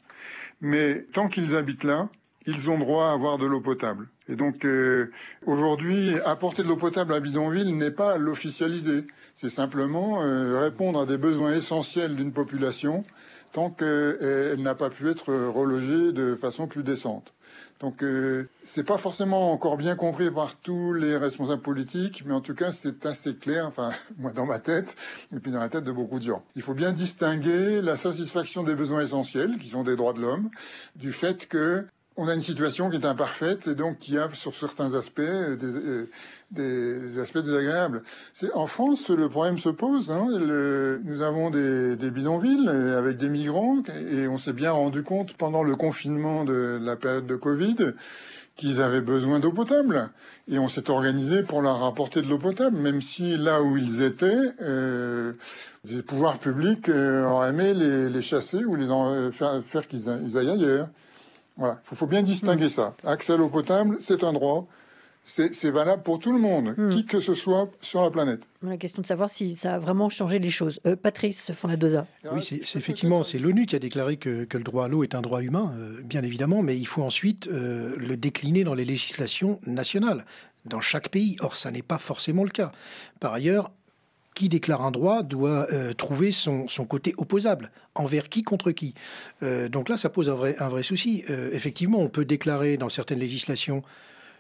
Mais 0.61 1.05
tant 1.13 1.27
qu'ils 1.27 1.55
habitent 1.55 1.83
là, 1.83 2.09
ils 2.45 2.69
ont 2.69 2.77
droit 2.77 3.07
à 3.07 3.11
avoir 3.11 3.37
de 3.37 3.45
l'eau 3.45 3.61
potable. 3.61 4.07
Et 4.27 4.35
donc 4.35 4.65
euh, 4.65 5.11
aujourd'hui, 5.45 6.13
apporter 6.25 6.63
de 6.63 6.67
l'eau 6.67 6.77
potable 6.77 7.13
à 7.13 7.19
bidonville 7.19 7.75
n'est 7.77 7.91
pas 7.91 8.17
l'officialiser. 8.17 9.05
C'est 9.35 9.49
simplement 9.49 10.21
euh, 10.21 10.59
répondre 10.59 11.01
à 11.01 11.05
des 11.05 11.17
besoins 11.17 11.53
essentiels 11.53 12.15
d'une 12.15 12.33
population 12.33 13.03
tant 13.51 13.71
qu'elle 13.71 14.61
n'a 14.61 14.75
pas 14.75 14.89
pu 14.89 15.09
être 15.09 15.33
relogée 15.33 16.11
de 16.11 16.35
façon 16.35 16.67
plus 16.67 16.83
décente. 16.83 17.33
Donc 17.79 18.03
euh, 18.03 18.49
c'est 18.61 18.83
pas 18.83 18.97
forcément 18.97 19.53
encore 19.53 19.77
bien 19.77 19.95
compris 19.95 20.29
par 20.29 20.55
tous 20.55 20.93
les 20.93 21.15
responsables 21.15 21.61
politiques, 21.61 22.23
mais 22.25 22.33
en 22.33 22.41
tout 22.41 22.53
cas 22.53 22.71
c'est 22.71 23.05
assez 23.05 23.35
clair, 23.35 23.65
enfin 23.67 23.91
moi 24.17 24.33
dans 24.33 24.45
ma 24.45 24.59
tête 24.59 24.97
et 25.33 25.39
puis 25.39 25.51
dans 25.51 25.59
la 25.59 25.69
tête 25.69 25.85
de 25.85 25.91
beaucoup 25.91 26.19
de 26.19 26.23
gens. 26.23 26.43
Il 26.55 26.61
faut 26.61 26.73
bien 26.73 26.91
distinguer 26.91 27.81
la 27.81 27.95
satisfaction 27.95 28.63
des 28.63 28.75
besoins 28.75 29.01
essentiels, 29.01 29.57
qui 29.59 29.69
sont 29.69 29.83
des 29.83 29.95
droits 29.95 30.13
de 30.13 30.19
l'homme, 30.19 30.49
du 30.97 31.13
fait 31.13 31.47
que 31.47 31.85
on 32.21 32.27
a 32.27 32.33
une 32.33 32.41
situation 32.41 32.89
qui 32.89 32.97
est 32.97 33.05
imparfaite 33.05 33.67
et 33.67 33.75
donc 33.75 33.97
qui 33.99 34.17
a 34.17 34.29
sur 34.33 34.53
certains 34.53 34.93
aspects 34.93 35.19
euh, 35.19 35.55
euh, 35.63 36.09
des, 36.51 37.17
aspects 37.17 37.37
désagréables. 37.37 38.03
En 38.55 38.67
France, 38.67 39.09
le 39.09 39.29
problème 39.29 39.57
se 39.57 39.69
pose. 39.69 40.11
Hein, 40.11 40.27
nous 40.29 41.21
avons 41.21 41.49
des, 41.49 41.95
bidonvilles 42.11 42.67
avec 42.67 43.17
des 43.17 43.29
migrants 43.29 43.83
et 44.11 44.27
on 44.27 44.37
s'est 44.37 44.51
bien 44.51 44.71
rendu 44.71 45.01
compte 45.01 45.33
pendant 45.35 45.63
le 45.63 45.77
confinement 45.77 46.43
de 46.43 46.77
la 46.81 46.97
période 46.97 47.25
de 47.25 47.37
Covid 47.37 47.93
qu'ils 48.57 48.81
avaient 48.81 48.99
besoin 48.99 49.39
d'eau 49.39 49.53
potable. 49.53 50.09
Et 50.49 50.59
on 50.59 50.67
s'est 50.67 50.89
organisé 50.89 51.43
pour 51.43 51.61
leur 51.61 51.81
apporter 51.85 52.21
de 52.21 52.27
l'eau 52.27 52.39
potable, 52.39 52.75
même 52.75 53.01
si 53.01 53.37
là 53.37 53.63
où 53.63 53.77
ils 53.77 54.01
étaient, 54.01 54.51
euh, 54.61 55.31
les 55.85 56.01
pouvoirs 56.01 56.39
publics 56.39 56.89
auraient 56.89 57.51
aimé 57.51 57.73
les, 57.73 58.21
chasser 58.21 58.65
ou 58.65 58.75
les 58.75 58.87
faire, 59.31 59.63
faire 59.65 59.87
qu'ils 59.87 60.09
aillent 60.09 60.49
ailleurs. 60.49 60.89
Voilà, 61.59 61.81
il 61.91 61.97
faut, 61.97 62.07
bien 62.07 62.23
distinguer 62.23 62.67
mm. 62.67 62.69
ça. 62.69 62.95
Accès 63.03 63.33
à 63.33 63.37
l'eau 63.37 63.49
potable, 63.49 63.97
c'est 63.99 64.23
un 64.23 64.33
droit. 64.33 64.67
C'est 65.25 65.69
valable 65.69 66.01
pour 66.01 66.17
tout 66.17 66.31
le 66.31 66.39
monde, 66.39 66.73
mm. 66.75 66.89
qui 66.89 67.05
que 67.05 67.19
ce 67.19 67.33
soit 67.33 67.69
sur 67.81 68.01
la 68.01 68.09
planète. 68.09 68.41
La 68.63 68.77
question 68.77 69.01
de 69.01 69.05
savoir 69.05 69.29
si 69.29 69.55
ça 69.55 69.75
a 69.75 69.77
vraiment 69.77 70.09
changé 70.09 70.39
les 70.39 70.49
choses. 70.49 70.79
Euh, 70.87 70.95
Patrice 70.95 71.51
Fondadoza. 71.51 72.07
Oui, 72.31 72.41
c'est 72.41 72.77
effectivement, 72.77 73.23
c'est 73.23 73.37
l'ONU 73.37 73.65
qui 73.65 73.75
a 73.75 73.79
déclaré 73.79 74.15
que, 74.17 74.47
le 74.51 74.63
droit 74.63 74.85
à 74.85 74.87
l'eau 74.87 75.03
est 75.03 75.13
un 75.15 75.21
droit 75.21 75.43
humain, 75.43 75.73
euh, 75.77 76.01
bien 76.03 76.23
évidemment, 76.23 76.63
mais 76.63 76.77
il 76.77 76.87
faut 76.87 77.03
ensuite 77.03 77.47
euh, 77.47 77.95
le 77.97 78.15
décliner 78.15 78.63
dans 78.63 78.73
les 78.73 78.85
législations 78.85 79.59
nationales, 79.67 80.25
dans 80.65 80.81
chaque 80.81 81.09
pays. 81.09 81.35
Or, 81.41 81.57
ça 81.57 81.69
n'est 81.69 81.83
pas 81.83 81.99
forcément 81.99 82.45
le 82.45 82.49
cas. 82.49 82.71
Par 83.19 83.33
ailleurs, 83.33 83.71
qui 84.39 84.47
déclare 84.47 84.85
un 84.85 84.91
droit 84.91 85.21
doit 85.21 85.67
euh, 85.73 85.91
trouver 85.91 86.31
son, 86.31 86.65
côté 86.87 87.13
opposable. 87.17 87.71
Envers 87.93 88.29
qui 88.29 88.41
contre 88.41 88.71
qui 88.71 88.93
euh, 89.43 89.67
Donc 89.67 89.89
là, 89.89 89.97
ça 89.97 90.09
pose 90.09 90.29
un 90.29 90.33
vrai, 90.33 90.55
un 90.59 90.69
vrai 90.69 90.81
souci. 90.81 91.25
Euh, 91.29 91.49
effectivement, 91.51 91.99
on 91.99 92.07
peut 92.07 92.23
déclarer 92.23 92.77
dans 92.77 92.87
certaines 92.87 93.19
législations 93.19 93.83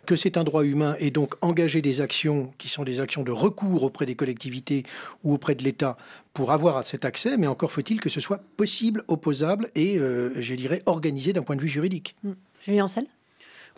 que 0.05 0.15
c'est 0.15 0.37
un 0.37 0.45
droit 0.45 0.63
humain 0.63 0.95
et 0.99 1.11
donc 1.11 1.33
engager 1.41 1.81
des 1.81 1.99
actions 1.99 2.53
qui 2.57 2.69
sont 2.69 2.85
des 2.85 3.01
actions 3.01 3.23
de 3.23 3.31
recours 3.31 3.83
auprès 3.83 4.05
des 4.05 4.15
collectivités 4.15 4.83
ou 5.25 5.33
auprès 5.33 5.53
de 5.53 5.63
l'État 5.65 5.97
pour 6.33 6.53
avoir 6.53 6.81
cet 6.85 7.03
accès, 7.03 7.35
mais 7.35 7.47
encore 7.47 7.73
faut-il 7.73 7.99
que 7.99 8.07
ce 8.07 8.21
soit 8.21 8.41
possible, 8.55 9.03
opposable 9.09 9.67
et, 9.75 9.97
je 9.97 10.53
dirais, 10.53 10.81
organisé 10.85 11.33
d'un 11.33 11.41
point 11.41 11.57
de 11.57 11.61
vue 11.61 11.67
juridique. 11.67 12.15
Mmh. 12.23 12.31
Julien 12.61 12.85
Ancel 12.85 13.05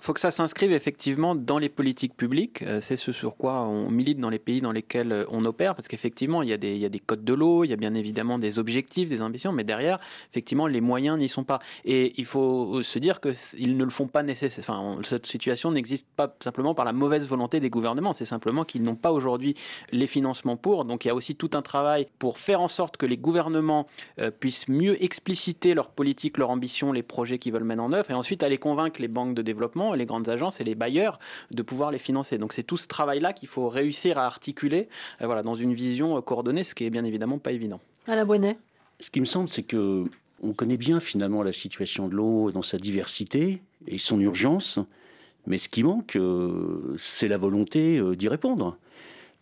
faut 0.02 0.14
que 0.14 0.20
ça 0.20 0.32
s'inscrive 0.32 0.74
effectivement 0.74 1.36
dans 1.36 1.60
les 1.60 1.70
politiques 1.70 2.16
publiques. 2.16 2.64
Euh, 2.64 2.82
c'est 2.82 2.96
ce 2.96 3.12
sur 3.12 3.38
quoi 3.38 3.62
on 3.62 3.92
milite 3.92 4.20
dans 4.20 4.30
les 4.30 4.40
pays 4.40 4.62
dans 4.62 4.72
lesquels 4.72 5.12
euh, 5.12 5.26
on 5.30 5.46
opère, 5.46 5.76
parce 5.76 5.88
qu'effectivement, 5.88 6.42
il, 6.42 6.50
y 6.50 6.54
a 6.54 6.58
des, 6.58 7.00
codes 7.06 7.24
de 7.24 7.34
l'eau, 7.34 7.64
il 7.64 7.70
y 7.70 7.74
a 7.74 7.78
bien 7.78 7.94
évidemment 7.94 8.40
des 8.40 8.60
objectifs, 8.60 9.10
des 9.10 9.22
ambitions, 9.22 9.52
mais 9.52 9.64
derrière, 9.64 10.00
effectivement, 10.32 10.68
les 10.68 10.82
moyens 10.82 11.18
n'y 11.18 11.30
sont 11.30 11.44
pas. 11.44 11.60
Et 11.86 12.14
il 12.18 12.26
faut 12.26 12.82
se 12.82 13.00
dire 13.00 13.20
qu'ils 13.22 13.78
ne 13.78 13.84
le 13.84 13.90
font 13.90 14.08
pas 14.08 14.24
nécessairement. 14.24 14.98
Cette 15.04 15.28
situation 15.28 15.72
n'existe 15.72 16.08
pas 16.16 16.36
simplement 16.42 16.74
par 16.74 16.86
la 16.86 16.94
mauvaise 16.94 17.28
volonté 17.28 17.60
des 17.60 17.70
gouvernements, 17.70 18.14
c'est 18.14 18.26
simplement 18.26 18.64
qu'ils 18.64 18.82
n'ont 18.82 18.96
pas 18.96 19.12
aujourd'hui 19.12 19.56
les 19.92 20.08
financements 20.08 20.58
pour. 20.58 20.86
Donc 20.86 21.06
il 21.06 21.10
y 21.10 21.12
a 21.12 21.16
aussi 21.16 21.36
tout 21.36 21.52
un 21.54 21.62
travail 21.62 22.08
pour 22.18 22.38
faire 22.38 22.62
en 22.62 22.68
sorte 22.68 22.98
que 22.98 23.06
les 23.06 23.18
gouvernements 23.18 23.88
euh, 24.20 24.32
puissent 24.32 24.68
mieux 24.68 25.02
expliciter 25.04 25.74
leur 25.74 25.90
politique, 25.90 26.38
leur 26.38 26.50
ambition, 26.50 26.92
les 26.92 27.04
projets 27.04 27.38
qu'ils 27.38 27.54
veulent 27.54 27.64
mettre 27.64 27.84
en 27.84 27.94
œuvre, 27.94 28.10
et 28.10 28.14
ensuite 28.14 28.44
aller 28.44 28.58
convaincre 28.58 29.02
les 29.02 29.08
banques 29.08 29.36
de 29.36 29.42
développement 29.42 29.91
les 29.96 30.06
grandes 30.06 30.30
agences 30.30 30.62
et 30.62 30.64
les 30.64 30.76
bailleurs 30.76 31.20
de 31.52 31.62
pouvoir 31.62 31.92
les 31.92 31.98
financer. 31.98 32.38
Donc 32.38 32.54
c'est 32.54 32.64
tout 32.64 32.78
ce 32.78 32.88
travail-là 32.88 33.34
qu'il 33.34 33.50
faut 33.50 33.70
réussir 33.70 34.18
à 34.18 34.26
articuler 34.26 34.88
euh, 35.22 35.26
voilà, 35.26 35.44
dans 35.44 35.56
une 35.56 35.74
vision 35.74 36.18
euh, 36.18 36.22
coordonnée, 36.22 36.64
ce 36.64 36.76
qui 36.76 36.86
est 36.86 36.90
bien 36.90 37.04
évidemment 37.04 37.38
pas 37.38 37.52
évident. 37.52 37.80
la 38.08 38.26
Bonnet. 38.26 38.58
Ce 39.00 39.10
qui 39.10 39.20
me 39.20 39.26
semble, 39.26 39.50
c'est 39.50 39.64
que 39.64 40.06
on 40.44 40.54
connaît 40.54 40.78
bien 40.78 41.00
finalement 41.00 41.44
la 41.44 41.54
situation 41.54 42.08
de 42.08 42.16
l'eau 42.16 42.52
dans 42.52 42.64
sa 42.64 42.78
diversité 42.78 43.62
et 43.88 44.00
son 44.00 44.20
urgence, 44.20 44.80
mais 45.46 45.60
ce 45.60 45.70
qui 45.70 45.84
manque, 45.84 46.16
euh, 46.16 46.96
c'est 46.98 47.28
la 47.28 47.38
volonté 47.38 48.02
d'y 48.16 48.28
répondre. 48.28 48.78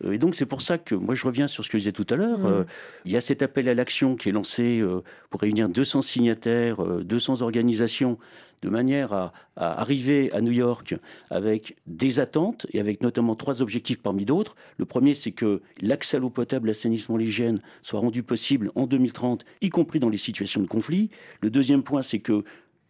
Et 0.04 0.18
donc 0.18 0.34
c'est 0.34 0.46
pour 0.46 0.62
ça 0.62 0.78
que 0.78 0.94
moi 0.94 1.14
je 1.14 1.24
reviens 1.24 1.46
sur 1.46 1.64
ce 1.64 1.68
que 1.68 1.78
je 1.78 1.82
disais 1.82 1.92
tout 1.92 2.06
à 2.10 2.16
l'heure. 2.16 2.38
Mmh. 2.38 2.64
il 3.04 3.12
y 3.12 3.16
a 3.16 3.20
cet 3.20 3.42
appel 3.42 3.68
à 3.68 3.74
l'action 3.74 4.16
qui 4.16 4.28
est 4.28 4.32
lancé 4.32 4.82
pour 5.28 5.40
réunir 5.40 5.68
200 5.68 6.02
signataires, 6.02 6.82
200 6.82 7.42
organisations 7.42 8.18
de 8.62 8.68
manière 8.68 9.12
à, 9.12 9.32
arriver 9.56 10.32
à 10.32 10.40
New 10.40 10.52
York 10.52 10.94
avec 11.30 11.76
des 11.86 12.20
attentes 12.20 12.66
et 12.72 12.80
avec 12.80 13.02
notamment 13.02 13.34
trois 13.34 13.62
objectifs 13.62 14.00
parmi 14.02 14.24
d'autres. 14.24 14.54
Le 14.78 14.84
premier, 14.84 15.14
c'est 15.14 15.32
que 15.32 15.62
l'accès 15.80 16.16
à 16.16 16.20
l'eau 16.20 16.30
potable, 16.30 16.68
l'assainissement, 16.68 17.16
l'hygiène 17.16 17.58
soit 17.82 18.00
rendu 18.00 18.22
possible 18.22 18.70
en 18.74 18.86
2030, 18.86 19.44
y 19.60 19.68
compris 19.70 20.00
dans 20.00 20.08
les 20.08 20.18
situations 20.18 20.62
de 20.62 20.68
conflit. 20.68 21.10
Le 21.40 21.50
deuxième 21.50 21.82
point, 21.82 22.02
c'est 22.02 22.20
que 22.20 22.44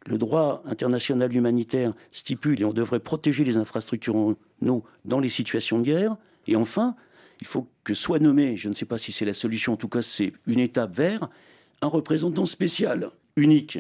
le 0.07 0.19
droit 0.19 0.63
international 0.67 1.35
humanitaire 1.35 1.93
stipule 2.11 2.61
et 2.61 2.65
on 2.65 2.73
devrait 2.73 3.01
protéger 3.01 3.45
les 3.45 3.57
infrastructures 3.57 4.17
en 4.17 4.35
eau 4.67 4.85
dans 5.05 5.21
les 5.21 5.29
situations 5.29 5.79
de 5.79 5.85
guerre. 5.85 6.17
Et 6.47 6.57
enfin, 6.57 6.97
il 7.41 7.47
faut 7.47 7.69
que 7.85 7.95
soit 7.95 8.19
nommé, 8.19 8.57
je 8.57 8.69
ne 8.69 8.75
sais 8.75 8.85
pas 8.85 8.99
si 8.99 9.13
c'est 9.13 9.25
la 9.25 9.33
solution, 9.33 9.73
en 9.73 9.77
tout 9.77 9.89
cas 9.89 10.03
c'est 10.03 10.33
une 10.47 10.61
étape 10.61 10.95
vers, 10.95 11.29
un 11.83 11.87
représentant 11.87 12.47
spécial, 12.47 13.11
unique, 13.37 13.79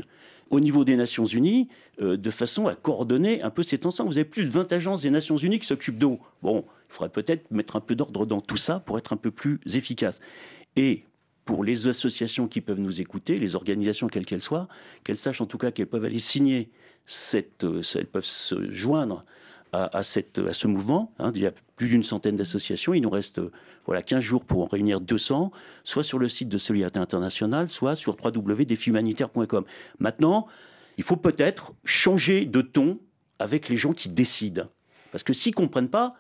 au 0.51 0.61
niveau 0.61 0.85
des 0.85 0.97
Nations 0.97 1.25
Unies 1.25 1.69
euh, 2.01 2.17
de 2.17 2.31
façon 2.31 2.67
à 2.67 2.75
coordonner 2.75 3.43
un 3.43 3.51
peu 3.51 3.63
cet 3.63 3.87
ensemble. 3.87 4.11
Vous 4.11 4.19
avez 4.19 4.25
plus 4.25 4.45
de 4.45 4.51
20 4.51 4.73
agences 4.73 5.03
des 5.03 5.11
Nations 5.11 5.37
Unies 5.37 5.61
qui 5.61 5.67
s'occupent 5.67 5.99
d'eau. 5.99 6.19
Bon, 6.43 6.65
il 6.89 6.93
faudrait 6.93 7.09
peut-être 7.09 7.51
mettre 7.51 7.77
un 7.77 7.81
peu 7.81 7.95
d'ordre 7.95 8.27
dans 8.27 8.41
tout 8.41 8.57
ça 8.57 8.81
pour 8.81 8.99
être 8.99 9.13
un 9.13 9.17
peu 9.17 9.31
plus 9.31 9.61
efficace. 9.73 10.21
Et 10.77 11.05
pour 11.45 11.65
les 11.65 11.89
associations 11.89 12.49
qui 12.49 12.61
peuvent 12.61 12.81
nous 12.81 13.01
écouter, 13.01 13.39
les 13.39 13.55
organisations 13.55 14.09
quelles 14.09 14.27
qu'elles 14.27 14.43
soient, 14.43 14.69
qu'elles 15.05 15.19
sachent 15.19 15.41
en 15.41 15.47
tout 15.47 15.59
cas 15.59 15.71
qu'elles 15.71 15.87
peuvent 15.87 16.05
aller 16.05 16.21
signer 16.21 16.71
cette, 17.07 17.65
euh, 17.65 17.83
elles 17.95 18.07
peuvent 18.07 18.25
se 18.25 18.71
joindre 18.71 19.25
à, 19.73 20.03
cette, 20.03 20.39
à 20.39 20.53
ce 20.53 20.67
mouvement. 20.67 21.13
Hein. 21.19 21.33
Il 21.35 21.43
y 21.43 21.47
a 21.47 21.53
plus 21.77 21.89
d'une 21.89 22.03
centaine 22.03 22.37
d'associations. 22.37 22.95
Il 22.95 23.01
nous 23.03 23.11
reste 23.11 23.41
voilà, 23.87 24.03
15 24.03 24.21
jours 24.21 24.45
pour 24.45 24.63
en 24.63 24.67
réunir 24.67 25.01
200, 25.01 25.51
soit 25.85 26.03
sur 26.03 26.19
le 26.19 26.29
site 26.29 26.49
de 26.49 26.59
Solidarité 26.59 26.99
Internationale, 26.99 27.69
soit 27.69 27.97
sur 27.97 28.17
www.défihumanitaire.com. 28.23 29.65
Maintenant, 29.99 30.47
il 30.99 31.05
faut 31.05 31.17
peut-être 31.17 31.73
changer 31.85 32.45
de 32.45 32.61
ton 32.63 32.99
avec 33.39 33.69
les 33.69 33.77
gens 33.77 33.93
qui 33.93 34.09
décident. 34.09 34.65
Parce 35.13 35.25
que 35.25 35.33
s'ils 35.33 35.53
ne 35.53 35.57
comprennent 35.57 35.89
pas, 35.89 36.13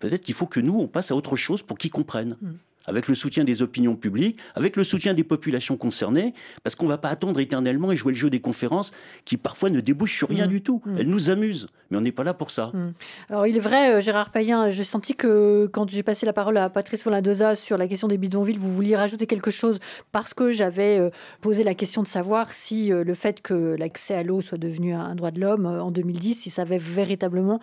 peut-être 0.00 0.22
qu'il 0.22 0.34
faut 0.34 0.46
que 0.46 0.60
nous, 0.60 0.78
on 0.78 0.88
passe 0.88 1.10
à 1.10 1.16
autre 1.16 1.36
chose 1.36 1.62
pour 1.62 1.78
qu'ils 1.78 1.90
comprennent. 1.90 2.36
Mm 2.40 2.52
avec 2.86 3.08
le 3.08 3.14
soutien 3.14 3.44
des 3.44 3.62
opinions 3.62 3.96
publiques, 3.96 4.38
avec 4.54 4.76
le 4.76 4.84
soutien 4.84 5.14
des 5.14 5.24
populations 5.24 5.76
concernées, 5.76 6.34
parce 6.62 6.76
qu'on 6.76 6.86
ne 6.86 6.90
va 6.90 6.98
pas 6.98 7.08
attendre 7.08 7.40
éternellement 7.40 7.92
et 7.92 7.96
jouer 7.96 8.12
le 8.12 8.18
jeu 8.18 8.30
des 8.30 8.40
conférences 8.40 8.92
qui 9.24 9.36
parfois 9.36 9.70
ne 9.70 9.80
débouchent 9.80 10.16
sur 10.16 10.28
rien 10.28 10.46
mmh. 10.46 10.50
du 10.50 10.62
tout. 10.62 10.82
Mmh. 10.84 10.98
Elles 10.98 11.08
nous 11.08 11.30
amusent, 11.30 11.66
mais 11.90 11.96
on 11.96 12.00
n'est 12.00 12.12
pas 12.12 12.24
là 12.24 12.34
pour 12.34 12.50
ça. 12.50 12.70
Mmh. 12.74 12.92
Alors 13.30 13.46
il 13.46 13.56
est 13.56 13.60
vrai, 13.60 13.94
euh, 13.94 14.00
Gérard 14.00 14.30
Payen, 14.30 14.70
j'ai 14.70 14.84
senti 14.84 15.14
que 15.14 15.68
quand 15.72 15.88
j'ai 15.90 16.02
passé 16.02 16.26
la 16.26 16.32
parole 16.32 16.56
à 16.56 16.68
Patrice 16.70 17.02
Folandoza 17.02 17.54
sur 17.54 17.78
la 17.78 17.88
question 17.88 18.08
des 18.08 18.18
bidonvilles, 18.18 18.58
vous 18.58 18.74
vouliez 18.74 18.96
rajouter 18.96 19.26
quelque 19.26 19.50
chose 19.50 19.78
parce 20.12 20.34
que 20.34 20.52
j'avais 20.52 20.98
euh, 20.98 21.10
posé 21.40 21.64
la 21.64 21.74
question 21.74 22.02
de 22.02 22.08
savoir 22.08 22.52
si 22.52 22.92
euh, 22.92 23.04
le 23.04 23.14
fait 23.14 23.40
que 23.40 23.76
l'accès 23.78 24.14
à 24.14 24.22
l'eau 24.22 24.40
soit 24.40 24.58
devenu 24.58 24.94
un 24.94 25.14
droit 25.14 25.30
de 25.30 25.40
l'homme 25.40 25.66
en 25.66 25.90
2010, 25.90 26.34
si 26.34 26.50
ça 26.50 26.62
avait 26.62 26.78
véritablement 26.78 27.60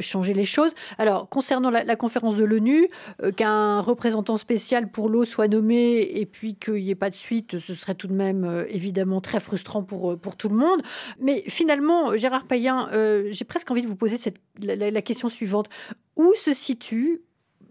changé 0.00 0.34
les 0.34 0.44
choses. 0.44 0.72
Alors 0.98 1.28
concernant 1.28 1.70
la, 1.70 1.84
la 1.84 1.96
conférence 1.96 2.36
de 2.36 2.44
l'ONU, 2.44 2.88
qu'un 3.36 3.80
représentant 3.80 4.36
spécial 4.36 4.51
pour 4.92 5.08
l'eau 5.08 5.24
soit 5.24 5.48
nommé 5.48 6.00
et 6.00 6.26
puis 6.26 6.54
qu'il 6.54 6.74
n'y 6.74 6.90
ait 6.90 6.94
pas 6.94 7.10
de 7.10 7.14
suite, 7.14 7.58
ce 7.58 7.74
serait 7.74 7.94
tout 7.94 8.08
de 8.08 8.12
même 8.12 8.44
euh, 8.44 8.64
évidemment 8.68 9.20
très 9.20 9.40
frustrant 9.40 9.82
pour, 9.82 10.12
euh, 10.12 10.16
pour 10.16 10.36
tout 10.36 10.48
le 10.48 10.56
monde. 10.56 10.82
Mais 11.20 11.44
finalement, 11.48 12.16
Gérard 12.16 12.46
Payen, 12.46 12.88
euh, 12.92 13.28
j'ai 13.30 13.44
presque 13.44 13.70
envie 13.70 13.82
de 13.82 13.86
vous 13.86 13.96
poser 13.96 14.16
la, 14.60 15.02
question 15.02 15.28
suivante. 15.28 15.68
Où 16.16 16.32
se 16.34 16.52
situent 16.52 17.22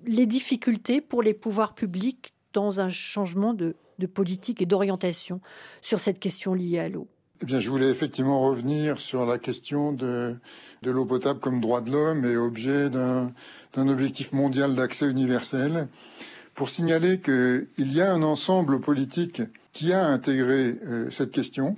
les 0.05 0.25
difficultés 0.25 1.01
pour 1.01 1.23
les 1.23 1.33
pouvoirs 1.33 1.73
publics 1.73 2.33
dans 2.53 2.79
un 2.79 2.89
changement 2.89 3.53
de, 3.53 3.75
de 3.99 4.07
politique 4.07 4.61
et 4.61 4.65
d'orientation 4.65 5.41
sur 5.81 5.99
cette 5.99 6.19
question 6.19 6.53
liée 6.53 6.79
à 6.79 6.89
l'eau? 6.89 7.07
Eh 7.43 7.45
bien, 7.45 7.59
je 7.59 7.71
voulais 7.71 7.89
effectivement 7.89 8.39
revenir 8.41 8.99
sur 8.99 9.25
la 9.25 9.39
question 9.39 9.93
de, 9.93 10.35
de 10.83 10.91
l'eau 10.91 11.05
potable 11.05 11.39
comme 11.39 11.59
droit 11.59 11.81
de 11.81 11.91
l'homme 11.91 12.23
et 12.23 12.37
objet 12.37 12.91
d'un 12.91 13.33
objectif 13.75 14.31
mondial 14.31 14.75
d'accès 14.75 15.09
universel, 15.09 15.87
pour 16.55 16.69
signaler 16.69 17.19
qu'il 17.19 17.67
y 17.77 18.01
a 18.01 18.11
un 18.11 18.23
ensemble 18.23 18.79
politique 18.79 19.41
qui 19.73 19.93
a 19.93 20.05
intégré 20.05 20.79
euh, 20.85 21.09
cette 21.09 21.31
question, 21.31 21.75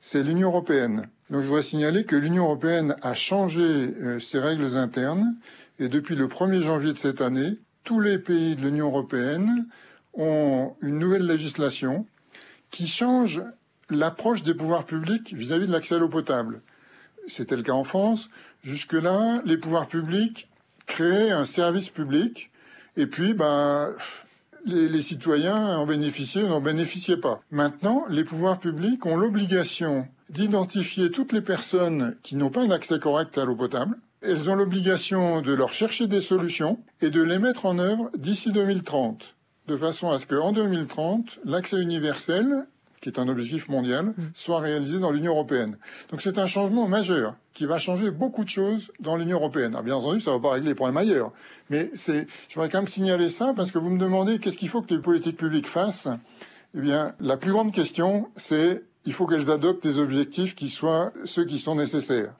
c'est 0.00 0.22
l'Union 0.22 0.48
européenne. 0.48 1.08
Donc 1.30 1.42
je 1.42 1.46
voudrais 1.46 1.62
signaler 1.62 2.04
que 2.04 2.16
l'Union 2.16 2.44
européenne 2.44 2.96
a 3.02 3.14
changé 3.14 3.62
euh, 3.62 4.18
ses 4.18 4.38
règles 4.38 4.76
internes 4.76 5.36
et 5.78 5.88
depuis 5.88 6.16
le 6.16 6.26
1er 6.26 6.62
janvier 6.62 6.92
de 6.92 6.98
cette 6.98 7.22
année, 7.22 7.56
tous 7.84 8.00
les 8.00 8.18
pays 8.18 8.56
de 8.56 8.60
l'Union 8.60 8.88
européenne 8.88 9.66
ont 10.14 10.74
une 10.82 10.98
nouvelle 10.98 11.26
législation 11.26 12.06
qui 12.70 12.86
change 12.86 13.42
l'approche 13.88 14.42
des 14.42 14.54
pouvoirs 14.54 14.84
publics 14.84 15.32
vis-à-vis 15.32 15.66
de 15.66 15.72
l'accès 15.72 15.94
à 15.94 15.98
l'eau 15.98 16.08
potable. 16.08 16.60
C'était 17.26 17.56
le 17.56 17.62
cas 17.62 17.72
en 17.72 17.84
France. 17.84 18.28
Jusque-là, 18.62 19.40
les 19.44 19.56
pouvoirs 19.56 19.88
publics 19.88 20.48
créaient 20.86 21.30
un 21.30 21.44
service 21.44 21.88
public 21.88 22.50
et 22.96 23.06
puis, 23.06 23.34
ben, 23.34 23.94
les, 24.64 24.88
les, 24.88 25.02
citoyens 25.02 25.78
en 25.78 25.86
bénéficiaient 25.86 26.42
ou 26.42 26.48
n'en 26.48 26.60
bénéficiaient 26.60 27.16
pas. 27.16 27.40
Maintenant, 27.50 28.04
les 28.08 28.24
pouvoirs 28.24 28.58
publics 28.58 29.06
ont 29.06 29.16
l'obligation 29.16 30.06
d'identifier 30.28 31.10
toutes 31.10 31.32
les 31.32 31.40
personnes 31.40 32.16
qui 32.22 32.36
n'ont 32.36 32.50
pas 32.50 32.62
un 32.62 32.70
accès 32.70 32.98
correct 32.98 33.36
à 33.38 33.44
l'eau 33.44 33.56
potable. 33.56 33.96
Elles 34.22 34.50
ont 34.50 34.54
l'obligation 34.54 35.40
de 35.40 35.52
leur 35.52 35.72
chercher 35.72 36.06
des 36.06 36.20
solutions 36.20 36.78
et 37.00 37.10
de 37.10 37.22
les 37.22 37.38
mettre 37.38 37.66
en 37.66 37.78
œuvre 37.78 38.10
d'ici 38.16 38.52
2030, 38.52 39.34
de 39.66 39.76
façon 39.76 40.10
à 40.10 40.18
ce 40.18 40.26
qu'en 40.26 40.52
2030, 40.52 41.40
l'accès 41.44 41.80
universel 41.80 42.66
qui 43.00 43.08
est 43.08 43.18
un 43.18 43.28
objectif 43.28 43.68
mondial, 43.68 44.06
mm. 44.06 44.14
soit 44.34 44.60
réalisé 44.60 44.98
dans 44.98 45.10
l'Union 45.10 45.32
européenne. 45.32 45.76
Donc 46.10 46.20
c'est 46.22 46.38
un 46.38 46.46
changement 46.46 46.86
majeur 46.88 47.34
qui 47.54 47.66
va 47.66 47.78
changer 47.78 48.10
beaucoup 48.10 48.44
de 48.44 48.48
choses 48.48 48.92
dans 49.00 49.16
l'Union 49.16 49.38
européenne. 49.38 49.76
bien 49.84 49.96
entendu, 49.96 50.20
ça 50.20 50.30
ne 50.30 50.36
va 50.36 50.42
pas 50.42 50.54
régler 50.54 50.70
les 50.70 50.74
problèmes 50.74 50.96
ailleurs, 50.96 51.32
mais 51.70 51.90
c'est, 51.94 52.26
je 52.48 52.54
voudrais 52.54 52.68
quand 52.68 52.78
même 52.78 52.88
signaler 52.88 53.28
ça 53.28 53.52
parce 53.56 53.70
que 53.70 53.78
vous 53.78 53.90
me 53.90 53.98
demandez 53.98 54.38
qu'est-ce 54.38 54.58
qu'il 54.58 54.68
faut 54.68 54.82
que 54.82 54.94
les 54.94 55.00
politiques 55.00 55.36
publiques 55.36 55.68
fassent. 55.68 56.08
Eh 56.74 56.80
bien, 56.80 57.14
la 57.20 57.36
plus 57.36 57.52
grande 57.52 57.72
question, 57.72 58.28
c'est 58.36 58.82
il 59.06 59.12
faut 59.12 59.26
qu'elles 59.26 59.50
adoptent 59.50 59.82
des 59.82 59.98
objectifs 59.98 60.54
qui 60.54 60.68
soient 60.68 61.12
ceux 61.24 61.44
qui 61.44 61.58
sont 61.58 61.74
nécessaires. 61.74 62.32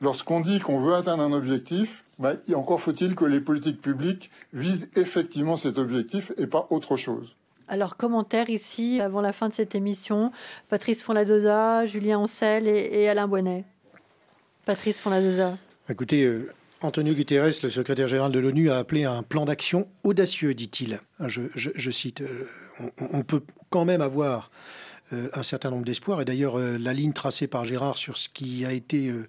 Lorsqu'on 0.00 0.40
dit 0.40 0.60
qu'on 0.60 0.78
veut 0.78 0.94
atteindre 0.94 1.22
un 1.22 1.32
objectif, 1.32 2.04
ben, 2.18 2.38
encore 2.54 2.80
faut-il 2.80 3.14
que 3.14 3.24
les 3.24 3.40
politiques 3.40 3.82
publiques 3.82 4.30
visent 4.52 4.88
effectivement 4.94 5.56
cet 5.56 5.78
objectif 5.78 6.32
et 6.38 6.46
pas 6.46 6.66
autre 6.70 6.96
chose. 6.96 7.34
Alors, 7.68 7.96
commentaire 7.96 8.48
ici, 8.48 9.00
avant 9.00 9.20
la 9.20 9.32
fin 9.32 9.48
de 9.48 9.54
cette 9.54 9.74
émission, 9.74 10.30
Patrice 10.68 11.02
Fonladoza, 11.02 11.84
Julien 11.86 12.18
Ancel 12.18 12.68
et, 12.68 13.08
Alain 13.08 13.26
Bonnet. 13.26 13.64
Patrice 14.64 14.98
Fonladoza. 14.98 15.58
Écoutez, 15.88 16.24
euh, 16.24 16.52
Antonio 16.80 17.12
Guterres, 17.14 17.52
le 17.62 17.70
secrétaire 17.70 18.06
général 18.06 18.30
de 18.30 18.38
l'ONU, 18.38 18.70
a 18.70 18.78
appelé 18.78 19.04
un 19.04 19.22
plan 19.24 19.44
d'action 19.44 19.88
audacieux, 20.04 20.54
dit-il. 20.54 21.00
Je, 21.26 21.90
cite, 21.90 22.20
euh, 22.20 22.46
on, 23.12 23.22
peut 23.22 23.42
quand 23.70 23.84
même 23.84 24.00
avoir 24.00 24.50
un 25.12 25.42
certain 25.42 25.70
nombre 25.70 25.84
d'espoirs. 25.84 26.20
Et 26.20 26.24
d'ailleurs, 26.24 26.58
euh, 26.58 26.78
la 26.78 26.92
ligne 26.92 27.12
tracée 27.12 27.46
par 27.46 27.64
Gérard 27.64 27.96
sur 27.96 28.16
ce 28.16 28.28
qui 28.28 28.64
a 28.64 28.72
été 28.72 29.08
euh, 29.08 29.26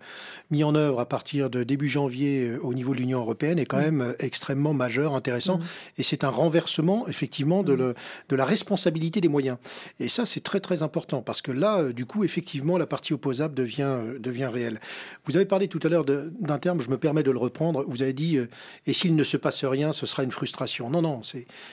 mis 0.49 0.63
en 0.63 0.73
œuvre 0.75 0.99
à 0.99 1.05
partir 1.05 1.49
de 1.49 1.63
début 1.63 1.89
janvier 1.89 2.55
au 2.61 2.73
niveau 2.73 2.93
de 2.93 2.99
l'Union 2.99 3.19
européenne 3.19 3.59
est 3.59 3.65
quand 3.65 3.77
mm. 3.77 3.91
même 3.91 4.15
extrêmement 4.19 4.73
majeur, 4.73 5.15
intéressant. 5.15 5.57
Mm. 5.57 5.63
Et 5.99 6.03
c'est 6.03 6.23
un 6.23 6.29
renversement, 6.29 7.07
effectivement, 7.07 7.63
de, 7.63 7.73
mm. 7.73 7.77
le, 7.77 7.95
de 8.29 8.35
la 8.35 8.45
responsabilité 8.45 9.21
des 9.21 9.27
moyens. 9.27 9.57
Et 9.99 10.07
ça, 10.09 10.25
c'est 10.25 10.41
très, 10.41 10.59
très 10.59 10.83
important 10.83 11.21
parce 11.21 11.41
que 11.41 11.51
là, 11.51 11.91
du 11.91 12.05
coup, 12.05 12.23
effectivement, 12.23 12.77
la 12.77 12.87
partie 12.87 13.13
opposable 13.13 13.53
devient, 13.53 13.97
devient 14.19 14.49
réelle. 14.51 14.79
Vous 15.25 15.35
avez 15.35 15.45
parlé 15.45 15.67
tout 15.67 15.79
à 15.83 15.89
l'heure 15.89 16.05
d'un 16.05 16.57
terme, 16.59 16.81
je 16.81 16.89
me 16.89 16.97
permets 16.97 17.23
de 17.23 17.31
le 17.31 17.39
reprendre. 17.39 17.85
Vous 17.87 18.01
avez 18.01 18.13
dit, 18.13 18.39
et 18.85 18.93
s'il 18.93 19.15
ne 19.15 19.23
se 19.23 19.37
passe 19.37 19.63
rien, 19.63 19.93
ce 19.93 20.05
sera 20.05 20.23
une 20.23 20.31
frustration. 20.31 20.89
Non, 20.89 21.01
non, 21.01 21.21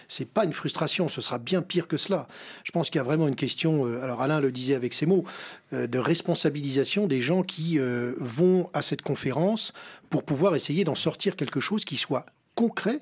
c'est, 0.08 0.28
pas 0.28 0.44
une 0.44 0.52
frustration, 0.52 1.08
ce 1.08 1.20
sera 1.20 1.38
bien 1.38 1.62
pire 1.62 1.86
que 1.88 1.96
cela. 1.96 2.26
Je 2.64 2.72
pense 2.72 2.90
qu'il 2.90 2.98
y 2.98 3.00
a 3.00 3.04
vraiment 3.04 3.28
une 3.28 3.36
question 3.36 3.86
euh, 3.86 3.93
alors 4.02 4.22
Alain 4.22 4.40
le 4.40 4.52
disait 4.52 4.74
avec 4.74 4.94
ses 4.94 5.06
mots, 5.06 5.24
euh, 5.72 5.86
de 5.86 5.98
responsabilisation 5.98 7.06
des 7.06 7.20
gens 7.20 7.42
qui 7.42 7.78
euh, 7.78 8.14
vont 8.18 8.68
à 8.72 8.82
cette 8.82 9.02
conférence 9.02 9.72
pour 10.10 10.24
pouvoir 10.24 10.54
essayer 10.54 10.84
d'en 10.84 10.94
sortir 10.94 11.36
quelque 11.36 11.60
chose 11.60 11.84
qui 11.84 11.96
soit 11.96 12.26
concret 12.54 13.00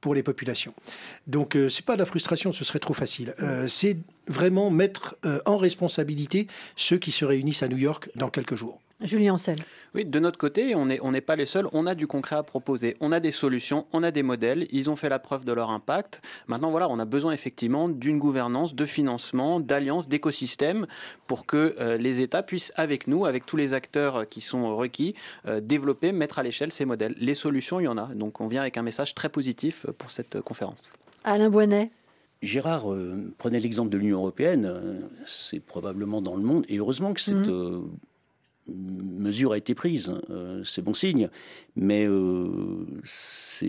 pour 0.00 0.14
les 0.14 0.22
populations. 0.22 0.74
Donc 1.26 1.52
ce 1.54 1.68
c'est 1.70 1.84
pas 1.84 1.94
de 1.94 2.00
la 2.00 2.06
frustration, 2.06 2.52
ce 2.52 2.62
serait 2.62 2.78
trop 2.78 2.92
facile. 2.92 3.34
c'est 3.68 3.96
vraiment 4.28 4.70
mettre 4.70 5.16
en 5.46 5.56
responsabilité 5.56 6.46
ceux 6.76 6.98
qui 6.98 7.10
se 7.10 7.24
réunissent 7.24 7.62
à 7.62 7.68
New 7.68 7.78
York 7.78 8.10
dans 8.14 8.28
quelques 8.28 8.54
jours. 8.54 8.80
Julien 9.00 9.34
Ancel. 9.34 9.58
Oui, 9.94 10.04
de 10.04 10.18
notre 10.18 10.38
côté, 10.38 10.74
on 10.74 10.86
n'est 10.86 11.00
on 11.02 11.12
pas 11.20 11.36
les 11.36 11.46
seuls. 11.46 11.68
On 11.72 11.86
a 11.86 11.94
du 11.94 12.06
concret 12.06 12.36
à 12.36 12.42
proposer. 12.42 12.96
On 13.00 13.12
a 13.12 13.20
des 13.20 13.32
solutions, 13.32 13.86
on 13.92 14.02
a 14.02 14.10
des 14.10 14.22
modèles. 14.22 14.66
Ils 14.70 14.88
ont 14.88 14.96
fait 14.96 15.08
la 15.08 15.18
preuve 15.18 15.44
de 15.44 15.52
leur 15.52 15.70
impact. 15.70 16.22
Maintenant, 16.46 16.70
voilà, 16.70 16.88
on 16.88 16.98
a 16.98 17.04
besoin 17.04 17.32
effectivement 17.32 17.88
d'une 17.88 18.18
gouvernance, 18.18 18.74
de 18.74 18.86
financement, 18.86 19.60
d'alliances, 19.60 20.08
d'écosystèmes 20.08 20.86
pour 21.26 21.46
que 21.46 21.76
euh, 21.80 21.96
les 21.96 22.20
États 22.20 22.42
puissent, 22.42 22.72
avec 22.76 23.06
nous, 23.08 23.26
avec 23.26 23.46
tous 23.46 23.56
les 23.56 23.74
acteurs 23.74 24.28
qui 24.28 24.40
sont 24.40 24.76
requis, 24.76 25.14
euh, 25.46 25.60
développer, 25.60 26.12
mettre 26.12 26.38
à 26.38 26.42
l'échelle 26.42 26.72
ces 26.72 26.84
modèles. 26.84 27.14
Les 27.18 27.34
solutions, 27.34 27.80
il 27.80 27.84
y 27.84 27.88
en 27.88 27.98
a. 27.98 28.06
Donc, 28.14 28.40
on 28.40 28.46
vient 28.46 28.60
avec 28.60 28.76
un 28.76 28.82
message 28.82 29.14
très 29.14 29.28
positif 29.28 29.86
pour 29.98 30.10
cette 30.10 30.40
conférence. 30.40 30.92
Alain 31.24 31.50
Boinet. 31.50 31.90
Gérard 32.42 32.92
euh, 32.92 33.32
prenait 33.38 33.60
l'exemple 33.60 33.90
de 33.90 33.96
l'Union 33.96 34.18
européenne, 34.18 35.00
c'est 35.24 35.60
probablement 35.60 36.20
dans 36.20 36.36
le 36.36 36.42
monde, 36.42 36.64
et 36.68 36.76
heureusement 36.76 37.14
que 37.14 37.20
cette 37.20 37.48
mmh 37.48 37.82
mesure 38.68 39.52
a 39.52 39.58
été 39.58 39.74
prise, 39.74 40.14
euh, 40.30 40.62
c'est 40.64 40.82
bon 40.82 40.94
signe, 40.94 41.28
mais 41.76 42.06
euh, 42.06 42.86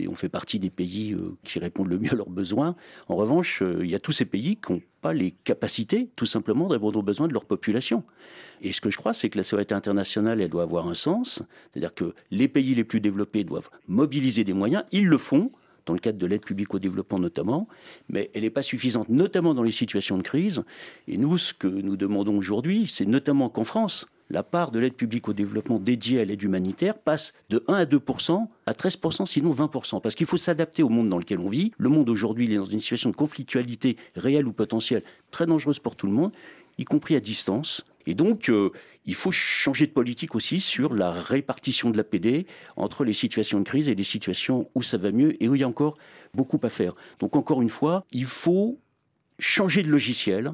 on 0.08 0.16
fait 0.16 0.30
partie 0.30 0.60
des 0.60 0.70
pays 0.70 1.14
euh, 1.14 1.36
qui 1.44 1.60
répondent 1.60 1.90
le 1.90 2.00
mieux 2.00 2.12
à 2.12 2.16
leurs 2.16 2.30
besoins. 2.30 2.76
En 3.08 3.16
revanche, 3.16 3.62
il 3.82 3.90
y 3.90 3.96
a 3.96 4.00
tous 4.00 4.12
ces 4.12 4.26
pays 4.26 4.58
qui 4.58 4.74
n'ont 4.74 4.82
pas 5.02 5.14
les 5.14 5.32
capacités, 5.32 6.10
tout 6.16 6.26
simplement, 6.26 6.68
de 6.68 6.74
répondre 6.74 7.00
aux 7.00 7.04
besoins 7.04 7.28
de 7.28 7.34
leur 7.34 7.46
population. 7.46 8.04
Et 8.62 8.72
ce 8.72 8.82
que 8.82 8.90
je 8.90 8.98
crois, 8.98 9.14
c'est 9.14 9.30
que 9.30 9.38
la 9.38 9.44
sécurité 9.44 9.74
internationale, 9.74 10.42
elle 10.42 10.50
doit 10.50 10.64
avoir 10.64 10.88
un 10.88 10.94
sens, 10.94 11.44
c'est-à-dire 11.72 11.94
que 11.94 12.14
les 12.32 12.48
pays 12.48 12.74
les 12.74 12.84
plus 12.84 13.02
développés 13.02 13.44
doivent 13.44 13.70
mobiliser 13.88 14.44
des 14.44 14.54
moyens, 14.54 14.84
ils 14.92 15.08
le 15.08 15.18
font, 15.18 15.52
dans 15.86 15.94
le 15.94 16.00
cadre 16.00 16.18
de 16.18 16.26
l'aide 16.26 16.44
publique 16.44 16.74
au 16.74 16.80
développement 16.80 17.20
notamment, 17.20 17.68
mais 18.10 18.32
elle 18.34 18.42
n'est 18.42 18.50
pas 18.50 18.64
suffisante, 18.64 19.10
notamment 19.10 19.54
dans 19.54 19.62
les 19.62 19.72
situations 19.72 20.18
de 20.18 20.24
crise. 20.24 20.64
Et 21.08 21.18
nous, 21.18 21.38
ce 21.38 21.54
que 21.54 21.68
nous 21.68 21.96
demandons 21.96 22.36
aujourd'hui, 22.36 22.88
c'est 22.88 23.06
notamment 23.06 23.50
qu'en 23.50 23.66
France, 23.66 24.08
la 24.30 24.44
part 24.44 24.72
de 24.72 24.80
l'aide 24.80 24.96
publique 24.96 25.28
au 25.28 25.34
développement 25.34 25.80
dédiée 25.80 26.20
à 26.20 26.26
l'aide 26.26 26.42
humanitaire 26.42 26.98
passe 26.98 27.34
de 27.50 27.64
1 27.68 27.74
à 27.74 27.86
2 27.86 28.02
à 28.66 28.74
13 28.74 28.98
sinon 29.26 29.52
20 29.52 29.70
parce 30.02 30.16
qu'il 30.16 30.26
faut 30.26 30.38
s'adapter 30.38 30.84
au 30.84 30.90
monde 30.90 31.10
dans 31.10 31.18
lequel 31.18 31.40
on 31.40 31.50
vit. 31.50 31.72
Le 31.78 31.90
monde 31.90 32.10
aujourd'hui, 32.10 32.52
est 32.52 32.58
dans 32.58 32.66
une 32.66 32.80
situation 32.80 33.10
de 33.10 33.16
conflictualité 33.16 33.98
réelle 34.16 34.48
ou 34.48 34.54
potentielle 34.54 35.04
très 35.32 35.46
dangereuse 35.46 35.80
pour 35.80 35.96
tout 35.96 36.08
le 36.08 36.14
monde, 36.14 36.32
y 36.78 36.86
compris 36.86 37.16
à 37.16 37.20
distance. 37.20 37.86
Et 38.08 38.14
donc, 38.14 38.50
euh, 38.50 38.72
il 39.06 39.16
faut 39.16 39.32
changer 39.32 39.88
de 39.88 39.92
politique 39.92 40.36
aussi 40.36 40.60
sur 40.60 40.94
la 40.94 41.12
répartition 41.12 41.90
de 41.90 41.98
l'APD 41.98 42.46
entre 42.76 43.04
les 43.04 43.14
situations 43.14 43.60
de 43.60 43.66
crise 43.66 43.90
et 43.90 43.96
les 43.96 44.04
situations 44.04 44.70
où 44.76 44.82
ça 44.82 44.98
va 44.98 45.12
mieux 45.12 45.42
et 45.42 45.48
où 45.48 45.56
il 45.56 45.62
y 45.62 45.64
a 45.64 45.68
encore 45.68 45.98
beaucoup 46.34 46.60
à 46.64 46.70
faire. 46.70 46.94
Donc, 47.20 47.36
encore 47.36 47.62
une 47.62 47.70
fois, 47.70 48.06
il 48.12 48.26
faut 48.26 48.80
changer 49.40 49.84
de 49.84 49.90
logiciel 49.90 50.52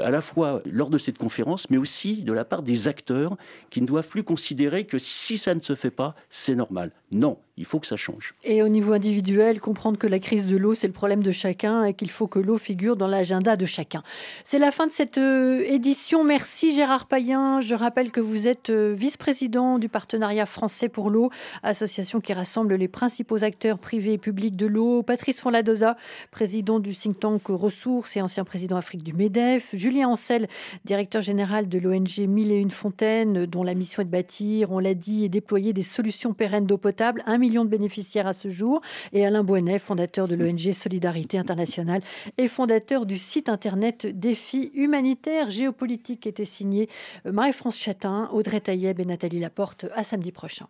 à 0.00 0.10
la 0.10 0.20
fois 0.20 0.62
lors 0.64 0.90
de 0.90 0.98
cette 0.98 1.18
conférence, 1.18 1.68
mais 1.70 1.76
aussi 1.76 2.22
de 2.22 2.32
la 2.32 2.44
part 2.44 2.62
des 2.62 2.88
acteurs 2.88 3.36
qui 3.70 3.80
ne 3.82 3.86
doivent 3.86 4.08
plus 4.08 4.22
considérer 4.22 4.84
que 4.84 4.98
si 4.98 5.38
ça 5.38 5.54
ne 5.54 5.60
se 5.60 5.74
fait 5.74 5.90
pas, 5.90 6.14
c'est 6.30 6.54
normal. 6.54 6.92
Non, 7.10 7.38
il 7.58 7.66
faut 7.66 7.78
que 7.78 7.86
ça 7.86 7.96
change. 7.96 8.32
Et 8.42 8.62
au 8.62 8.68
niveau 8.68 8.94
individuel, 8.94 9.60
comprendre 9.60 9.98
que 9.98 10.06
la 10.06 10.18
crise 10.18 10.46
de 10.46 10.56
l'eau, 10.56 10.74
c'est 10.74 10.86
le 10.86 10.94
problème 10.94 11.22
de 11.22 11.30
chacun 11.30 11.84
et 11.84 11.92
qu'il 11.92 12.10
faut 12.10 12.26
que 12.26 12.38
l'eau 12.38 12.56
figure 12.56 12.96
dans 12.96 13.06
l'agenda 13.06 13.56
de 13.56 13.66
chacun. 13.66 14.02
C'est 14.44 14.58
la 14.58 14.70
fin 14.70 14.86
de 14.86 14.92
cette 14.92 15.18
euh, 15.18 15.62
édition. 15.66 16.24
Merci 16.24 16.74
Gérard 16.74 17.06
Payen. 17.06 17.60
Je 17.60 17.74
rappelle 17.74 18.10
que 18.10 18.20
vous 18.20 18.48
êtes 18.48 18.70
euh, 18.70 18.94
vice-président 18.96 19.78
du 19.78 19.90
partenariat 19.90 20.46
français 20.46 20.88
pour 20.88 21.10
l'eau, 21.10 21.30
association 21.62 22.20
qui 22.20 22.32
rassemble 22.32 22.74
les 22.76 22.88
principaux 22.88 23.44
acteurs 23.44 23.78
privés 23.78 24.14
et 24.14 24.18
publics 24.18 24.56
de 24.56 24.66
l'eau. 24.66 25.02
Patrice 25.02 25.38
Fonladoza, 25.38 25.96
président 26.30 26.80
du 26.80 26.94
think 26.96 27.20
tank 27.20 27.42
Ressources 27.48 28.16
et 28.16 28.22
ancien 28.22 28.44
président 28.44 28.76
Afrique 28.76 29.02
du 29.02 29.12
MEDEF. 29.12 29.74
Julien 29.82 30.10
Ancel, 30.10 30.46
directeur 30.84 31.22
général 31.22 31.68
de 31.68 31.76
l'ONG 31.76 32.18
Mille 32.28 32.52
et 32.52 32.56
une 32.56 32.70
fontaines, 32.70 33.46
dont 33.46 33.64
la 33.64 33.74
mission 33.74 34.02
est 34.02 34.04
de 34.04 34.10
bâtir, 34.10 34.70
on 34.70 34.78
l'a 34.78 34.94
dit, 34.94 35.24
et 35.24 35.28
déployer 35.28 35.72
des 35.72 35.82
solutions 35.82 36.34
pérennes 36.34 36.66
d'eau 36.66 36.78
potable 36.78 37.24
un 37.26 37.36
million 37.36 37.64
de 37.64 37.68
bénéficiaires 37.68 38.28
à 38.28 38.32
ce 38.32 38.48
jour. 38.48 38.80
Et 39.12 39.26
Alain 39.26 39.42
Boinet, 39.42 39.80
fondateur 39.80 40.28
de 40.28 40.36
l'ONG 40.36 40.70
Solidarité 40.70 41.36
Internationale 41.36 42.02
et 42.38 42.46
fondateur 42.46 43.06
du 43.06 43.16
site 43.16 43.48
internet 43.48 44.06
Défis 44.06 44.70
humanitaires 44.74 45.50
géopolitiques, 45.50 46.28
était 46.28 46.44
signé 46.44 46.88
euh, 47.26 47.32
Marie-France 47.32 47.76
Chatin, 47.76 48.30
Audrey 48.32 48.60
Taïeb 48.60 49.00
et 49.00 49.04
Nathalie 49.04 49.40
Laporte. 49.40 49.86
À 49.96 50.04
samedi 50.04 50.30
prochain. 50.30 50.68